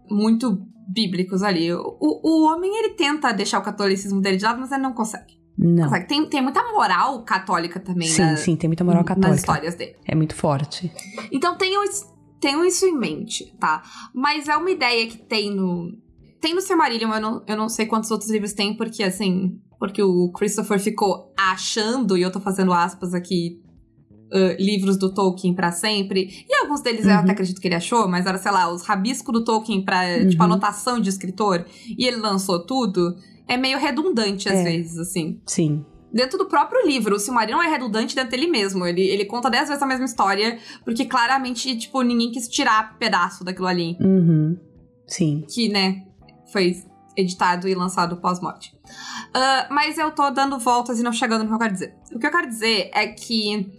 muito 0.09 0.65
bíblicos 0.87 1.43
ali. 1.43 1.71
O, 1.73 1.97
o 1.99 2.45
homem, 2.47 2.71
ele 2.77 2.95
tenta 2.95 3.31
deixar 3.31 3.59
o 3.59 3.63
catolicismo 3.63 4.21
dele 4.21 4.37
de 4.37 4.43
lado, 4.43 4.59
mas 4.59 4.71
ele 4.71 4.81
não 4.81 4.93
consegue. 4.93 5.39
Não. 5.61 5.89
Tem, 6.07 6.25
tem 6.25 6.41
muita 6.41 6.63
moral 6.71 7.21
católica 7.23 7.81
também, 7.81 8.07
Sim, 8.07 8.21
na, 8.21 8.37
sim, 8.37 8.55
tem 8.55 8.69
muita 8.69 8.83
moral 8.85 9.03
católica. 9.03 9.29
Nas 9.29 9.39
histórias 9.39 9.75
dele. 9.75 9.97
É 10.05 10.15
muito 10.15 10.33
forte. 10.33 10.89
Então 11.29 11.57
tenham, 11.57 11.83
tenham 12.39 12.63
isso 12.63 12.85
em 12.85 12.97
mente, 12.97 13.53
tá? 13.59 13.83
Mas 14.13 14.47
é 14.47 14.55
uma 14.55 14.71
ideia 14.71 15.05
que 15.07 15.17
tem 15.17 15.53
no. 15.53 15.91
Tem 16.41 16.53
no 16.53 16.61
Silmarillion, 16.61 17.13
eu 17.13 17.21
não, 17.21 17.43
eu 17.47 17.57
não 17.57 17.69
sei 17.69 17.85
quantos 17.85 18.09
outros 18.11 18.29
livros 18.29 18.53
tem, 18.53 18.75
porque 18.75 19.03
assim, 19.03 19.59
porque 19.77 20.01
o 20.01 20.31
Christopher 20.31 20.79
ficou 20.79 21.33
achando, 21.37 22.17
e 22.17 22.21
eu 22.21 22.31
tô 22.31 22.39
fazendo 22.39 22.71
aspas 22.73 23.13
aqui, 23.13 23.61
uh, 24.31 24.61
livros 24.61 24.97
do 24.97 25.13
Tolkien 25.13 25.53
para 25.53 25.71
sempre. 25.71 26.45
E 26.47 26.55
alguns 26.55 26.81
deles 26.81 27.05
uhum. 27.05 27.11
eu 27.11 27.17
até 27.17 27.31
acredito 27.31 27.59
que 27.59 27.67
ele 27.67 27.75
achou, 27.75 28.07
mas 28.07 28.25
era, 28.25 28.37
sei 28.37 28.51
lá, 28.51 28.71
os 28.71 28.83
rabiscos 28.83 29.33
do 29.33 29.43
Tolkien 29.43 29.83
pra, 29.83 30.01
uhum. 30.21 30.29
tipo, 30.29 30.43
anotação 30.43 30.99
de 30.99 31.09
escritor, 31.09 31.65
e 31.97 32.05
ele 32.05 32.17
lançou 32.17 32.65
tudo. 32.65 33.15
É 33.47 33.57
meio 33.57 33.79
redundante 33.79 34.47
às 34.47 34.59
é. 34.59 34.63
vezes, 34.63 34.97
assim. 34.97 35.41
Sim. 35.45 35.83
dentro 36.13 36.37
do 36.37 36.45
próprio 36.45 36.85
livro. 36.85 37.15
O 37.15 37.19
Silmarillion 37.19 37.61
é 37.61 37.69
redundante 37.69 38.15
dentro 38.15 38.31
dele 38.31 38.47
mesmo. 38.47 38.85
Ele, 38.85 39.01
ele 39.01 39.25
conta 39.25 39.49
dez 39.49 39.67
vezes 39.67 39.81
a 39.81 39.87
mesma 39.87 40.05
história, 40.05 40.57
porque 40.83 41.05
claramente, 41.05 41.75
tipo, 41.77 42.01
ninguém 42.01 42.31
quis 42.31 42.47
tirar 42.47 42.97
pedaço 42.97 43.43
daquilo 43.43 43.67
ali. 43.67 43.97
Uhum. 43.99 44.57
Sim. 45.07 45.43
Que, 45.49 45.69
né, 45.69 46.03
foi 46.51 46.83
editado 47.17 47.67
e 47.67 47.75
lançado 47.75 48.17
pós-morte. 48.17 48.73
Uh, 49.29 49.73
mas 49.73 49.97
eu 49.97 50.11
tô 50.11 50.29
dando 50.29 50.57
voltas 50.57 50.99
e 50.99 51.03
não 51.03 51.11
chegando 51.11 51.43
no 51.43 51.47
que 51.49 51.53
eu 51.53 51.59
quero 51.59 51.73
dizer. 51.73 51.95
O 52.13 52.19
que 52.19 52.27
eu 52.27 52.31
quero 52.31 52.47
dizer 52.47 52.89
é 52.93 53.07
que 53.07 53.71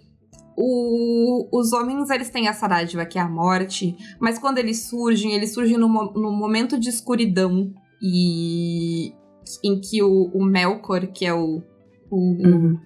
o, 0.56 1.48
os 1.58 1.72
homens, 1.72 2.10
eles 2.10 2.28
têm 2.28 2.48
essa 2.48 2.68
dádiva 2.68 3.06
que 3.06 3.18
é 3.18 3.22
a 3.22 3.28
morte, 3.28 3.96
mas 4.20 4.38
quando 4.38 4.58
eles 4.58 4.88
surgem, 4.88 5.32
eles 5.32 5.54
surgem 5.54 5.78
num, 5.78 5.88
num 6.12 6.36
momento 6.36 6.78
de 6.78 6.90
escuridão 6.90 7.72
e 8.02 9.12
em 9.64 9.80
que 9.80 10.02
o, 10.02 10.30
o 10.34 10.44
Melkor, 10.44 11.06
que 11.06 11.24
é 11.24 11.32
o, 11.32 11.62
o 12.10 12.16
Uhum. 12.16 12.78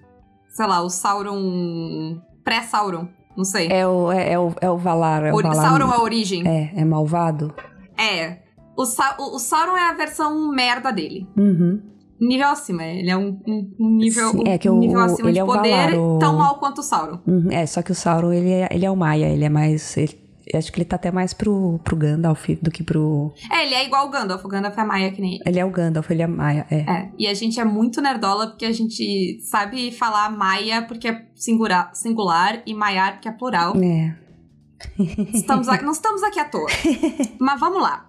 sei 0.49 0.65
lá, 0.67 0.81
o 0.81 0.89
Sauron 0.89 2.21
pré-Sauron, 2.43 3.07
não 3.35 3.43
sei. 3.43 3.67
É 3.67 3.85
o, 3.85 4.11
é, 4.11 4.31
é 4.33 4.39
o, 4.39 4.53
é 4.61 4.69
o 4.69 4.77
Valar. 4.77 5.25
É 5.25 5.33
o 5.33 5.37
o 5.37 5.41
Valar 5.41 5.55
Sauron 5.55 5.91
é 5.91 5.95
a 5.95 6.01
origem. 6.01 6.47
é, 6.47 6.71
é 6.75 6.85
malvado? 6.85 7.53
É. 7.97 8.44
O, 8.77 8.85
Sa 8.85 9.15
o, 9.19 9.35
o 9.35 9.39
Sauron 9.39 9.75
é 9.77 9.89
a 9.89 9.93
versão 9.93 10.49
merda 10.51 10.91
dele. 10.91 11.27
Uhum. 11.37 11.81
Nível 12.19 12.47
acima, 12.47 12.83
ele 12.83 13.09
é 13.09 13.17
um, 13.17 13.37
um- 13.45 13.97
nível, 13.97 14.29
Sim, 14.31 14.43
é 14.47 14.57
que 14.57 14.69
um 14.69 14.77
o- 14.77 14.79
nível 14.79 14.99
acima 15.01 15.27
ele 15.29 15.33
de 15.33 15.39
é 15.39 15.45
poder, 15.45 15.91
Valar, 15.91 16.19
tão 16.19 16.37
mal 16.37 16.55
quanto 16.59 16.79
o 16.79 16.83
Sauron. 16.83 17.19
Uhum. 17.27 17.51
É, 17.51 17.65
só 17.65 17.81
que 17.81 17.91
o 17.91 17.95
Sauron, 17.95 18.31
ele 18.31 18.51
é, 18.51 18.69
ele 18.71 18.85
é 18.85 18.91
o 18.91 18.95
Maia, 18.95 19.27
ele 19.27 19.43
é 19.43 19.49
mais... 19.49 19.97
ele- 19.97 20.23
eu 20.53 20.59
acho 20.59 20.71
que 20.71 20.77
ele 20.77 20.85
tá 20.85 20.95
até 20.95 21.11
mais 21.11 21.33
pro, 21.33 21.79
pro 21.83 21.95
Gandalf 21.95 22.47
do 22.61 22.69
que 22.69 22.83
pro... 22.83 23.33
É, 23.51 23.65
ele 23.65 23.73
é 23.73 23.83
igual 23.85 24.07
o 24.07 24.11
Gandalf, 24.11 24.45
o 24.45 24.47
Gandalf 24.47 24.77
é 24.77 24.83
Maia 24.85 25.11
que 25.11 25.19
nem 25.19 25.33
ele. 25.35 25.43
Ele 25.45 25.59
é 25.59 25.65
o 25.65 25.71
Gandalf, 25.71 26.09
ele 26.11 26.21
é 26.21 26.27
Maia, 26.27 26.65
é. 26.69 26.75
É, 26.81 27.11
e 27.17 27.27
a 27.27 27.33
gente 27.33 27.59
é 27.59 27.65
muito 27.65 27.99
nerdola 27.99 28.47
porque 28.47 28.65
a 28.65 28.71
gente 28.71 29.39
sabe 29.41 29.91
falar 29.91 30.29
Maia 30.31 30.83
porque 30.83 31.07
é 31.07 31.25
singular, 31.35 31.89
singular 31.95 32.61
e 32.65 32.73
Maiar 32.75 33.13
porque 33.13 33.27
é 33.27 33.31
plural. 33.31 33.73
É. 33.77 34.15
Estamos 35.33 35.67
aqui, 35.67 35.83
não 35.83 35.91
estamos 35.93 36.21
aqui 36.23 36.39
à 36.39 36.45
toa. 36.45 36.67
Mas 37.39 37.59
vamos 37.59 37.81
lá. 37.81 38.07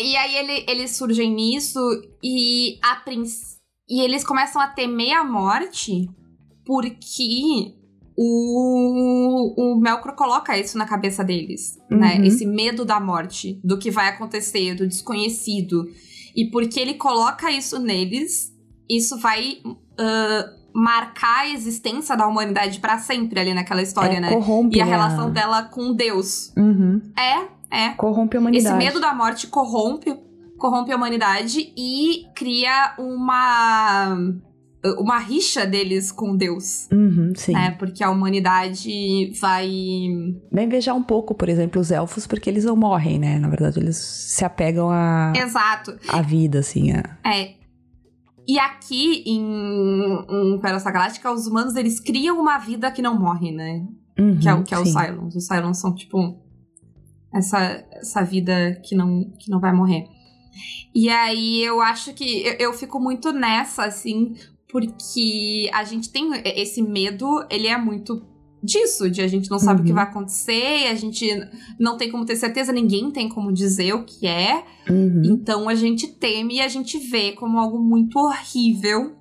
E 0.00 0.16
aí 0.16 0.36
ele, 0.36 0.64
eles 0.68 0.96
surgem 0.96 1.32
nisso 1.34 1.80
e 2.22 2.78
a 2.82 2.96
princ- 2.96 3.56
e 3.88 4.00
eles 4.02 4.24
começam 4.24 4.60
a 4.60 4.68
temer 4.68 5.16
a 5.16 5.24
morte 5.24 6.08
porque 6.64 7.74
o, 8.16 9.54
o 9.56 9.80
Melkor 9.80 10.14
coloca 10.14 10.58
isso 10.58 10.76
na 10.76 10.84
cabeça 10.86 11.24
deles, 11.24 11.78
né? 11.90 12.16
Uhum. 12.18 12.24
Esse 12.24 12.44
medo 12.44 12.84
da 12.84 13.00
morte, 13.00 13.60
do 13.64 13.78
que 13.78 13.90
vai 13.90 14.08
acontecer, 14.08 14.74
do 14.74 14.86
desconhecido. 14.86 15.86
E 16.36 16.50
porque 16.50 16.78
ele 16.78 16.94
coloca 16.94 17.50
isso 17.50 17.78
neles, 17.78 18.52
isso 18.88 19.18
vai 19.18 19.58
ah, 19.98 20.52
marcar 20.74 21.40
a 21.40 21.48
existência 21.50 22.16
da 22.16 22.26
humanidade 22.26 22.78
pra 22.80 22.98
sempre 22.98 23.40
ali 23.40 23.54
naquela 23.54 23.82
história, 23.82 24.16
é, 24.16 24.20
né? 24.20 24.28
corrompe 24.30 24.76
E 24.76 24.80
a 24.80 24.84
né, 24.84 24.90
relação 24.90 25.30
dela 25.30 25.62
com 25.62 25.92
Deus. 25.94 26.52
Uhum. 26.56 27.00
É, 27.18 27.48
é. 27.70 27.90
Corrompe 27.90 28.36
a 28.36 28.40
humanidade. 28.40 28.66
Esse 28.76 28.76
medo 28.86 29.00
da 29.00 29.14
morte 29.14 29.46
corrompe, 29.46 30.16
corrompe 30.58 30.92
a 30.92 30.96
humanidade 30.96 31.72
e 31.76 32.24
cria 32.34 32.94
uma 32.98 34.16
uma 35.00 35.18
rixa 35.18 35.66
deles 35.66 36.12
com 36.12 36.36
Deus, 36.36 36.88
Uhum, 36.92 37.32
sim. 37.34 37.52
né? 37.52 37.72
Porque 37.72 38.02
a 38.02 38.10
humanidade 38.10 39.32
vai 39.40 39.68
Bem 40.52 40.68
vejar 40.68 40.94
um 40.94 41.02
pouco, 41.02 41.34
por 41.34 41.48
exemplo, 41.48 41.80
os 41.80 41.90
elfos, 41.90 42.26
porque 42.28 42.48
eles 42.48 42.64
não 42.64 42.76
morrem, 42.76 43.18
né? 43.18 43.38
Na 43.40 43.48
verdade, 43.48 43.80
eles 43.80 43.96
se 43.96 44.44
apegam 44.44 44.88
à 44.88 45.32
Exato. 45.36 45.98
à 46.08 46.22
vida, 46.22 46.60
assim. 46.60 46.92
A... 46.92 47.02
É. 47.28 47.54
E 48.46 48.56
aqui 48.58 49.24
em, 49.26 50.54
em 50.54 50.58
Pérola 50.60 50.90
Galáctica, 50.90 51.30
os 51.32 51.46
humanos 51.48 51.74
eles 51.74 51.98
criam 52.00 52.40
uma 52.40 52.56
vida 52.58 52.90
que 52.90 53.02
não 53.02 53.18
morre, 53.18 53.50
né? 53.50 53.84
Uhum, 54.18 54.38
que 54.38 54.48
é, 54.48 54.54
o- 54.54 54.62
que 54.64 54.74
é 54.74 54.78
os 54.78 54.88
sim. 54.90 54.98
Cylons. 54.98 55.34
Os 55.34 55.44
Cylons 55.46 55.78
são, 55.78 55.92
tipo, 55.94 56.38
essa, 57.32 57.84
essa 57.92 58.22
vida 58.22 58.80
que 58.84 58.94
não, 58.94 59.30
que 59.38 59.50
não 59.50 59.60
vai 59.60 59.72
morrer. 59.72 60.06
E 60.94 61.08
aí 61.08 61.62
eu 61.62 61.80
acho 61.80 62.12
que 62.14 62.42
eu, 62.46 62.54
eu 62.54 62.72
fico 62.72 62.98
muito 62.98 63.32
nessa, 63.32 63.84
assim, 63.84 64.34
porque 64.70 65.70
a 65.72 65.84
gente 65.84 66.10
tem 66.10 66.30
esse 66.44 66.82
medo, 66.82 67.46
ele 67.50 67.66
é 67.68 67.78
muito 67.78 68.22
disso, 68.62 69.08
de 69.08 69.22
a 69.22 69.28
gente 69.28 69.50
não 69.50 69.58
sabe 69.58 69.80
o 69.80 69.84
que 69.84 69.90
Uhum. 69.90 69.94
vai 69.96 70.04
acontecer, 70.04 70.88
a 70.90 70.94
gente 70.94 71.28
não 71.78 71.96
tem 71.96 72.10
como 72.10 72.24
ter 72.24 72.36
certeza, 72.36 72.72
ninguém 72.72 73.10
tem 73.10 73.28
como 73.28 73.52
dizer 73.52 73.94
o 73.94 74.04
que 74.04 74.26
é. 74.26 74.64
Uhum. 74.90 75.22
Então 75.24 75.68
a 75.68 75.74
gente 75.74 76.08
teme 76.08 76.56
e 76.56 76.60
a 76.60 76.68
gente 76.68 76.98
vê 76.98 77.32
como 77.32 77.58
algo 77.58 77.78
muito 77.78 78.18
horrível. 78.18 79.14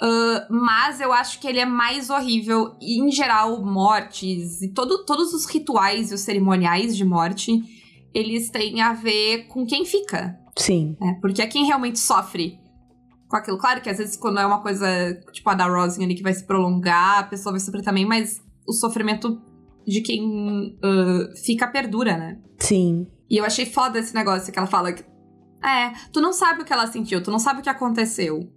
Ah, 0.00 0.46
mas 0.50 1.00
eu 1.00 1.12
acho 1.12 1.40
que 1.40 1.46
ele 1.46 1.58
é 1.58 1.66
mais 1.66 2.10
horrível, 2.10 2.76
e, 2.80 3.00
em 3.00 3.10
geral, 3.10 3.64
mortes 3.64 4.62
e 4.62 4.68
todo, 4.68 5.04
todos 5.04 5.32
os 5.32 5.44
rituais 5.46 6.10
e 6.10 6.14
os 6.14 6.20
cerimoniais 6.20 6.96
de 6.96 7.04
morte, 7.04 7.62
eles 8.14 8.48
têm 8.50 8.80
a 8.80 8.92
ver 8.92 9.48
com 9.48 9.66
quem 9.66 9.84
fica, 9.84 10.38
Sim. 10.56 10.96
né? 11.00 11.18
Porque 11.20 11.42
é 11.42 11.46
quem 11.46 11.66
realmente 11.66 11.98
sofre 11.98 12.58
com 13.28 13.36
aquilo. 13.36 13.58
Claro 13.58 13.80
que 13.80 13.90
às 13.90 13.98
vezes 13.98 14.16
quando 14.16 14.38
é 14.40 14.46
uma 14.46 14.62
coisa 14.62 14.86
tipo 15.32 15.48
a 15.50 15.54
da 15.54 15.66
Rosin 15.66 16.04
ali 16.04 16.14
que 16.14 16.22
vai 16.22 16.32
se 16.32 16.46
prolongar, 16.46 17.18
a 17.18 17.24
pessoa 17.24 17.52
vai 17.52 17.60
sofrer 17.60 17.82
também, 17.82 18.06
mas 18.06 18.42
o 18.66 18.72
sofrimento 18.72 19.40
de 19.86 20.00
quem 20.00 20.78
ah, 20.82 21.34
fica 21.44 21.66
perdura, 21.66 22.16
né? 22.16 22.38
Sim. 22.58 23.06
E 23.28 23.36
eu 23.36 23.44
achei 23.44 23.66
foda 23.66 23.98
esse 23.98 24.14
negócio 24.14 24.52
que 24.52 24.58
ela 24.58 24.68
fala 24.68 24.92
que. 24.92 25.04
É, 25.62 25.92
tu 26.12 26.20
não 26.20 26.32
sabe 26.32 26.62
o 26.62 26.64
que 26.64 26.72
ela 26.72 26.86
sentiu, 26.86 27.22
tu 27.22 27.30
não 27.30 27.38
sabe 27.38 27.60
o 27.60 27.62
que 27.62 27.68
aconteceu. 27.68 28.48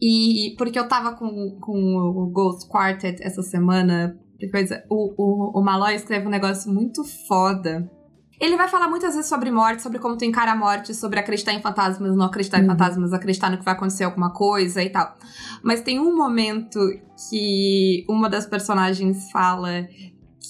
E 0.00 0.54
porque 0.58 0.78
eu 0.78 0.86
tava 0.88 1.12
com, 1.12 1.58
com 1.60 1.96
o 1.96 2.26
Ghost 2.30 2.68
Quartet 2.68 3.22
essa 3.22 3.42
semana, 3.42 4.18
que 4.38 4.48
coisa, 4.48 4.84
o, 4.90 5.14
o, 5.16 5.58
o 5.58 5.64
Malloy 5.64 5.94
escreve 5.94 6.26
um 6.26 6.30
negócio 6.30 6.70
muito 6.72 7.02
foda. 7.26 7.90
Ele 8.38 8.54
vai 8.54 8.68
falar 8.68 8.88
muitas 8.88 9.14
vezes 9.14 9.30
sobre 9.30 9.50
morte, 9.50 9.82
sobre 9.82 9.98
como 9.98 10.16
tu 10.18 10.24
encara 10.26 10.52
a 10.52 10.56
morte, 10.56 10.94
sobre 10.94 11.18
acreditar 11.18 11.54
em 11.54 11.62
fantasmas, 11.62 12.14
não 12.14 12.26
acreditar 12.26 12.58
em 12.58 12.62
Uhum. 12.62 12.68
fantasmas, 12.68 13.12
acreditar 13.14 13.50
no 13.50 13.56
que 13.56 13.64
vai 13.64 13.72
acontecer 13.72 14.04
alguma 14.04 14.30
coisa 14.30 14.82
e 14.82 14.90
tal. 14.90 15.16
Mas 15.62 15.80
tem 15.80 15.98
um 15.98 16.14
momento 16.14 16.78
que 17.30 18.04
uma 18.06 18.28
das 18.28 18.44
personagens 18.46 19.30
fala 19.30 19.88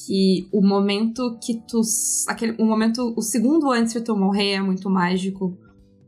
que 0.04 0.48
o 0.52 0.60
momento 0.60 1.38
que 1.40 1.62
tu. 1.68 1.80
Aquele, 2.28 2.60
o 2.60 2.64
momento. 2.66 3.14
O 3.16 3.22
segundo 3.22 3.70
antes 3.70 3.92
de 3.92 4.00
tu 4.00 4.16
morrer 4.16 4.54
é 4.54 4.60
muito 4.60 4.90
mágico. 4.90 5.56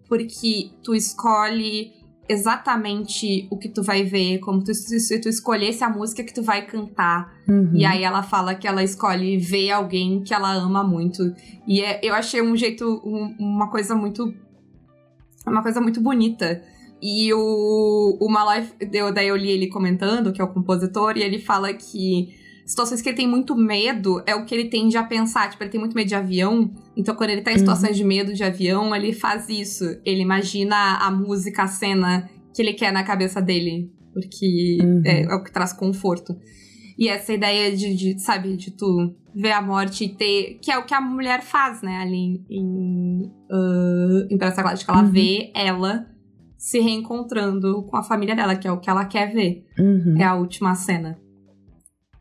Porque 0.09 0.71
tu 0.83 0.95
escolhe 0.95 1.93
exatamente 2.29 3.47
o 3.51 3.57
que 3.57 3.69
tu 3.69 3.83
vai 3.83 4.03
ver, 4.05 4.39
como 4.41 4.63
tu, 4.63 4.75
se 4.75 5.21
tu 5.21 5.29
escolhesse 5.29 5.83
a 5.83 5.89
música 5.91 6.23
que 6.23 6.35
tu 6.35 6.43
vai 6.43 6.67
cantar. 6.67 7.33
Uhum. 7.49 7.71
E 7.75 7.85
aí 7.85 8.03
ela 8.03 8.23
fala 8.23 8.55
que 8.55 8.67
ela 8.69 8.83
escolhe 8.83 9.39
ver 9.39 9.71
alguém 9.71 10.23
que 10.23 10.35
ela 10.35 10.53
ama 10.53 10.85
muito. 10.85 11.33
E 11.67 11.81
é, 11.81 12.01
eu 12.03 12.15
achei 12.15 12.43
um 12.43 12.57
jeito, 12.57 13.01
um- 13.05 13.35
uma 13.39 13.71
coisa 13.71 13.95
muito. 13.95 14.35
Uma 15.47 15.63
coisa 15.63 15.81
muito 15.81 16.01
bonita. 16.01 16.63
E 17.01 17.33
o, 17.33 18.19
o 18.21 18.29
Malloy, 18.29 18.67
daí 19.15 19.29
eu 19.29 19.37
li 19.37 19.51
ele 19.51 19.69
comentando, 19.69 20.33
que 20.33 20.41
é 20.41 20.45
o 20.45 20.53
compositor, 20.53 21.17
e 21.17 21.23
ele 21.23 21.39
fala 21.39 21.73
que 21.73 22.35
situações 22.69 23.01
que 23.03 23.09
ele 23.09 23.17
tem 23.17 23.27
muito 23.27 23.57
medo 23.57 24.23
é 24.27 24.35
o 24.35 24.45
que 24.45 24.55
ele 24.55 24.69
tende 24.69 24.97
a 24.97 25.03
pensar. 25.03 25.49
Tipo, 25.51 25.63
ele 25.65 25.71
tem 25.71 25.81
muito 25.81 25.95
medo 25.97 26.07
de 26.07 26.15
avião. 26.15 26.71
Então, 26.97 27.15
quando 27.17 27.31
ele 27.31 27.41
tá 27.43 27.51
em 27.51 27.55
Uhum. 27.55 27.59
situações 27.61 27.97
de 27.97 28.05
medo 28.05 28.33
de 28.35 28.45
avião, 28.45 28.95
ele 28.95 29.13
faz 29.13 29.49
isso. 29.49 29.85
Ele 30.05 30.21
imagina 30.23 30.99
a 31.01 31.11
música, 31.11 31.63
a 31.63 31.67
cena 31.67 32.29
que 32.55 32.61
ele 32.63 32.75
quer 32.75 32.93
na 32.93 33.03
cabeça 33.03 33.41
dele. 33.41 33.91
Porque 34.13 34.79
Uhum. 34.83 35.03
é, 35.05 35.23
é 35.23 35.35
o 35.35 35.43
que 35.43 35.53
traz 35.53 35.73
conforto. 35.73 36.37
E 36.99 37.09
essa 37.09 37.33
ideia 37.33 37.75
de, 37.77 37.95
de, 37.95 38.19
sabe, 38.21 38.57
de 38.57 38.73
tu 38.73 39.15
ver 39.35 39.53
a 39.53 39.63
morte 39.63 40.05
e 40.05 40.09
ter. 40.09 40.59
Que 40.61 40.71
é 40.73 40.77
o 40.79 40.85
que 40.85 40.93
a 40.93 41.01
mulher 41.01 41.43
faz, 41.43 41.81
né, 41.83 41.97
ali 42.03 42.43
em. 42.51 43.31
Uh, 43.51 44.27
em 44.31 44.37
Praça 44.37 44.63
Galáctica. 44.63 44.93
Ela 44.93 45.03
Uhum. 45.05 45.11
vê 45.13 45.51
ela 45.55 46.07
se 46.57 46.81
reencontrando 46.81 47.85
com 47.85 47.97
a 47.97 48.03
família 48.03 48.35
dela, 48.35 48.57
que 48.57 48.67
é 48.67 48.73
o 48.73 48.81
que 48.81 48.91
ela 48.91 49.05
quer 49.05 49.33
ver. 49.33 49.65
Uhum. 49.79 50.17
É 50.19 50.25
a 50.25 50.35
última 50.35 50.75
cena. 50.75 51.17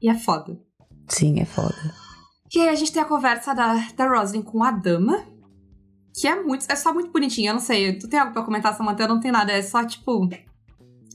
E 0.01 0.09
é 0.09 0.15
foda. 0.15 0.59
Sim, 1.07 1.39
é 1.39 1.45
foda. 1.45 1.75
E 2.53 2.59
aí 2.59 2.69
a 2.69 2.75
gente 2.75 2.91
tem 2.93 3.01
a 3.01 3.05
conversa 3.05 3.53
da, 3.53 3.73
da 3.95 4.07
Roslyn 4.07 4.41
com 4.41 4.63
a 4.63 4.71
dama. 4.71 5.25
Que 6.19 6.27
é 6.27 6.41
muito. 6.41 6.65
É 6.69 6.75
só 6.75 6.93
muito 6.93 7.11
bonitinha, 7.11 7.51
eu 7.51 7.53
não 7.55 7.61
sei. 7.61 7.97
Tu 7.97 8.07
tem 8.07 8.19
algo 8.19 8.33
pra 8.33 8.43
comentar, 8.43 8.75
Samantha? 8.75 9.03
Eu 9.03 9.09
não 9.09 9.19
tenho 9.19 9.33
nada. 9.33 9.51
É 9.51 9.61
só, 9.61 9.83
tipo. 9.85 10.27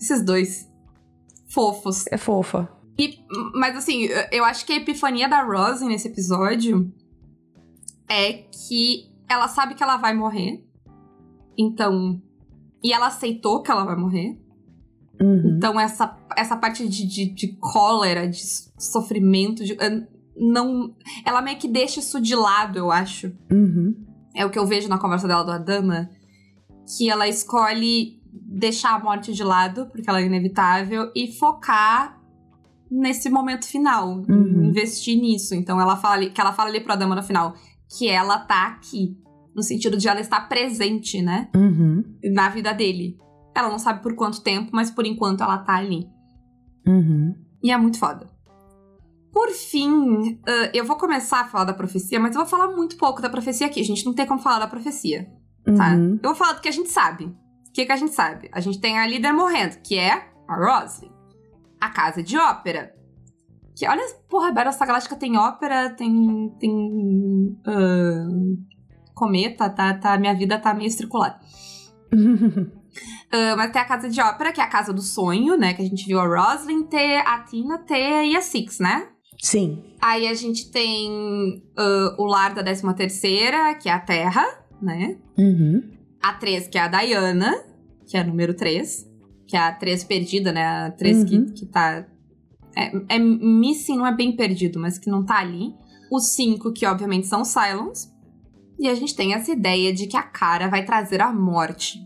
Esses 0.00 0.24
dois. 0.24 0.68
Fofos. 1.48 2.06
É 2.10 2.16
fofa. 2.16 2.68
E- 2.98 3.18
mas 3.54 3.76
assim, 3.76 4.08
eu 4.30 4.44
acho 4.44 4.64
que 4.64 4.72
a 4.72 4.76
epifania 4.76 5.28
da 5.28 5.42
Rosin 5.42 5.88
nesse 5.88 6.08
episódio 6.08 6.92
é 8.08 8.32
que 8.68 9.10
ela 9.28 9.48
sabe 9.48 9.74
que 9.74 9.82
ela 9.82 9.96
vai 9.96 10.14
morrer. 10.14 10.64
Então. 11.58 12.20
E 12.82 12.92
ela 12.92 13.06
aceitou 13.06 13.62
que 13.62 13.70
ela 13.70 13.84
vai 13.84 13.96
morrer. 13.96 14.38
Uhum. 15.20 15.54
Então, 15.56 15.78
essa, 15.78 16.16
essa 16.36 16.56
parte 16.56 16.88
de, 16.88 17.06
de, 17.06 17.26
de 17.34 17.48
cólera, 17.58 18.28
de 18.28 18.40
sofrimento, 18.78 19.64
de, 19.64 19.72
eh, 19.74 20.06
não. 20.36 20.94
Ela 21.24 21.42
meio 21.42 21.58
que 21.58 21.68
deixa 21.68 22.00
isso 22.00 22.20
de 22.20 22.34
lado, 22.34 22.78
eu 22.78 22.90
acho. 22.90 23.32
Uhum. 23.50 23.94
É 24.34 24.44
o 24.46 24.50
que 24.50 24.58
eu 24.58 24.66
vejo 24.66 24.88
na 24.88 24.98
conversa 24.98 25.28
dela 25.28 25.44
do 25.44 25.50
Adama. 25.52 26.08
Que 26.96 27.08
ela 27.10 27.28
escolhe 27.28 28.20
deixar 28.32 28.94
a 28.94 28.98
morte 29.02 29.32
de 29.32 29.44
lado, 29.44 29.86
porque 29.86 30.08
ela 30.08 30.20
é 30.20 30.24
inevitável, 30.26 31.10
e 31.14 31.30
focar 31.32 32.18
nesse 32.90 33.30
momento 33.30 33.66
final, 33.66 34.22
Uhum. 34.28 34.64
investir 34.64 35.18
nisso. 35.20 35.54
Então 35.54 35.80
ela 35.80 35.96
fala 35.96 36.14
ali, 36.14 36.30
que 36.30 36.40
ela 36.40 36.52
fala 36.52 36.68
ali 36.68 36.80
pro 36.80 36.92
Adama 36.92 37.14
no 37.14 37.22
final, 37.22 37.54
que 37.98 38.08
ela 38.08 38.38
tá 38.38 38.66
aqui, 38.68 39.16
no 39.54 39.62
sentido 39.62 39.96
de 39.96 40.08
ela 40.08 40.20
estar 40.20 40.48
presente, 40.48 41.22
né, 41.22 41.48
Uhum. 41.54 42.02
na 42.34 42.48
vida 42.48 42.72
dele. 42.72 43.16
Ela 43.54 43.68
não 43.68 43.78
sabe 43.78 44.02
por 44.02 44.14
quanto 44.14 44.42
tempo, 44.42 44.70
mas 44.72 44.90
por 44.90 45.06
enquanto 45.06 45.42
ela 45.42 45.58
tá 45.58 45.76
ali. 45.76 46.08
Uhum. 46.86 47.34
E 47.62 47.70
é 47.70 47.76
muito 47.76 47.98
foda. 47.98 48.26
Por 49.32 49.50
fim, 49.50 50.40
ah, 50.46 50.70
eu 50.74 50.84
vou 50.84 50.96
começar 50.96 51.40
a 51.40 51.44
falar 51.44 51.64
da 51.64 51.74
profecia, 51.74 52.20
mas 52.20 52.34
eu 52.34 52.42
vou 52.42 52.48
falar 52.48 52.68
muito 52.68 52.96
pouco 52.96 53.22
da 53.22 53.30
profecia 53.30 53.66
aqui. 53.66 53.80
A 53.80 53.84
gente 53.84 54.04
não 54.04 54.12
tem 54.12 54.26
como 54.26 54.40
falar 54.40 54.58
da 54.58 54.66
profecia, 54.66 55.30
tá? 55.76 55.94
Uhum. 55.94 56.18
Eu 56.22 56.30
vou 56.30 56.34
falar 56.34 56.54
do 56.54 56.60
que 56.60 56.68
a 56.68 56.72
gente 56.72 56.90
sabe. 56.90 57.24
O 57.24 57.72
que, 57.72 57.86
que 57.86 57.92
a 57.92 57.96
gente 57.96 58.14
sabe? 58.14 58.50
A 58.52 58.60
gente 58.60 58.78
tem 58.78 58.98
a 58.98 59.06
líder 59.06 59.32
morrendo, 59.32 59.78
que 59.82 59.98
é 59.98 60.28
a 60.46 60.54
Roslyn. 60.54 61.10
A 61.80 61.88
casa 61.88 62.22
de 62.22 62.36
ópera. 62.36 62.94
Que, 63.74 63.88
olha, 63.88 64.02
porra, 64.28 64.52
Battlestar 64.52 64.86
Galáctica 64.86 65.16
tem 65.16 65.38
ópera, 65.38 65.90
tem. 65.90 66.54
tem. 66.60 67.58
ah, 67.66 68.28
cometa, 69.14 69.70
tá, 69.70 69.94
tá? 69.94 70.18
Minha 70.18 70.34
vida 70.34 70.58
tá 70.58 70.74
meio 70.74 70.90
circular. 70.90 71.40
Mas 73.56 73.72
tem 73.72 73.80
a 73.80 73.84
casa 73.84 74.08
de 74.08 74.20
ópera, 74.20 74.52
que 74.52 74.60
é 74.60 74.64
a 74.64 74.68
casa 74.68 74.92
do 74.92 75.00
sonho, 75.02 75.56
né? 75.56 75.72
Que 75.74 75.82
a 75.82 75.84
gente 75.84 76.06
viu 76.06 76.20
a 76.20 76.26
Roslyn 76.26 76.82
ter, 76.84 77.18
a 77.26 77.38
Tina 77.40 77.78
ter 77.78 78.24
e 78.26 78.36
a 78.36 78.42
Six, 78.42 78.78
né? 78.78 79.08
Sim. 79.42 79.82
Aí 80.00 80.28
a 80.28 80.34
gente 80.34 80.70
tem 80.70 81.62
ah, 81.76 82.14
o 82.18 82.24
lar 82.24 82.54
da 82.54 82.62
13 82.62 82.94
terceira, 82.94 83.74
que 83.74 83.88
é 83.88 83.92
a 83.92 83.98
Terra, 83.98 84.46
né? 84.80 85.16
Uhum. 85.36 85.82
A 86.22 86.34
3, 86.34 86.68
que 86.68 86.78
é 86.78 86.82
a 86.82 86.88
Diana, 86.88 87.52
que 88.06 88.16
é 88.16 88.20
a 88.20 88.24
número 88.24 88.54
3. 88.54 89.10
Que 89.46 89.56
é 89.56 89.60
a 89.60 89.72
3 89.72 90.04
perdida, 90.04 90.52
né? 90.52 90.64
A 90.64 90.90
3 90.90 91.24
que, 91.24 91.36
Uhum. 91.36 91.46
que 91.52 91.66
tá... 91.66 92.06
É, 92.76 93.16
é 93.16 93.18
missing, 93.18 93.96
não 93.98 94.06
é 94.06 94.14
bem 94.14 94.34
perdido, 94.34 94.78
mas 94.78 94.98
que 94.98 95.10
não 95.10 95.24
tá 95.24 95.38
ali. 95.40 95.74
Os 96.10 96.34
5, 96.34 96.72
que 96.72 96.86
obviamente 96.86 97.26
são 97.26 97.44
Cylons. 97.44 98.10
E 98.78 98.88
a 98.88 98.94
gente 98.94 99.14
tem 99.14 99.34
essa 99.34 99.50
ideia 99.50 99.92
de 99.92 100.06
que 100.06 100.16
a 100.16 100.22
cara 100.22 100.68
vai 100.68 100.84
trazer 100.84 101.20
a 101.20 101.32
morte. 101.32 101.98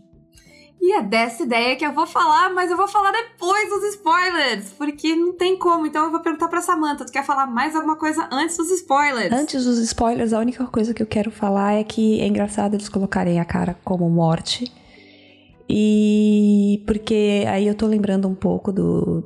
E 0.79 0.93
é 0.93 1.01
dessa 1.01 1.43
ideia 1.43 1.75
que 1.75 1.85
eu 1.85 1.91
vou 1.91 2.05
falar, 2.05 2.53
mas 2.53 2.69
eu 2.69 2.77
vou 2.77 2.87
falar 2.87 3.11
depois 3.11 3.69
dos 3.69 3.83
spoilers, 3.95 4.71
porque 4.77 5.15
não 5.15 5.33
tem 5.33 5.57
como. 5.57 5.85
Então 5.85 6.05
eu 6.05 6.11
vou 6.11 6.21
perguntar 6.21 6.47
pra 6.47 6.61
Samantha, 6.61 7.03
tu 7.03 7.11
quer 7.11 7.25
falar 7.25 7.47
mais 7.47 7.75
alguma 7.75 7.95
coisa 7.95 8.27
antes 8.31 8.57
dos 8.57 8.71
spoilers? 8.71 9.33
Antes 9.33 9.65
dos 9.65 9.79
spoilers, 9.79 10.33
a 10.33 10.39
única 10.39 10.65
coisa 10.67 10.93
que 10.93 11.01
eu 11.01 11.07
quero 11.07 11.31
falar 11.31 11.73
é 11.73 11.83
que 11.83 12.21
é 12.21 12.27
engraçado 12.27 12.75
eles 12.75 12.87
colocarem 12.87 13.39
a 13.39 13.45
cara 13.45 13.77
como 13.83 14.09
morte. 14.09 14.71
E 15.69 16.83
porque 16.85 17.43
aí 17.47 17.67
eu 17.67 17.75
tô 17.75 17.85
lembrando 17.87 18.27
um 18.27 18.35
pouco 18.35 18.71
do. 18.71 19.23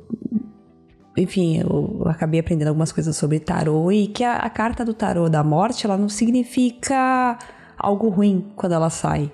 Enfim, 1.16 1.58
eu 1.58 2.02
acabei 2.06 2.40
aprendendo 2.40 2.68
algumas 2.68 2.90
coisas 2.90 3.16
sobre 3.16 3.38
tarô 3.38 3.92
e 3.92 4.08
que 4.08 4.24
a, 4.24 4.36
a 4.36 4.50
carta 4.50 4.84
do 4.84 4.94
tarô 4.94 5.28
da 5.28 5.44
morte, 5.44 5.86
ela 5.86 5.96
não 5.96 6.08
significa 6.08 7.38
algo 7.78 8.08
ruim 8.08 8.50
quando 8.56 8.72
ela 8.72 8.90
sai. 8.90 9.30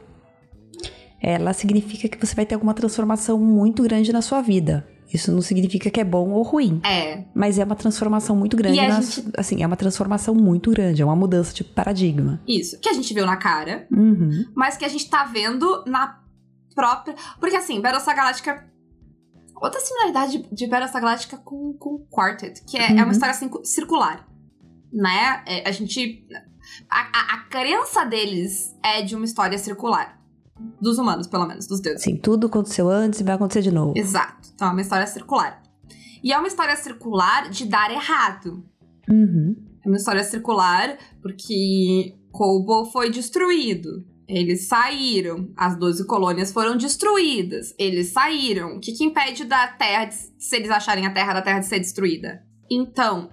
Ela 1.20 1.52
significa 1.52 2.08
que 2.08 2.24
você 2.26 2.34
vai 2.34 2.46
ter 2.46 2.54
alguma 2.54 2.74
transformação 2.74 3.38
muito 3.38 3.82
grande 3.82 4.12
na 4.12 4.22
sua 4.22 4.40
vida. 4.40 4.86
Isso 5.12 5.32
não 5.32 5.40
significa 5.40 5.90
que 5.90 5.98
é 6.00 6.04
bom 6.04 6.30
ou 6.30 6.42
ruim. 6.42 6.80
É, 6.84 7.24
Mas 7.34 7.58
é 7.58 7.64
uma 7.64 7.74
transformação 7.74 8.36
muito 8.36 8.56
grande. 8.56 8.76
Na- 8.86 9.00
gente- 9.00 9.24
Assim, 9.38 9.62
é 9.62 9.66
uma 9.66 9.74
transformação 9.76 10.34
muito 10.34 10.70
grande. 10.70 11.00
É 11.00 11.04
uma 11.04 11.16
mudança 11.16 11.52
de 11.54 11.64
paradigma. 11.64 12.40
isso. 12.46 12.78
Que 12.78 12.88
a 12.90 12.92
gente 12.92 13.12
viu 13.14 13.24
na 13.24 13.36
cara, 13.36 13.86
Uhum. 13.90 14.44
mas 14.54 14.76
que 14.76 14.84
a 14.84 14.88
gente 14.88 15.08
tá 15.08 15.24
vendo 15.24 15.82
na 15.86 16.20
própria. 16.74 17.14
Porque 17.40 17.56
assim, 17.56 17.80
Battlestar 17.80 18.14
Galáctica. 18.14 18.68
Outra 19.60 19.80
similaridade 19.80 20.46
de 20.52 20.66
Battlestar 20.68 21.00
Galáctica 21.00 21.36
com, 21.38 21.72
com 21.72 21.98
Quartet, 22.10 22.62
que 22.64 22.76
é, 22.76 22.90
é 22.90 22.92
Uhum. 22.94 23.04
uma 23.04 23.12
história 23.12 23.34
assim, 23.34 23.50
circular. 23.64 24.28
Né? 24.92 25.42
É, 25.46 25.68
a 25.68 25.72
gente. 25.72 26.26
A, 26.90 27.00
a, 27.00 27.34
a 27.34 27.38
crença 27.48 28.04
deles 28.04 28.76
é 28.84 29.00
de 29.02 29.16
uma 29.16 29.24
história 29.24 29.56
circular. 29.58 30.17
Dos 30.80 30.98
humanos, 30.98 31.26
pelo 31.26 31.46
menos, 31.46 31.66
dos 31.66 31.80
deuses. 31.80 32.02
Assim, 32.02 32.16
tudo 32.16 32.46
aconteceu 32.46 32.88
antes 32.88 33.20
e 33.20 33.24
vai 33.24 33.34
acontecer 33.34 33.62
de 33.62 33.70
novo. 33.70 33.92
Exato. 33.96 34.48
Então 34.54 34.68
é 34.68 34.72
uma 34.72 34.80
história 34.80 35.06
circular. 35.06 35.62
E 36.22 36.32
é 36.32 36.38
uma 36.38 36.48
história 36.48 36.76
circular 36.76 37.48
de 37.50 37.64
dar 37.66 37.90
errado. 37.90 38.64
Uhum. 39.08 39.56
É 39.84 39.88
uma 39.88 39.96
história 39.96 40.22
circular 40.24 40.98
porque 41.22 42.16
Kobo 42.32 42.84
foi 42.86 43.10
destruído. 43.10 44.04
Eles 44.28 44.68
saíram. 44.68 45.50
As 45.56 45.78
12 45.78 46.06
colônias 46.06 46.52
foram 46.52 46.76
destruídas. 46.76 47.74
Eles 47.78 48.08
saíram. 48.08 48.76
O 48.76 48.80
que, 48.80 48.92
que 48.92 49.04
impede 49.04 49.44
da 49.44 49.68
Terra, 49.68 50.04
de, 50.04 50.14
se 50.14 50.56
eles 50.56 50.70
acharem 50.70 51.06
a 51.06 51.12
Terra 51.12 51.34
da 51.34 51.42
Terra 51.42 51.60
de 51.60 51.66
ser 51.66 51.78
destruída? 51.78 52.44
Então, 52.70 53.30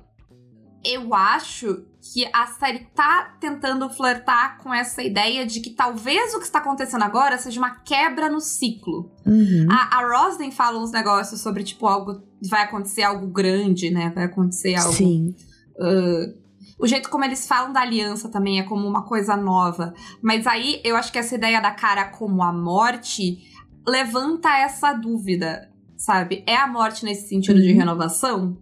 eu 0.85 1.13
acho 1.13 1.83
que 2.13 2.29
a 2.31 2.45
série 2.47 2.79
tá 2.95 3.35
tentando 3.39 3.89
flertar 3.89 4.59
com 4.59 4.73
essa 4.73 5.01
ideia 5.01 5.45
de 5.45 5.59
que 5.59 5.71
talvez 5.71 6.33
o 6.35 6.37
que 6.39 6.45
está 6.45 6.59
acontecendo 6.59 7.03
agora 7.03 7.37
seja 7.37 7.59
uma 7.59 7.71
quebra 7.79 8.29
no 8.29 8.39
ciclo. 8.39 9.11
Uhum. 9.25 9.67
A, 9.69 9.97
a 9.97 10.07
Roslyn 10.07 10.51
fala 10.51 10.79
uns 10.79 10.91
negócios 10.91 11.41
sobre, 11.41 11.63
tipo, 11.63 11.87
algo. 11.87 12.21
Vai 12.47 12.63
acontecer 12.63 13.01
algo 13.01 13.25
grande, 13.27 13.89
né? 13.89 14.11
Vai 14.13 14.25
acontecer 14.25 14.75
algo. 14.75 14.93
Sim. 14.93 15.35
ah, 15.79 16.31
o 16.77 16.85
jeito 16.87 17.09
como 17.09 17.23
eles 17.23 17.47
falam 17.47 17.71
da 17.73 17.81
aliança 17.81 18.29
também 18.29 18.59
é 18.59 18.63
como 18.63 18.85
uma 18.87 19.03
coisa 19.03 19.35
nova. 19.35 19.93
Mas 20.21 20.45
aí 20.45 20.81
eu 20.83 20.95
acho 20.95 21.11
que 21.11 21.17
essa 21.17 21.35
ideia 21.35 21.61
da 21.61 21.71
cara 21.71 22.05
como 22.05 22.43
a 22.43 22.51
morte 22.53 23.39
levanta 23.87 24.49
essa 24.57 24.91
dúvida, 24.93 25.69
sabe? 25.97 26.43
É 26.45 26.55
a 26.55 26.67
morte 26.67 27.05
nesse 27.05 27.29
sentido 27.29 27.61
de 27.61 27.71
Uhum. 27.71 27.77
renovação? 27.77 28.57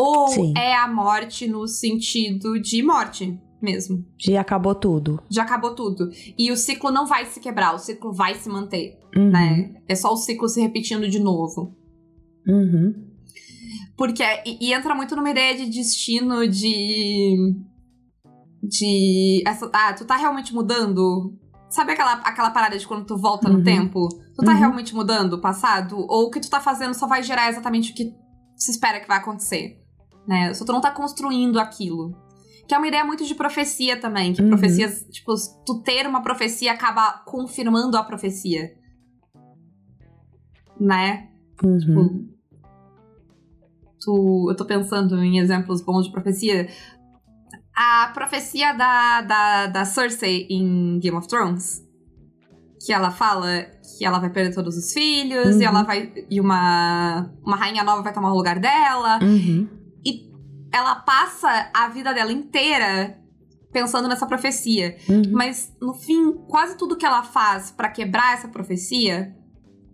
Ou 0.00 0.28
Sim. 0.28 0.54
é 0.56 0.74
a 0.76 0.88
morte 0.88 1.46
no 1.46 1.66
sentido 1.68 2.60
de 2.60 2.82
morte 2.82 3.38
mesmo? 3.60 4.04
Já 4.18 4.40
acabou 4.40 4.74
tudo. 4.74 5.22
Já 5.30 5.42
acabou 5.42 5.74
tudo. 5.74 6.10
E 6.38 6.50
o 6.50 6.56
ciclo 6.56 6.90
não 6.90 7.06
vai 7.06 7.26
se 7.26 7.38
quebrar, 7.40 7.74
o 7.74 7.78
ciclo 7.78 8.12
vai 8.12 8.34
se 8.34 8.48
manter, 8.48 8.98
Uhum. 9.16 9.30
né? 9.30 9.74
É 9.88 9.94
só 9.94 10.12
o 10.12 10.16
ciclo 10.16 10.48
se 10.48 10.60
repetindo 10.60 11.08
de 11.08 11.18
novo. 11.18 11.76
Uhum. 12.48 12.94
Porque. 13.96 14.22
E, 14.46 14.68
e 14.68 14.72
entra 14.72 14.94
muito 14.94 15.14
numa 15.14 15.30
ideia 15.30 15.54
de 15.56 15.66
destino, 15.66 16.48
de. 16.48 17.54
De. 18.62 19.42
Essa, 19.46 19.70
ah, 19.72 19.92
tu 19.92 20.04
tá 20.04 20.16
realmente 20.16 20.52
mudando? 20.54 21.34
Sabe 21.68 21.92
aquela, 21.92 22.14
aquela 22.14 22.50
parada 22.50 22.76
de 22.78 22.86
quando 22.86 23.06
tu 23.06 23.16
volta 23.16 23.48
no 23.48 23.58
Uhum. 23.58 23.64
tempo? 23.64 24.08
Tu 24.34 24.44
tá 24.44 24.52
Uhum. 24.52 24.58
realmente 24.58 24.94
mudando 24.94 25.34
o 25.34 25.40
passado? 25.40 25.96
Ou 26.08 26.24
o 26.26 26.30
que 26.30 26.40
tu 26.40 26.50
tá 26.50 26.60
fazendo 26.60 26.94
só 26.94 27.06
vai 27.06 27.22
gerar 27.22 27.48
exatamente 27.48 27.92
o 27.92 27.94
que 27.94 28.12
se 28.56 28.70
espera 28.72 29.00
que 29.00 29.06
vai 29.08 29.18
acontecer? 29.18 29.79
Né? 30.30 30.54
Só 30.54 30.64
tu 30.64 30.70
não 30.72 30.80
tá 30.80 30.92
construindo 30.92 31.58
aquilo. 31.58 32.14
Que 32.68 32.72
é 32.72 32.78
uma 32.78 32.86
ideia 32.86 33.04
muito 33.04 33.24
de 33.26 33.34
profecia 33.34 34.00
também. 34.00 34.32
Que 34.32 34.40
Uhum. 34.40 34.48
profecias, 34.48 35.04
tipo, 35.10 35.34
tu 35.66 35.82
ter 35.82 36.06
uma 36.06 36.22
profecia 36.22 36.70
acaba 36.70 37.24
confirmando 37.26 37.96
a 37.96 38.04
profecia. 38.04 38.70
Né? 40.78 41.28
Uhum. 41.64 41.78
Tipo, 41.78 42.28
tu, 44.00 44.46
eu 44.50 44.56
tô 44.56 44.64
pensando 44.64 45.20
em 45.22 45.40
exemplos 45.40 45.82
bons 45.82 46.06
de 46.06 46.12
profecia. 46.12 46.68
A 47.74 48.12
profecia 48.14 48.72
da, 48.72 49.22
da, 49.22 49.66
da 49.66 49.84
Cersei 49.84 50.46
em 50.48 51.00
Game 51.00 51.16
of 51.16 51.26
Thrones. 51.26 51.84
Que 52.86 52.92
ela 52.92 53.10
fala 53.10 53.64
que 53.98 54.04
ela 54.06 54.18
vai 54.20 54.30
perder 54.30 54.54
todos 54.54 54.76
os 54.76 54.92
filhos 54.92 55.56
Uhum. 55.56 55.60
e 55.60 55.64
ela 55.64 55.82
vai. 55.82 56.12
E 56.30 56.40
uma, 56.40 57.30
uma 57.44 57.56
rainha 57.56 57.82
nova 57.82 58.00
vai 58.02 58.12
tomar 58.12 58.32
o 58.32 58.36
lugar 58.36 58.60
dela. 58.60 59.18
Uhum. 59.20 59.79
Ela 60.72 60.94
passa 60.94 61.70
a 61.74 61.88
vida 61.88 62.12
dela 62.14 62.32
inteira 62.32 63.18
pensando 63.72 64.08
nessa 64.08 64.26
profecia. 64.26 64.96
Uhum. 65.08 65.22
Mas 65.32 65.74
no 65.80 65.94
fim, 65.94 66.32
quase 66.48 66.76
tudo 66.76 66.96
que 66.96 67.06
ela 67.06 67.22
faz 67.22 67.70
pra 67.70 67.88
quebrar 67.88 68.34
essa 68.34 68.48
profecia 68.48 69.36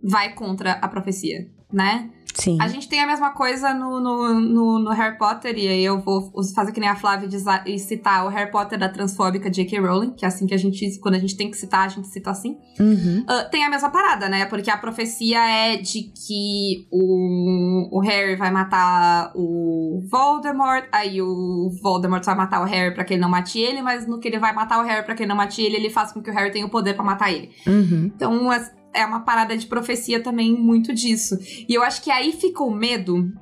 vai 0.02 0.34
contra 0.34 0.72
a 0.72 0.88
profecia, 0.88 1.50
né? 1.72 2.10
Sim. 2.38 2.58
A 2.60 2.68
gente 2.68 2.88
tem 2.88 3.00
a 3.02 3.06
mesma 3.06 3.30
coisa 3.30 3.72
no, 3.74 4.00
no, 4.00 4.34
no, 4.40 4.78
no 4.78 4.90
Harry 4.90 5.16
Potter, 5.18 5.56
e 5.56 5.66
aí 5.68 5.84
eu 5.84 6.00
vou 6.00 6.30
fazer 6.54 6.72
que 6.72 6.80
nem 6.80 6.88
a 6.88 6.94
Flávia 6.96 7.26
diz- 7.28 7.44
e 7.66 7.78
citar 7.78 8.24
o 8.26 8.28
Harry 8.28 8.50
Potter 8.50 8.78
da 8.78 8.88
transfóbica 8.88 9.50
J.K. 9.50 9.78
Rowling, 9.80 10.10
que 10.14 10.24
é 10.24 10.28
assim 10.28 10.46
que 10.46 10.54
a 10.54 10.58
gente, 10.58 10.98
quando 11.00 11.14
a 11.14 11.18
gente 11.18 11.36
tem 11.36 11.50
que 11.50 11.56
citar, 11.56 11.86
a 11.86 11.88
gente 11.88 12.06
cita 12.08 12.30
assim. 12.30 12.56
Uhum. 12.78 13.24
Ah, 13.26 13.44
tem 13.44 13.64
a 13.64 13.70
mesma 13.70 13.90
parada, 13.90 14.28
né? 14.28 14.44
Porque 14.46 14.70
a 14.70 14.76
profecia 14.76 15.38
é 15.38 15.76
de 15.76 16.02
que 16.02 16.86
o, 16.92 17.98
o 17.98 18.00
Harry 18.00 18.36
vai 18.36 18.50
matar 18.50 19.32
o 19.34 20.00
Voldemort, 20.10 20.84
aí 20.92 21.20
o 21.22 21.70
Voldemort 21.82 22.24
vai 22.24 22.34
matar 22.34 22.60
o 22.60 22.64
Harry 22.64 22.94
pra 22.94 23.04
que 23.04 23.14
ele 23.14 23.20
não 23.20 23.28
mate 23.30 23.58
ele, 23.58 23.80
mas 23.82 24.06
no 24.06 24.18
que 24.20 24.28
ele 24.28 24.38
vai 24.38 24.52
matar 24.52 24.78
o 24.80 24.86
Harry 24.86 25.04
pra 25.04 25.14
que 25.14 25.22
ele 25.22 25.28
não 25.28 25.36
mate 25.36 25.62
ele, 25.62 25.76
ele 25.76 25.90
faz 25.90 26.12
com 26.12 26.22
que 26.22 26.30
o 26.30 26.34
Harry 26.34 26.50
tenha 26.52 26.66
o 26.66 26.70
poder 26.70 26.94
pra 26.94 27.04
matar 27.04 27.32
ele. 27.32 27.50
Uhum. 27.66 28.10
Então 28.14 28.50
é- 28.96 29.06
uma 29.06 29.20
parada 29.20 29.56
de 29.56 29.66
profecia 29.66 30.22
também 30.22 30.52
muito 30.56 30.92
disso. 30.94 31.38
E 31.68 31.72
eu 31.74 31.82
acho 31.82 32.02
que 32.02 32.10
aí 32.10 32.32
fica 32.32 32.62
o 32.62 32.70
medo 32.74 33.32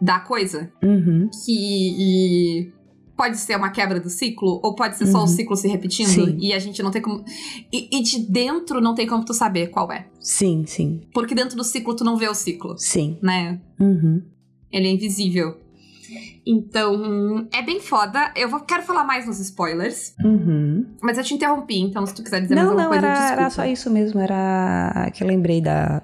da 0.00 0.20
coisa. 0.20 0.70
Uhum. 0.82 1.28
Que. 1.44 2.72
pode 3.16 3.38
ser 3.38 3.56
uma 3.56 3.70
quebra 3.70 3.98
do 3.98 4.10
ciclo, 4.10 4.60
ou 4.62 4.74
pode 4.74 4.98
ser 4.98 5.06
só 5.06 5.18
o 5.18 5.20
Uhum. 5.22 5.26
ciclo 5.26 5.56
se 5.56 5.66
repetindo 5.66 6.06
Sim. 6.26 6.36
e 6.38 6.52
a 6.52 6.58
gente 6.58 6.82
não 6.82 6.90
tem 6.90 7.00
como. 7.00 7.24
E, 7.72 7.88
e 7.90 8.02
de 8.02 8.18
dentro 8.30 8.78
não 8.78 8.94
tem 8.94 9.06
como 9.06 9.24
tu 9.24 9.32
saber 9.32 9.68
qual 9.68 9.90
é. 9.90 10.06
Sim, 10.20 10.64
sim, 10.66 11.00
Porque 11.14 11.34
dentro 11.34 11.56
do 11.56 11.64
ciclo 11.64 11.96
tu 11.96 12.04
não 12.04 12.18
vê 12.18 12.28
o 12.28 12.34
ciclo, 12.34 12.76
sim. 12.76 13.16
né? 13.22 13.58
Uhum. 13.80 14.20
Ele 14.70 14.88
é 14.88 14.90
invisível. 14.90 15.56
Então, 16.46 17.46
é 17.52 17.62
bem 17.62 17.80
foda. 17.80 18.32
Eu 18.36 18.48
vou, 18.48 18.60
quero 18.60 18.82
falar 18.82 19.04
mais 19.04 19.26
nos 19.26 19.40
spoilers, 19.40 20.14
Uhum. 20.24 20.86
mas 21.02 21.18
eu 21.18 21.24
te 21.24 21.34
interrompi, 21.34 21.80
então 21.80 22.04
se 22.06 22.14
tu 22.14 22.22
quiser 22.22 22.40
dizer 22.40 22.54
mais 22.54 22.66
Não, 22.66 22.72
alguma 22.72 22.84
não, 22.84 22.90
coisa, 22.92 23.06
era, 23.06 23.32
era 23.32 23.50
só 23.50 23.64
isso 23.64 23.90
mesmo. 23.90 24.20
Era 24.20 25.10
que 25.12 25.22
eu 25.22 25.28
lembrei 25.28 25.60
da. 25.60 26.02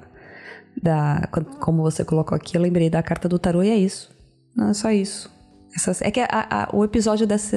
da 0.83 1.29
como 1.61 1.83
você 1.83 2.05
colocou 2.05 2.35
aqui, 2.37 2.57
eu 2.57 2.61
lembrei 2.63 2.89
da 2.91 3.03
carta 3.03 3.29
do 3.29 3.39
tarô 3.39 3.63
e 3.63 3.71
é 3.71 3.77
isso. 3.77 4.11
Não, 4.57 4.71
é 4.71 4.75
só 4.75 4.91
isso. 4.91 5.31
Essas- 5.75 6.03
é 6.03 6.11
que 6.11 6.21
a- 6.21 6.29
a- 6.31 6.69
o 6.73 6.85
episódio 6.85 7.27
dessa. 7.27 7.57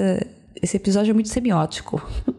Esse 0.62 0.78
episódio 0.78 1.12
é 1.12 1.14
muito 1.14 1.30
semiótico. 1.30 2.02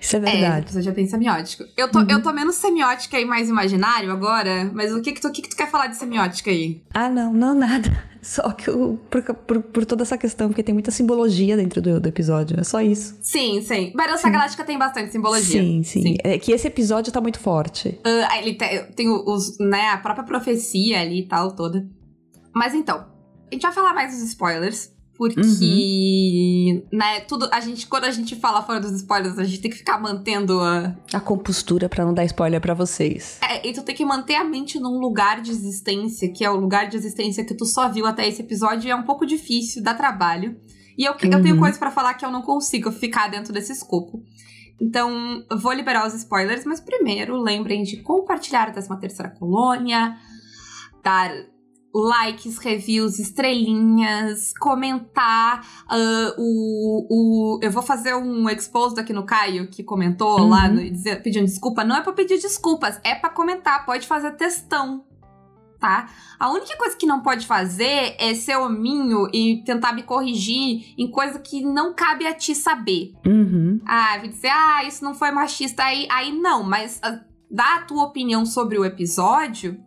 Isso 0.00 0.16
é 0.16 0.18
É, 0.18 0.22
verdade. 0.22 0.88
é 0.88 0.92
bem 0.92 1.06
semiótico. 1.06 1.64
Eu 1.76 1.90
tô, 1.90 2.00
eu 2.02 2.22
tô 2.22 2.32
menos 2.32 2.56
semiótica 2.56 3.18
e 3.18 3.24
mais 3.24 3.48
imaginário 3.48 4.10
agora, 4.12 4.70
mas 4.72 4.92
o 4.92 5.00
que 5.00 5.12
que 5.12 5.20
tu, 5.20 5.28
o 5.28 5.32
que 5.32 5.42
que 5.42 5.48
tu 5.48 5.56
quer 5.56 5.70
falar 5.70 5.86
de 5.88 5.96
semiótica 5.96 6.50
aí? 6.50 6.82
Ah, 6.94 7.08
não, 7.08 7.32
não 7.32 7.54
nada. 7.54 7.90
Só 8.22 8.50
que 8.50 8.68
eu, 8.68 8.98
por, 9.08 9.22
por, 9.22 9.62
por 9.62 9.84
toda 9.84 10.02
essa 10.02 10.18
questão, 10.18 10.48
porque 10.48 10.62
tem 10.62 10.74
muita 10.74 10.90
simbologia 10.90 11.56
dentro 11.56 11.80
do, 11.80 12.00
do 12.00 12.08
episódio. 12.08 12.58
É 12.58 12.64
só 12.64 12.80
isso. 12.80 13.16
Sim, 13.22 13.62
sim. 13.62 13.92
Battlestar 13.94 14.32
Galáctica 14.32 14.64
tem 14.64 14.76
bastante 14.76 15.12
simbologia. 15.12 15.62
Sim, 15.62 15.84
sim, 15.84 16.02
Sim. 16.02 16.16
É 16.24 16.36
que 16.36 16.50
esse 16.50 16.66
episódio 16.66 17.12
tá 17.12 17.20
muito 17.20 17.38
forte. 17.38 18.00
Ah, 18.04 18.36
ele 18.38 18.54
tem, 18.54 18.84
tem 18.96 19.08
os, 19.08 19.56
né, 19.60 19.90
a 19.90 19.98
própria 19.98 20.24
profecia 20.24 21.00
ali 21.00 21.20
e 21.20 21.28
tal, 21.28 21.54
toda. 21.54 21.86
Mas 22.52 22.74
então, 22.74 23.06
a 23.48 23.54
gente 23.54 23.62
vai 23.62 23.72
falar 23.72 23.94
mais 23.94 24.12
dos 24.12 24.22
spoilers, 24.22 24.90
porque, 25.16 26.84
né, 26.92 27.20
tudo, 27.20 27.48
a 27.52 27.60
gente, 27.60 27.86
quando 27.86 28.04
a 28.04 28.10
gente 28.10 28.36
fala 28.36 28.62
fora 28.62 28.80
dos 28.80 28.92
spoilers, 28.92 29.38
a 29.38 29.44
gente 29.44 29.60
tem 29.60 29.70
que 29.70 29.76
ficar 29.78 30.00
mantendo 30.00 30.60
a... 30.60 30.94
A 31.12 31.20
compostura 31.20 31.88
pra 31.88 32.04
não 32.04 32.12
dar 32.14 32.24
spoiler 32.24 32.60
pra 32.60 32.74
vocês. 32.74 33.38
É, 33.42 33.66
e 33.66 33.72
tu 33.72 33.82
tem 33.82 33.94
que 33.94 34.04
manter 34.04 34.34
a 34.34 34.44
mente 34.44 34.78
num 34.78 34.98
lugar 34.98 35.40
de 35.40 35.50
existência, 35.50 36.30
que 36.32 36.44
é 36.44 36.50
o 36.50 36.56
lugar 36.56 36.88
de 36.88 36.96
existência 36.96 37.44
que 37.44 37.54
tu 37.54 37.64
só 37.64 37.88
viu 37.88 38.06
até 38.06 38.26
esse 38.28 38.42
episódio, 38.42 38.88
e 38.88 38.90
é 38.90 38.96
um 38.96 39.04
pouco 39.04 39.24
difícil, 39.26 39.82
dá 39.82 39.94
trabalho. 39.94 40.56
E 40.98 41.04
eu, 41.04 41.12
eu 41.12 41.42
tenho 41.42 41.54
Uhum. 41.54 41.60
coisas 41.60 41.78
pra 41.78 41.90
falar 41.90 42.14
que 42.14 42.24
eu 42.24 42.30
não 42.30 42.42
consigo 42.42 42.90
ficar 42.90 43.28
dentro 43.28 43.52
desse 43.52 43.72
escopo. 43.72 44.22
Então, 44.80 45.44
vou 45.58 45.72
liberar 45.72 46.06
os 46.06 46.14
spoilers, 46.14 46.64
mas 46.64 46.80
primeiro 46.80 47.36
lembrem 47.40 47.82
de 47.82 47.98
compartilhar 47.98 48.64
a 48.68 48.70
13 48.70 49.00
terceira 49.00 49.30
colônia, 49.30 50.16
dar 51.02 51.30
likes, 52.02 52.58
reviews, 52.58 53.18
estrelinhas, 53.18 54.52
comentar. 54.58 55.66
ah, 55.88 56.34
o, 56.38 57.06
o, 57.56 57.60
eu 57.62 57.70
vou 57.70 57.82
fazer 57.82 58.14
um 58.14 58.48
exposed 58.50 58.98
aqui 59.00 59.12
no 59.12 59.24
Caio, 59.24 59.68
que 59.68 59.82
comentou 59.82 60.40
Uhum. 60.40 60.48
lá, 60.48 60.68
no, 60.68 60.78
dizer- 60.90 61.22
pedindo 61.22 61.44
desculpa. 61.46 61.84
Não 61.84 61.96
é 61.96 62.00
pra 62.02 62.12
pedir 62.12 62.38
desculpas, 62.38 63.00
é 63.04 63.14
pra 63.14 63.30
comentar. 63.30 63.84
Pode 63.86 64.06
fazer 64.06 64.32
textão, 64.32 65.04
tá? 65.80 66.08
A 66.38 66.50
única 66.50 66.76
coisa 66.76 66.96
que 66.96 67.06
não 67.06 67.20
pode 67.22 67.46
fazer 67.46 68.14
é 68.18 68.34
ser 68.34 68.56
hominho 68.56 69.28
e 69.32 69.62
tentar 69.64 69.92
me 69.92 70.02
corrigir 70.02 70.94
em 70.98 71.10
coisa 71.10 71.38
que 71.38 71.62
não 71.62 71.94
cabe 71.94 72.26
a 72.26 72.34
ti 72.34 72.54
saber. 72.54 73.12
Uhum. 73.26 73.80
Ah, 73.86 74.18
vai 74.18 74.28
dizer, 74.28 74.50
ah, 74.50 74.84
isso 74.84 75.02
não 75.04 75.14
foi 75.14 75.30
machista. 75.30 75.84
Aí, 75.84 76.06
aí 76.10 76.32
não, 76.32 76.62
mas 76.62 76.98
ah, 77.02 77.20
dá 77.50 77.76
a 77.76 77.82
tua 77.82 78.04
opinião 78.04 78.44
sobre 78.44 78.78
o 78.78 78.84
episódio. 78.84 79.80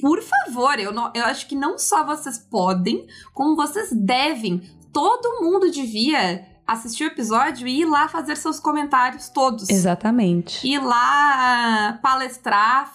Por 0.00 0.22
favor, 0.22 0.78
eu, 0.78 0.92
não, 0.92 1.10
eu 1.14 1.24
acho 1.24 1.46
que 1.46 1.54
não 1.54 1.78
só 1.78 2.04
vocês 2.04 2.38
podem, 2.38 3.06
como 3.32 3.56
vocês 3.56 3.90
devem. 3.92 4.62
Todo 4.92 5.42
mundo 5.42 5.70
devia 5.70 6.46
assistir 6.66 7.04
o 7.04 7.06
episódio 7.06 7.66
e 7.66 7.80
ir 7.80 7.84
lá 7.84 8.08
fazer 8.08 8.36
seus 8.36 8.58
comentários 8.58 9.28
todos. 9.28 9.68
Exatamente. 9.70 10.66
Ir 10.66 10.80
lá 10.80 11.98
palestrar, 12.02 12.92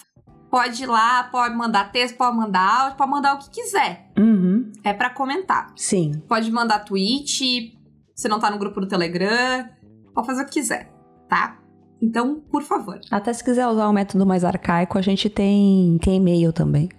pode 0.49 0.83
ir 0.83 0.87
lá, 0.87 1.23
pode 1.23 1.55
mandar 1.55 1.91
texto, 1.91 2.17
pode 2.17 2.35
mandar 2.35 2.81
áudio, 2.81 2.97
pode 2.97 3.09
mandar 3.09 3.35
o 3.35 3.39
que 3.39 3.49
quiser. 3.49 4.11
Uhum. 4.17 4.71
É 4.83 4.93
pra 4.93 5.09
comentar. 5.09 5.71
Sim. 5.75 6.21
Pode 6.27 6.51
mandar 6.51 6.79
tweet, 6.79 7.77
se 8.13 8.27
não 8.27 8.39
tá 8.39 8.51
no 8.51 8.59
grupo 8.59 8.81
do 8.81 8.87
Telegram, 8.87 9.67
pode 10.13 10.27
fazer 10.27 10.43
o 10.43 10.45
que 10.45 10.51
quiser, 10.51 10.91
tá? 11.29 11.60
Então, 12.01 12.41
por 12.51 12.63
favor, 12.63 12.99
Até 13.11 13.31
se 13.31 13.43
quiser 13.43 13.67
usar 13.67 13.87
um 13.87 13.93
método 13.93 14.25
mais 14.25 14.43
arcaico, 14.43 14.97
a 14.97 15.01
gente 15.01 15.29
tem, 15.29 15.99
tem 16.01 16.15
e-mail 16.15 16.51
também. 16.51 16.89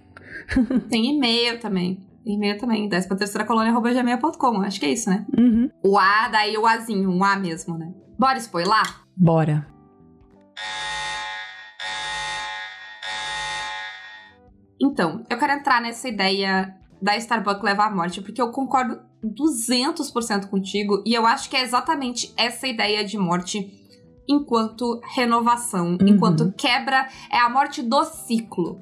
tem 0.89 1.13
e-mail 1.13 1.59
também. 1.59 1.99
Tem 2.23 2.35
e-mail 2.35 2.57
também, 2.57 2.87
10 2.87 3.07
pra 3.07 3.17
terceira 3.17 3.45
colônia.gmail.com, 3.45 4.61
acho 4.61 4.79
que 4.79 4.85
é 4.85 4.93
isso, 4.93 5.09
né? 5.09 5.25
Uhum. 5.37 5.69
O 5.83 5.97
A, 5.97 6.29
daí 6.29 6.57
o 6.57 6.65
Azinho, 6.65 7.09
um 7.09 7.21
A 7.21 7.35
mesmo, 7.35 7.77
né? 7.77 7.93
Bora 8.17 8.37
spoiler? 8.37 9.03
Bora. 9.17 9.67
Então, 14.81 15.25
eu 15.29 15.37
quero 15.37 15.51
entrar 15.51 15.81
nessa 15.81 16.07
ideia 16.07 16.77
da 17.01 17.17
Starbucks 17.17 17.61
levar 17.61 17.87
à 17.87 17.91
morte, 17.95 18.21
porque 18.21 18.41
eu 18.41 18.51
concordo 18.51 19.01
200% 19.21 20.47
contigo, 20.47 21.03
e 21.05 21.13
eu 21.13 21.25
acho 21.25 21.49
que 21.49 21.57
é 21.57 21.61
exatamente 21.61 22.33
essa 22.37 22.65
ideia 22.65 23.03
de 23.03 23.17
morte 23.17 23.82
enquanto 24.27 24.99
renovação, 25.15 25.97
Uhum. 26.01 26.07
enquanto 26.07 26.51
quebra, 26.57 27.07
é 27.31 27.37
a 27.37 27.49
morte 27.49 27.81
do 27.81 28.03
ciclo, 28.05 28.81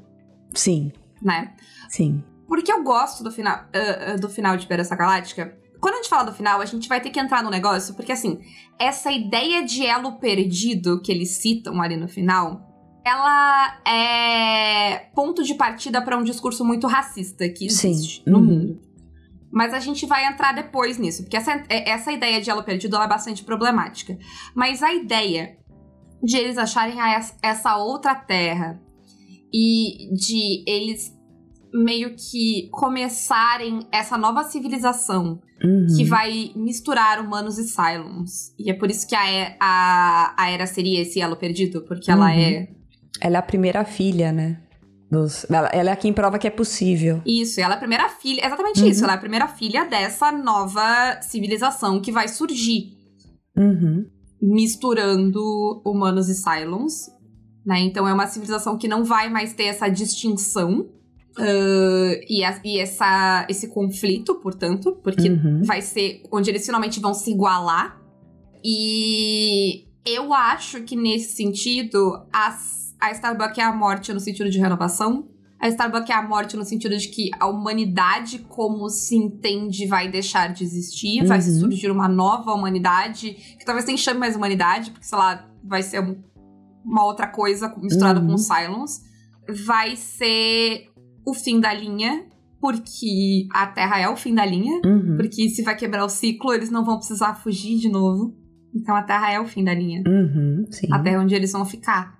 Sim. 0.53 0.91
né? 1.21 1.53
Sim. 1.89 2.23
Porque 2.47 2.71
eu 2.71 2.83
gosto 2.83 3.23
do 3.23 3.31
final, 3.31 3.55
ah, 3.73 4.13
ah, 4.13 4.15
do 4.17 4.27
final 4.29 4.57
de 4.57 4.67
Battlestar 4.67 4.97
Galáctica. 4.97 5.57
Quando 5.79 5.95
a 5.95 5.97
gente 5.97 6.09
fala 6.09 6.23
do 6.25 6.33
final, 6.33 6.61
a 6.61 6.65
gente 6.65 6.87
vai 6.87 7.01
ter 7.01 7.09
que 7.09 7.19
entrar 7.19 7.41
no 7.43 7.49
negócio, 7.49 7.95
porque 7.95 8.11
assim, 8.11 8.39
essa 8.77 9.11
ideia 9.11 9.63
de 9.65 9.85
elo 9.85 10.13
perdido 10.19 11.01
que 11.01 11.11
eles 11.11 11.29
citam 11.31 11.81
ali 11.81 11.97
no 11.97 12.07
final, 12.07 12.61
ela 13.03 13.81
é 13.87 15.09
ponto 15.15 15.41
de 15.43 15.55
partida 15.55 16.01
para 16.03 16.15
um 16.17 16.23
discurso 16.23 16.63
muito 16.63 16.85
racista 16.85 17.49
que 17.49 17.65
existe 17.65 18.17
Sim. 18.23 18.29
no 18.29 18.37
Uhum. 18.39 18.45
mundo. 18.45 18.81
Mas 19.51 19.73
a 19.73 19.79
gente 19.79 20.05
vai 20.05 20.25
entrar 20.25 20.53
depois 20.53 20.97
nisso, 20.97 21.23
porque 21.23 21.35
essa, 21.37 21.51
é- 21.69 21.89
essa 21.89 22.11
ideia 22.11 22.39
de 22.41 22.49
elo 22.49 22.63
perdido 22.63 22.95
é 22.97 23.07
bastante 23.07 23.43
problemática. 23.43 24.17
Mas 24.55 24.81
a 24.81 24.93
ideia 24.93 25.57
de 26.23 26.37
eles 26.37 26.57
acharem 26.57 26.99
ah, 27.01 27.13
essa- 27.13 27.35
essa 27.43 27.77
outra 27.77 28.15
terra 28.15 28.79
e 29.53 30.09
de 30.13 30.63
eles 30.65 31.11
meio 31.73 32.15
que 32.15 32.69
começarem 32.71 33.79
essa 33.91 34.17
nova 34.17 34.43
civilização 34.43 35.41
Uhum. 35.63 35.85
que 35.95 36.03
vai 36.05 36.51
misturar 36.55 37.19
humanos 37.23 37.57
e 37.59 37.63
Cylons. 37.65 38.53
E 38.57 38.71
é 38.71 38.73
por 38.73 38.89
isso 38.89 39.07
que 39.07 39.15
a, 39.15 39.31
E- 39.31 39.55
a, 39.59 40.33
a 40.37 40.49
Era 40.49 40.65
seria 40.65 41.01
esse 41.01 41.21
elo 41.21 41.35
perdido, 41.35 41.81
porque 41.85 42.09
ela 42.09 42.25
Uhum. 42.25 42.39
é 42.39 42.67
Ela 43.21 43.35
é 43.35 43.39
a 43.39 43.43
primeira 43.43 43.85
filha, 43.85 44.31
né? 44.31 44.59
Dos... 45.11 45.45
Ela, 45.49 45.67
ela 45.73 45.91
é 45.91 45.95
quem 45.95 46.13
prova 46.13 46.39
que 46.39 46.47
é 46.47 46.49
possível. 46.49 47.21
isso, 47.25 47.59
ela 47.59 47.73
é 47.73 47.77
a 47.77 47.79
primeira 47.79 48.07
filha, 48.07 48.45
exatamente 48.45 48.81
Uhum. 48.81 48.87
isso, 48.87 49.03
ela 49.03 49.13
é 49.13 49.15
a 49.17 49.19
primeira 49.19 49.47
filha 49.47 49.83
dessa 49.85 50.31
nova 50.31 51.19
civilização 51.21 52.01
que 52.01 52.11
vai 52.13 52.27
surgir, 52.29 52.93
Uhum. 53.57 54.05
misturando 54.41 55.81
humanos 55.85 56.29
e 56.29 56.33
Cylons. 56.35 57.09
Né? 57.65 57.81
Então 57.81 58.07
é 58.07 58.13
uma 58.13 58.25
civilização 58.25 58.77
que 58.77 58.87
não 58.87 59.03
vai 59.03 59.29
mais 59.29 59.53
ter 59.53 59.65
essa 59.65 59.87
distinção 59.89 60.89
ah, 61.37 62.19
e, 62.29 62.43
a- 62.43 62.59
e 62.63 62.79
essa, 62.79 63.45
esse 63.49 63.67
conflito, 63.67 64.35
portanto, 64.35 64.97
porque 65.03 65.29
Uhum. 65.29 65.61
vai 65.63 65.81
ser 65.81 66.23
onde 66.31 66.49
eles 66.49 66.65
finalmente 66.65 66.99
vão 66.99 67.13
se 67.13 67.31
igualar. 67.31 68.01
E 68.63 69.85
eu 70.05 70.33
acho 70.33 70.81
que 70.83 70.95
nesse 70.95 71.35
sentido, 71.35 72.25
as, 72.33 72.90
a 73.01 73.11
Starbucks 73.11 73.57
é 73.57 73.63
a 73.63 73.73
morte 73.73 74.13
no 74.13 74.19
sentido 74.19 74.49
de 74.49 74.59
renovação. 74.59 75.27
A 75.59 75.67
Starbucks 75.67 76.09
é 76.09 76.13
a 76.13 76.21
morte 76.27 76.55
no 76.57 76.63
sentido 76.65 76.97
de 76.97 77.07
que 77.09 77.29
a 77.39 77.47
humanidade, 77.47 78.39
como 78.39 78.89
se 78.89 79.15
entende, 79.15 79.85
vai 79.85 80.09
deixar 80.09 80.51
de 80.53 80.63
existir. 80.63 81.23
Vai 81.25 81.37
Uhum. 81.39 81.59
surgir 81.59 81.91
uma 81.91 82.07
nova 82.07 82.51
humanidade, 82.53 83.33
que 83.59 83.65
talvez 83.65 83.85
nem 83.85 83.95
chame 83.97 84.19
mais 84.19 84.35
humanidade, 84.35 84.89
porque, 84.91 85.05
sei 85.05 85.17
lá, 85.17 85.47
vai 85.63 85.83
ser 85.83 86.01
um- 86.01 86.19
uma 86.83 87.03
outra 87.05 87.27
coisa 87.27 87.71
misturada 87.79 88.19
Uhum. 88.19 88.27
com 88.27 88.33
os 88.33 88.47
Cylons. 88.47 89.01
Vai 89.65 89.95
ser 89.95 90.87
o 91.25 91.33
fim 91.35 91.59
da 91.59 91.71
linha, 91.73 92.25
porque 92.59 93.47
a 93.53 93.67
Terra 93.67 93.99
é 93.99 94.09
o 94.09 94.15
fim 94.15 94.33
da 94.33 94.45
linha. 94.45 94.81
Uhum. 94.83 95.15
Porque 95.17 95.47
se 95.49 95.61
vai 95.61 95.75
quebrar 95.75 96.03
o 96.05 96.09
ciclo, 96.09 96.53
eles 96.53 96.71
não 96.71 96.83
vão 96.83 96.97
precisar 96.97 97.35
fugir 97.35 97.77
de 97.77 97.87
novo. 97.89 98.35
Então 98.73 98.95
a 98.95 99.03
Terra 99.03 99.31
é 99.31 99.39
o 99.39 99.45
fim 99.45 99.63
da 99.63 99.73
linha. 99.73 100.01
Uhum. 100.07 100.65
Sim. 100.71 100.87
A 100.91 100.97
Terra 100.99 101.17
é 101.17 101.19
onde 101.19 101.35
eles 101.35 101.51
vão 101.51 101.65
ficar. 101.65 102.17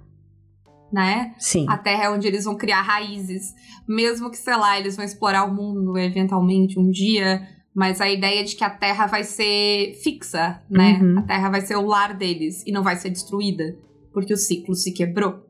Né? 0.91 1.33
Sim. 1.39 1.65
A 1.69 1.77
Terra 1.77 2.05
é 2.05 2.09
onde 2.09 2.27
eles 2.27 2.45
vão 2.45 2.55
criar 2.55 2.81
raízes. 2.81 3.53
Mesmo 3.87 4.29
que, 4.29 4.37
sei 4.37 4.55
lá, 4.57 4.77
eles 4.79 4.95
vão 4.95 5.05
explorar 5.05 5.45
o 5.45 5.53
mundo 5.53 5.97
eventualmente 5.97 6.77
um 6.77 6.89
dia. 6.89 7.47
Mas 7.73 8.01
a 8.01 8.09
ideia 8.09 8.43
de 8.43 8.55
que 8.55 8.63
a 8.63 8.69
Terra 8.69 9.05
vai 9.05 9.23
ser 9.23 9.93
fixa, 10.03 10.61
né? 10.69 10.99
Uhum. 11.01 11.19
A 11.19 11.21
Terra 11.21 11.49
vai 11.49 11.61
ser 11.61 11.77
o 11.77 11.85
lar 11.85 12.13
deles 12.13 12.63
e 12.67 12.71
não 12.71 12.83
vai 12.83 12.97
ser 12.97 13.09
destruída. 13.09 13.77
Porque 14.13 14.33
o 14.33 14.37
ciclo 14.37 14.75
se 14.75 14.91
quebrou. 14.91 15.45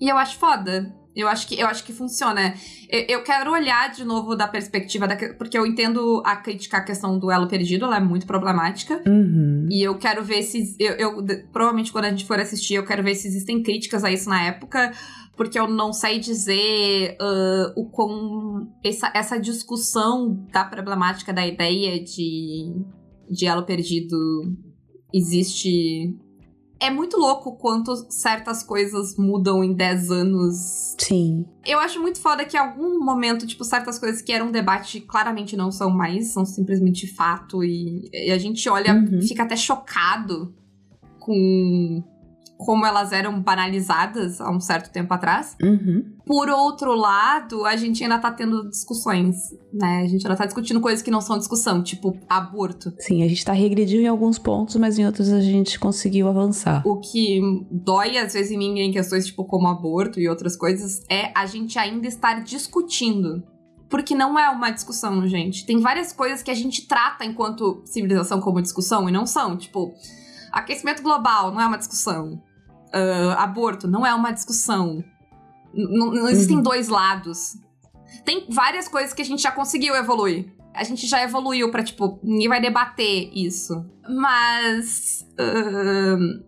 E 0.00 0.08
eu 0.08 0.16
acho 0.16 0.36
foda. 0.38 0.92
Eu 1.14 1.28
acho 1.28 1.46
que, 1.46 1.58
eu 1.58 1.66
acho 1.66 1.84
que 1.84 1.92
funciona. 1.92 2.54
Eu, 2.88 3.04
eu 3.08 3.22
quero 3.22 3.52
olhar 3.52 3.90
de 3.90 4.04
novo 4.04 4.34
da 4.34 4.48
perspectiva 4.48 5.06
da, 5.06 5.16
porque 5.34 5.56
eu 5.56 5.66
entendo 5.66 6.22
a 6.24 6.36
crítica 6.36 6.78
à 6.78 6.80
questão 6.80 7.18
do 7.18 7.30
elo 7.30 7.46
perdido, 7.46 7.84
ela 7.84 7.98
é 7.98 8.00
muito 8.00 8.26
problemática. 8.26 9.00
Uhum. 9.06 9.68
E 9.70 9.82
eu 9.82 9.96
quero 9.96 10.24
ver 10.24 10.42
se 10.42 10.76
eu, 10.78 10.92
eu 10.94 11.24
provavelmente 11.52 11.92
quando 11.92 12.06
a 12.06 12.10
gente 12.10 12.24
for 12.24 12.38
assistir, 12.38 12.74
eu 12.74 12.84
quero 12.84 13.02
ver 13.02 13.14
se 13.14 13.28
existem 13.28 13.62
críticas 13.62 14.02
a 14.02 14.10
isso 14.10 14.28
na 14.28 14.42
época, 14.42 14.92
porque 15.36 15.58
eu 15.58 15.68
não 15.68 15.92
sei 15.92 16.18
dizer 16.18 17.16
uh, 17.20 17.80
o 17.80 17.88
com 17.88 18.68
essa, 18.84 19.10
essa 19.14 19.38
discussão 19.38 20.46
da 20.52 20.64
problemática 20.64 21.32
da 21.32 21.46
ideia 21.46 22.02
de 22.02 22.72
de 23.30 23.46
elo 23.46 23.64
perdido 23.64 24.16
existe 25.12 26.14
é 26.80 26.90
muito 26.90 27.16
louco 27.16 27.56
quanto 27.56 27.94
certas 28.10 28.62
coisas 28.62 29.16
mudam 29.16 29.62
em 29.64 29.72
10 29.72 30.10
anos. 30.10 30.94
Sim. 30.98 31.46
Eu 31.64 31.78
acho 31.78 32.00
muito 32.00 32.20
foda 32.20 32.44
que 32.44 32.56
em 32.56 32.60
algum 32.60 33.02
momento, 33.02 33.46
tipo, 33.46 33.64
certas 33.64 33.98
coisas 33.98 34.20
que 34.20 34.32
eram 34.32 34.50
debate 34.50 35.00
claramente 35.00 35.56
não 35.56 35.70
são 35.72 35.88
mais, 35.90 36.28
são 36.32 36.44
simplesmente 36.44 37.06
fato. 37.06 37.62
E, 37.64 38.10
e 38.12 38.30
a 38.30 38.38
gente 38.38 38.68
olha, 38.68 38.94
Uhum. 38.94 39.22
fica 39.22 39.42
até 39.44 39.56
chocado 39.56 40.54
com 41.18 42.02
como 42.58 42.86
elas 42.86 43.12
eram 43.12 43.40
banalizadas 43.40 44.40
há 44.40 44.50
um 44.50 44.60
certo 44.60 44.90
tempo 44.92 45.12
atrás. 45.12 45.56
Uhum. 45.62 46.13
Por 46.26 46.48
outro 46.48 46.94
lado, 46.94 47.66
a 47.66 47.76
gente 47.76 48.02
ainda 48.02 48.18
tá 48.18 48.30
tendo 48.30 48.68
discussões, 48.68 49.36
né? 49.72 50.02
A 50.02 50.06
gente 50.06 50.26
ainda 50.26 50.36
tá 50.36 50.46
discutindo 50.46 50.80
coisas 50.80 51.02
que 51.02 51.10
não 51.10 51.20
são 51.20 51.36
discussão, 51.36 51.82
tipo 51.82 52.16
aborto. 52.28 52.92
Sim, 52.98 53.22
a 53.22 53.28
gente 53.28 53.44
tá 53.44 53.52
regredindo 53.52 54.02
em 54.02 54.08
alguns 54.08 54.38
pontos, 54.38 54.76
mas 54.76 54.98
em 54.98 55.04
outros 55.04 55.30
a 55.30 55.40
gente 55.40 55.78
conseguiu 55.78 56.26
avançar. 56.28 56.82
O 56.86 56.98
que 56.98 57.40
dói 57.70 58.16
às 58.16 58.32
vezes 58.32 58.50
em 58.52 58.58
mim 58.58 58.80
em 58.80 58.90
questões 58.90 59.26
tipo 59.26 59.44
como 59.44 59.68
aborto 59.68 60.18
e 60.18 60.28
outras 60.28 60.56
coisas 60.56 61.02
é 61.10 61.30
a 61.34 61.44
gente 61.44 61.78
ainda 61.78 62.06
estar 62.06 62.42
discutindo. 62.42 63.42
Porque 63.90 64.14
não 64.14 64.38
é 64.38 64.48
uma 64.48 64.70
discussão, 64.70 65.28
gente. 65.28 65.66
Tem 65.66 65.78
várias 65.78 66.12
coisas 66.12 66.42
que 66.42 66.50
a 66.50 66.54
gente 66.54 66.88
trata 66.88 67.24
enquanto 67.24 67.82
civilização 67.84 68.40
como 68.40 68.62
discussão 68.62 69.08
e 69.08 69.12
não 69.12 69.26
são. 69.26 69.56
Tipo, 69.56 69.92
aquecimento 70.50 71.02
global 71.02 71.52
não 71.52 71.60
é 71.60 71.66
uma 71.66 71.76
discussão. 71.76 72.42
Ah, 72.94 73.42
aborto 73.42 73.88
não 73.88 74.06
é 74.06 74.14
uma 74.14 74.30
discussão. 74.30 75.04
Não, 75.76 76.12
não 76.12 76.28
existem 76.28 76.56
Uhum. 76.56 76.62
dois 76.62 76.88
lados. 76.88 77.56
Tem 78.24 78.46
várias 78.48 78.88
coisas 78.88 79.12
que 79.12 79.22
a 79.22 79.24
gente 79.24 79.42
já 79.42 79.50
conseguiu 79.52 79.94
evoluir. 79.94 80.46
A 80.72 80.82
gente 80.84 81.06
já 81.06 81.22
evoluiu 81.22 81.70
pra, 81.70 81.82
tipo, 81.84 82.18
ninguém 82.22 82.48
vai 82.48 82.60
debater 82.60 83.30
isso. 83.32 83.84
Mas. 84.08 85.26
ahn, 85.38 86.42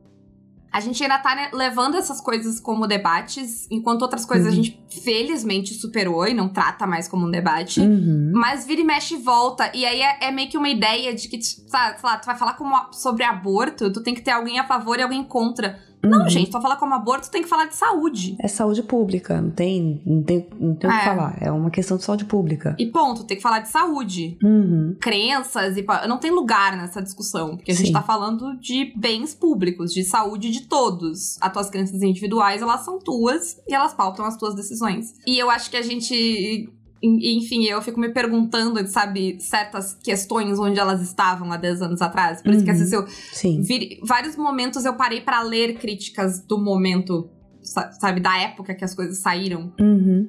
a 0.73 0.81
gente 0.81 1.03
ainda 1.03 1.19
tá 1.19 1.35
né, 1.35 1.49
levando 1.55 1.97
essas 1.97 2.21
coisas 2.21 2.61
como 2.61 2.87
debates, 2.87 3.67
enquanto 3.71 4.03
outras 4.03 4.27
coisas 4.27 4.49
a 4.49 4.51
Uhum. 4.51 4.57
gente 4.63 4.79
felizmente 5.03 5.73
superou 5.73 6.27
e 6.27 6.35
não 6.35 6.49
trata 6.51 6.87
mais 6.87 7.09
como 7.09 7.27
um 7.27 7.31
debate. 7.31 7.81
Uhum. 7.81 8.33
Mas 8.35 8.67
vira 8.67 8.81
e 8.83 8.85
mexe 8.85 9.15
e 9.15 9.19
volta. 9.19 9.71
E 9.75 9.87
aí 9.87 10.01
é, 10.03 10.27
é 10.27 10.31
meio 10.31 10.51
que 10.51 10.59
uma 10.59 10.69
ideia 10.69 11.15
de 11.15 11.29
que, 11.29 11.41
sabe, 11.43 11.99
sei 12.01 12.11
lá, 12.11 12.19
tu 12.19 12.27
vai 12.27 12.37
falar 12.37 12.55
como 12.55 12.75
a- 12.77 12.91
sobre 12.93 13.25
aborto, 13.25 13.91
tu 13.93 14.03
tem 14.03 14.15
que 14.15 14.21
ter 14.21 14.33
alguém 14.33 14.59
a 14.59 14.67
favor 14.67 14.99
e 14.99 15.03
alguém 15.03 15.25
contra. 15.25 15.79
Não, 16.09 16.23
Uhum. 16.23 16.29
gente, 16.29 16.51
vai 16.51 16.63
falar 16.63 16.77
como 16.77 16.95
aborto, 16.95 17.29
tu 17.29 17.31
tem 17.33 17.43
que 17.43 17.49
falar 17.49 17.67
de 17.67 17.77
saúde. 17.77 18.37
É 18.41 18.49
saúde 18.49 18.83
pública, 18.83 19.41
não 19.41 19.51
tem, 19.51 20.03
não 20.07 20.23
tem, 20.23 20.47
não 20.59 20.75
tem 20.75 20.91
o 20.91 20.93
que 20.93 20.99
É. 21.01 21.05
falar. 21.05 21.37
É 21.41 21.51
uma 21.51 21.71
questão 21.71 21.97
de 21.97 22.05
saúde 22.05 22.25
pública. 22.25 22.75
E 22.79 22.87
ponto, 22.87 23.25
tem 23.25 23.37
que 23.37 23.43
falar 23.43 23.61
de 23.61 23.69
saúde. 23.69 24.37
Uhum. 24.43 24.97
Crenças 25.01 25.77
e. 25.77 25.85
Não 26.09 26.19
tem 26.19 26.31
lugar 26.31 26.77
nessa 26.77 27.03
discussão, 27.03 27.57
porque 27.57 27.73
a 27.73 27.75
gente 27.75 27.93
tá 27.93 28.03
falando 28.03 28.57
de 28.59 28.93
bens 28.97 29.35
públicos, 29.35 29.93
de 29.93 30.05
saúde 30.05 30.51
de 30.51 30.63
todos. 30.63 31.37
As 31.41 31.53
tuas 31.53 31.71
crenças 31.71 32.03
individuais, 32.03 32.63
elas 32.63 32.81
são 32.85 32.99
tuas 32.99 33.59
e 33.69 33.75
elas 33.75 33.95
pautam 33.95 34.25
as 34.25 34.37
tuas 34.37 34.55
decisões. 34.55 35.15
E 35.27 35.39
eu 35.39 35.51
acho 35.51 35.71
que 35.71 35.77
a 35.77 35.83
gente. 35.83 36.69
En- 37.03 37.39
Enfim, 37.39 37.65
eu 37.65 37.81
fico 37.83 38.01
me 38.01 38.09
perguntando, 38.09 38.85
sabe, 38.89 39.39
certas 39.41 39.95
questões 40.03 40.59
onde 40.59 40.79
elas 40.81 41.01
estavam 41.03 41.53
há 41.53 41.57
10 41.57 41.83
anos 41.83 42.01
atrás. 42.03 42.43
Por 42.43 42.53
isso 42.53 42.65
que 42.65 42.71
Uhum. 42.71 42.75
às 42.75 42.79
vezes 42.79 42.93
eu 42.93 43.07
Sim. 43.33 43.61
Vir- 43.63 43.99
vários 44.03 44.37
momentos 44.37 44.85
eu 44.85 44.95
parei 44.95 45.21
pra 45.21 45.43
ler 45.43 45.75
críticas 45.79 46.41
do 46.41 46.59
momento, 46.59 47.29
sa- 47.63 47.93
sabe, 47.93 48.21
da 48.21 48.37
época 48.39 48.75
que 48.75 48.85
as 48.85 48.95
coisas 48.95 49.19
saíram, 49.19 49.73
Uhum. 49.81 50.29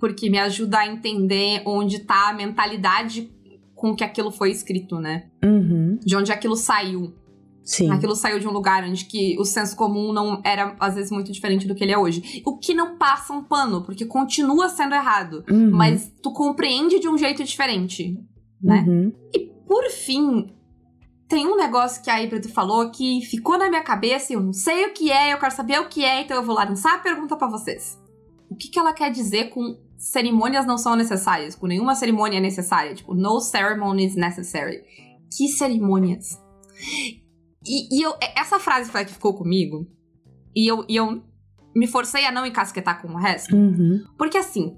porque 0.00 0.28
me 0.30 0.38
ajuda 0.38 0.78
a 0.78 0.86
entender 0.86 1.62
onde 1.66 2.00
tá 2.00 2.30
a 2.30 2.32
mentalidade 2.34 3.30
com 3.74 3.94
que 3.94 4.02
aquilo 4.02 4.30
foi 4.30 4.50
escrito, 4.50 4.98
né? 4.98 5.26
Uhum. 5.44 5.98
De 6.02 6.16
onde 6.16 6.32
aquilo 6.32 6.56
saiu. 6.56 7.12
Sim. 7.66 7.90
Aquilo 7.90 8.14
saiu 8.14 8.38
de 8.38 8.46
um 8.46 8.52
lugar 8.52 8.84
onde 8.84 9.04
que 9.04 9.36
o 9.40 9.44
senso 9.44 9.74
comum 9.74 10.12
não 10.12 10.40
era, 10.44 10.76
às 10.78 10.94
vezes, 10.94 11.10
muito 11.10 11.32
diferente 11.32 11.66
do 11.66 11.74
que 11.74 11.82
ele 11.82 11.90
é 11.90 11.98
hoje. 11.98 12.40
O 12.46 12.56
que 12.56 12.72
não 12.72 12.96
passa 12.96 13.32
um 13.32 13.42
pano, 13.42 13.82
porque 13.82 14.06
continua 14.06 14.68
sendo 14.68 14.94
errado. 14.94 15.44
Uhum. 15.50 15.72
Mas 15.72 16.08
tu 16.22 16.32
compreende 16.32 17.00
de 17.00 17.08
um 17.08 17.18
jeito 17.18 17.42
diferente, 17.42 18.16
né? 18.62 18.84
Uhum. 18.86 19.12
E 19.34 19.40
por 19.66 19.90
fim, 19.90 20.46
tem 21.28 21.44
um 21.44 21.56
negócio 21.56 22.00
que 22.04 22.08
a 22.08 22.22
Híbrido 22.22 22.48
falou 22.48 22.88
que 22.88 23.20
ficou 23.22 23.58
na 23.58 23.68
minha 23.68 23.82
cabeça 23.82 24.32
e 24.32 24.36
eu 24.36 24.40
não 24.40 24.52
sei 24.52 24.86
o 24.86 24.92
que 24.92 25.10
é, 25.10 25.32
eu 25.32 25.38
quero 25.38 25.54
saber 25.54 25.80
o 25.80 25.88
que 25.88 26.04
é, 26.04 26.22
então 26.22 26.36
eu 26.36 26.44
vou 26.44 26.54
lançar 26.54 26.94
a 26.94 26.98
pergunta 26.98 27.36
pra 27.36 27.48
vocês. 27.48 28.00
O 28.48 28.54
que, 28.54 28.68
que 28.68 28.78
ela 28.78 28.92
quer 28.92 29.10
dizer 29.10 29.50
com 29.50 29.76
cerimônias 29.98 30.64
não 30.64 30.78
são 30.78 30.94
necessárias? 30.94 31.56
Com 31.56 31.66
nenhuma 31.66 31.96
cerimônia 31.96 32.38
é 32.38 32.40
necessária? 32.40 32.94
Tipo, 32.94 33.12
no 33.12 33.40
ceremony 33.40 34.06
is 34.06 34.14
necessary. 34.14 34.84
Que 35.36 35.48
cerimônias? 35.48 36.40
E, 37.66 37.98
e 37.98 38.02
eu, 38.02 38.14
essa 38.36 38.58
frase 38.58 38.90
foi 38.90 39.00
a 39.02 39.04
que 39.04 39.12
ficou 39.12 39.34
comigo. 39.34 39.86
E 40.54 40.66
eu, 40.66 40.84
e 40.88 40.96
eu 40.96 41.22
me 41.74 41.86
forcei 41.86 42.24
a 42.24 42.32
não 42.32 42.46
encasquetar 42.46 43.00
com 43.02 43.08
o 43.08 43.16
resto. 43.18 43.54
Uhum. 43.54 44.02
Porque 44.16 44.38
assim, 44.38 44.76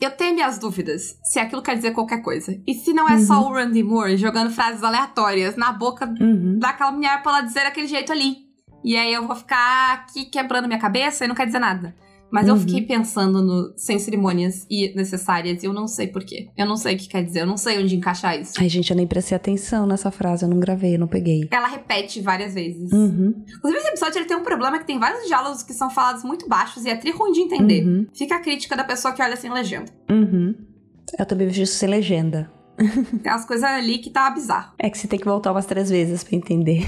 eu 0.00 0.10
tenho 0.10 0.34
minhas 0.34 0.58
dúvidas 0.58 1.16
se 1.22 1.38
aquilo 1.38 1.62
quer 1.62 1.76
dizer 1.76 1.92
qualquer 1.92 2.22
coisa. 2.22 2.60
E 2.66 2.74
se 2.74 2.92
não 2.92 3.08
é 3.08 3.14
Uhum. 3.14 3.24
só 3.26 3.40
o 3.48 3.52
Randy 3.52 3.82
Moore 3.82 4.16
jogando 4.16 4.50
frases 4.50 4.82
aleatórias 4.82 5.54
na 5.56 5.72
boca 5.72 6.06
Uhum. 6.20 6.58
daquela 6.58 6.90
mulher 6.90 7.22
pra 7.22 7.32
ela 7.32 7.40
dizer 7.42 7.62
daquele 7.64 7.86
jeito 7.86 8.10
ali. 8.10 8.38
E 8.82 8.96
aí 8.96 9.12
eu 9.14 9.26
vou 9.26 9.36
ficar 9.36 9.94
aqui 9.94 10.24
quebrando 10.26 10.66
minha 10.66 10.78
cabeça 10.80 11.24
e 11.24 11.28
não 11.28 11.34
quer 11.34 11.46
dizer 11.46 11.58
nada. 11.58 11.94
Mas 12.34 12.48
eu 12.48 12.54
Uhum. 12.54 12.60
fiquei 12.60 12.82
pensando 12.82 13.40
no 13.40 13.72
sem 13.76 13.96
cerimônias 13.96 14.66
e 14.68 14.92
necessárias 14.96 15.62
e 15.62 15.66
eu 15.66 15.72
não 15.72 15.86
sei 15.86 16.08
porquê. 16.08 16.48
Eu 16.56 16.66
não 16.66 16.76
sei 16.76 16.96
o 16.96 16.98
que 16.98 17.06
quer 17.06 17.22
dizer, 17.22 17.42
eu 17.42 17.46
não 17.46 17.56
sei 17.56 17.80
onde 17.80 17.94
encaixar 17.94 18.40
isso. 18.40 18.54
Ai, 18.58 18.68
gente, 18.68 18.90
eu 18.90 18.96
nem 18.96 19.06
prestei 19.06 19.36
atenção 19.36 19.86
nessa 19.86 20.10
frase, 20.10 20.44
eu 20.44 20.48
não 20.48 20.58
gravei, 20.58 20.96
eu 20.96 20.98
não 20.98 21.06
peguei. 21.06 21.46
Ela 21.48 21.68
repete 21.68 22.20
várias 22.20 22.52
vezes. 22.54 22.90
Uhum. 22.92 23.44
Inclusive, 23.56 23.78
esse 23.78 23.88
episódio 23.90 24.18
ele 24.18 24.24
tem 24.26 24.36
um 24.36 24.42
problema 24.42 24.80
que 24.80 24.84
tem 24.84 24.98
vários 24.98 25.28
diálogos 25.28 25.62
que 25.62 25.72
são 25.72 25.88
falados 25.88 26.24
muito 26.24 26.48
baixos 26.48 26.84
e 26.84 26.90
é 26.90 26.96
tri 26.96 27.12
ruim 27.12 27.30
de 27.30 27.40
entender. 27.40 27.86
Uhum. 27.86 28.06
Fica 28.12 28.34
a 28.34 28.40
crítica 28.40 28.76
da 28.76 28.82
pessoa 28.82 29.14
que 29.14 29.22
olha 29.22 29.36
sem 29.36 29.52
legenda. 29.52 29.92
Uhum. 30.10 30.56
Eu 31.16 31.26
também 31.26 31.46
vejo 31.46 31.62
isso 31.62 31.74
sem 31.74 31.88
legenda. 31.88 32.50
Tem 32.76 33.30
umas 33.32 33.44
coisas 33.44 33.62
ali 33.62 33.98
que 33.98 34.10
tá 34.10 34.28
bizarro. 34.30 34.72
É 34.76 34.90
que 34.90 34.98
você 34.98 35.06
tem 35.06 35.20
que 35.20 35.24
voltar 35.24 35.52
umas 35.52 35.66
três 35.66 35.88
vezes 35.88 36.24
pra 36.24 36.34
entender. 36.36 36.82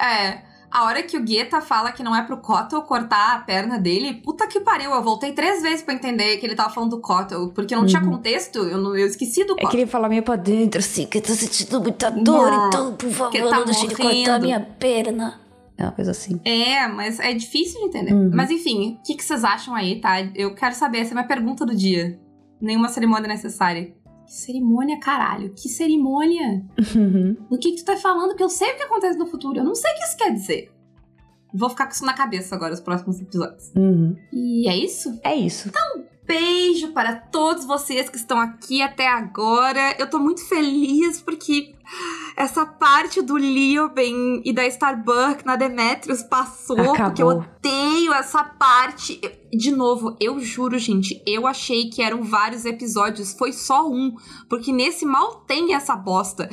É, 0.00 0.42
a 0.70 0.84
hora 0.84 1.02
que 1.02 1.16
o 1.16 1.22
Guetta 1.22 1.60
fala 1.60 1.92
que 1.92 2.02
não 2.02 2.14
é 2.14 2.22
pro 2.22 2.36
Cottle 2.38 2.82
cortar 2.82 3.36
a 3.36 3.38
perna 3.40 3.78
dele, 3.78 4.14
puta 4.22 4.46
que 4.46 4.60
pariu, 4.60 4.90
eu 4.92 5.02
voltei 5.02 5.32
três 5.32 5.62
vezes 5.62 5.82
pra 5.82 5.94
entender 5.94 6.36
que 6.36 6.46
ele 6.46 6.54
tava 6.54 6.70
falando 6.70 6.90
do 6.90 7.00
Cottle, 7.00 7.50
porque 7.54 7.74
não 7.74 7.86
tinha 7.86 8.02
Uhum. 8.02 8.10
contexto, 8.10 8.58
eu, 8.58 8.78
não- 8.78 8.96
eu 8.96 9.06
esqueci 9.06 9.44
do 9.44 9.52
É 9.54 9.56
que 9.56 9.62
Cottle. 9.62 9.80
ele 9.80 9.90
fala 9.90 10.08
meio 10.08 10.22
pra 10.22 10.36
dentro, 10.36 10.78
assim, 10.80 11.06
que 11.06 11.18
eu 11.18 11.22
tô 11.22 11.32
sentindo 11.32 11.80
muita 11.80 12.10
dor, 12.10 12.50
Não, 12.50 12.66
então, 12.68 12.96
por 12.96 13.10
favor, 13.10 13.30
que 13.32 13.40
tá 13.42 13.50
não 13.50 13.64
deixe 13.64 13.86
de 13.86 13.94
cortar 13.96 14.40
minha 14.40 14.60
perna. 14.60 15.40
É 15.76 15.84
uma 15.84 15.92
coisa 15.92 16.10
assim. 16.10 16.40
É, 16.44 16.88
mas 16.88 17.20
é 17.20 17.32
difícil 17.32 17.80
de 17.80 17.86
entender. 17.86 18.12
Uhum. 18.12 18.30
Mas 18.34 18.50
enfim, 18.50 18.98
o 19.00 19.02
que, 19.06 19.14
que 19.14 19.22
vocês 19.24 19.44
acham 19.44 19.74
aí, 19.76 20.00
tá? 20.00 20.20
Eu 20.34 20.52
quero 20.54 20.74
saber, 20.74 20.98
essa 20.98 21.10
é 21.10 21.12
a 21.12 21.14
minha 21.14 21.28
pergunta 21.28 21.64
do 21.64 21.74
dia. 21.76 22.18
Nenhuma 22.60 22.88
cerimônia 22.88 23.28
necessária. 23.28 23.94
Que 24.28 24.34
cerimônia, 24.34 25.00
caralho? 25.00 25.54
Que 25.54 25.70
cerimônia? 25.70 26.62
Uhum. 26.94 27.34
Do 27.50 27.58
que, 27.58 27.72
que 27.72 27.78
tu 27.78 27.84
tá 27.86 27.96
falando? 27.96 28.36
Que 28.36 28.42
eu 28.42 28.50
sei 28.50 28.74
o 28.74 28.76
que 28.76 28.82
acontece 28.82 29.18
no 29.18 29.26
futuro. 29.26 29.58
Eu 29.58 29.64
não 29.64 29.74
sei 29.74 29.90
o 29.90 29.96
que 29.96 30.04
isso 30.04 30.16
quer 30.18 30.32
dizer. 30.34 30.70
Vou 31.54 31.70
ficar 31.70 31.86
com 31.86 31.92
isso 31.92 32.04
na 32.04 32.12
cabeça 32.12 32.54
agora, 32.54 32.74
os 32.74 32.80
próximos 32.80 33.18
episódios. 33.18 33.72
Uhum. 33.74 34.14
E 34.30 34.68
é 34.68 34.76
isso? 34.76 35.18
É 35.24 35.34
isso. 35.34 35.70
Beijo 36.28 36.92
para 36.92 37.16
todos 37.16 37.64
vocês 37.64 38.08
que 38.10 38.16
estão 38.18 38.38
aqui 38.38 38.82
até 38.82 39.08
agora. 39.08 39.96
Eu 39.98 40.08
tô 40.08 40.18
muito 40.18 40.46
feliz 40.46 41.20
porque 41.22 41.74
essa 42.36 42.66
parte 42.66 43.22
do 43.22 43.36
Lioben 43.38 44.42
e 44.44 44.52
da 44.52 44.66
Starbucks 44.66 45.44
na 45.44 45.56
Demetrius 45.56 46.22
passou, 46.22 46.78
Acabou. 46.78 47.04
porque 47.06 47.22
eu 47.22 47.28
odeio 47.28 48.12
essa 48.12 48.44
parte. 48.44 49.18
De 49.50 49.70
novo, 49.70 50.14
eu 50.20 50.38
juro, 50.38 50.78
gente, 50.78 51.20
eu 51.26 51.46
achei 51.46 51.88
que 51.88 52.02
eram 52.02 52.22
vários 52.22 52.66
episódios, 52.66 53.32
foi 53.32 53.52
só 53.52 53.88
um, 53.88 54.14
porque 54.50 54.70
nesse 54.70 55.06
mal 55.06 55.36
tem 55.46 55.74
essa 55.74 55.96
bosta. 55.96 56.48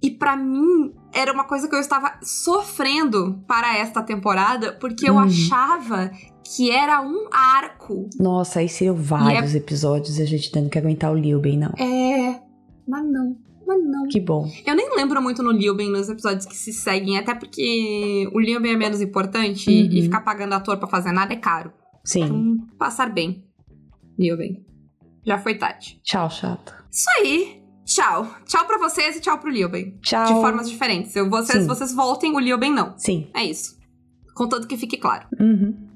E 0.00 0.10
pra 0.12 0.36
mim 0.36 0.94
era 1.12 1.32
uma 1.32 1.44
coisa 1.44 1.68
que 1.68 1.74
eu 1.74 1.80
estava 1.80 2.18
sofrendo 2.22 3.44
para 3.46 3.76
esta 3.76 4.00
temporada, 4.02 4.72
porque 4.80 5.08
eu 5.08 5.14
Uhum. 5.14 5.20
achava 5.20 6.10
que 6.56 6.70
era 6.70 7.00
um 7.02 7.26
arco 7.32 8.08
Nossa, 8.18 8.60
aí 8.60 8.68
seriam 8.68 8.94
vários 8.96 9.54
episódios 9.54 10.18
e 10.18 10.22
a 10.22 10.26
gente 10.26 10.50
tendo 10.50 10.70
que 10.70 10.78
aguentar 10.78 11.12
o 11.12 11.16
Lilben, 11.18 11.58
não. 11.58 11.72
É, 11.78 12.40
mas 12.86 13.04
não, 13.10 13.36
mas 13.66 13.84
não. 13.84 14.08
Que 14.08 14.20
bom. 14.20 14.50
Eu 14.66 14.74
nem 14.74 14.96
lembro 14.96 15.20
muito 15.22 15.42
no 15.42 15.50
Lilben 15.50 15.90
nos 15.90 16.08
episódios 16.08 16.46
que 16.46 16.56
se 16.56 16.72
seguem, 16.72 17.18
até 17.18 17.34
porque 17.34 18.28
o 18.32 18.40
Lilben 18.40 18.72
é 18.72 18.76
menos 18.76 19.00
importante 19.00 19.68
Uhum. 19.68 19.88
e 19.92 20.02
ficar 20.02 20.22
pagando 20.22 20.54
ator 20.54 20.78
pra 20.78 20.88
fazer 20.88 21.12
nada 21.12 21.32
é 21.32 21.36
caro. 21.36 21.72
Sim. 22.04 22.24
Então, 22.24 22.56
passar 22.78 23.12
bem. 23.12 23.44
Lioben. 24.18 24.64
Já 25.26 25.38
foi 25.38 25.54
tarde. 25.56 26.00
Tchau, 26.02 26.30
chato. 26.30 26.74
Isso 26.90 27.08
aí. 27.18 27.62
Tchau. 27.84 28.26
Tchau 28.46 28.66
pra 28.66 28.78
vocês 28.78 29.16
e 29.16 29.20
tchau 29.20 29.38
pro 29.38 29.50
Lioben. 29.50 29.98
Tchau. 30.02 30.24
De 30.26 30.32
formas 30.40 30.68
diferentes. 30.70 31.12
Vocês, 31.14 31.62
Sim. 31.62 31.68
vocês 31.68 31.94
voltem, 31.94 32.34
o 32.34 32.38
Lioben 32.38 32.72
não. 32.72 32.94
Sim. 32.98 33.28
É 33.34 33.44
isso. 33.44 33.76
Contanto 34.34 34.66
que 34.66 34.76
fique 34.76 34.96
claro. 34.96 35.26
Uhum. 35.38 35.87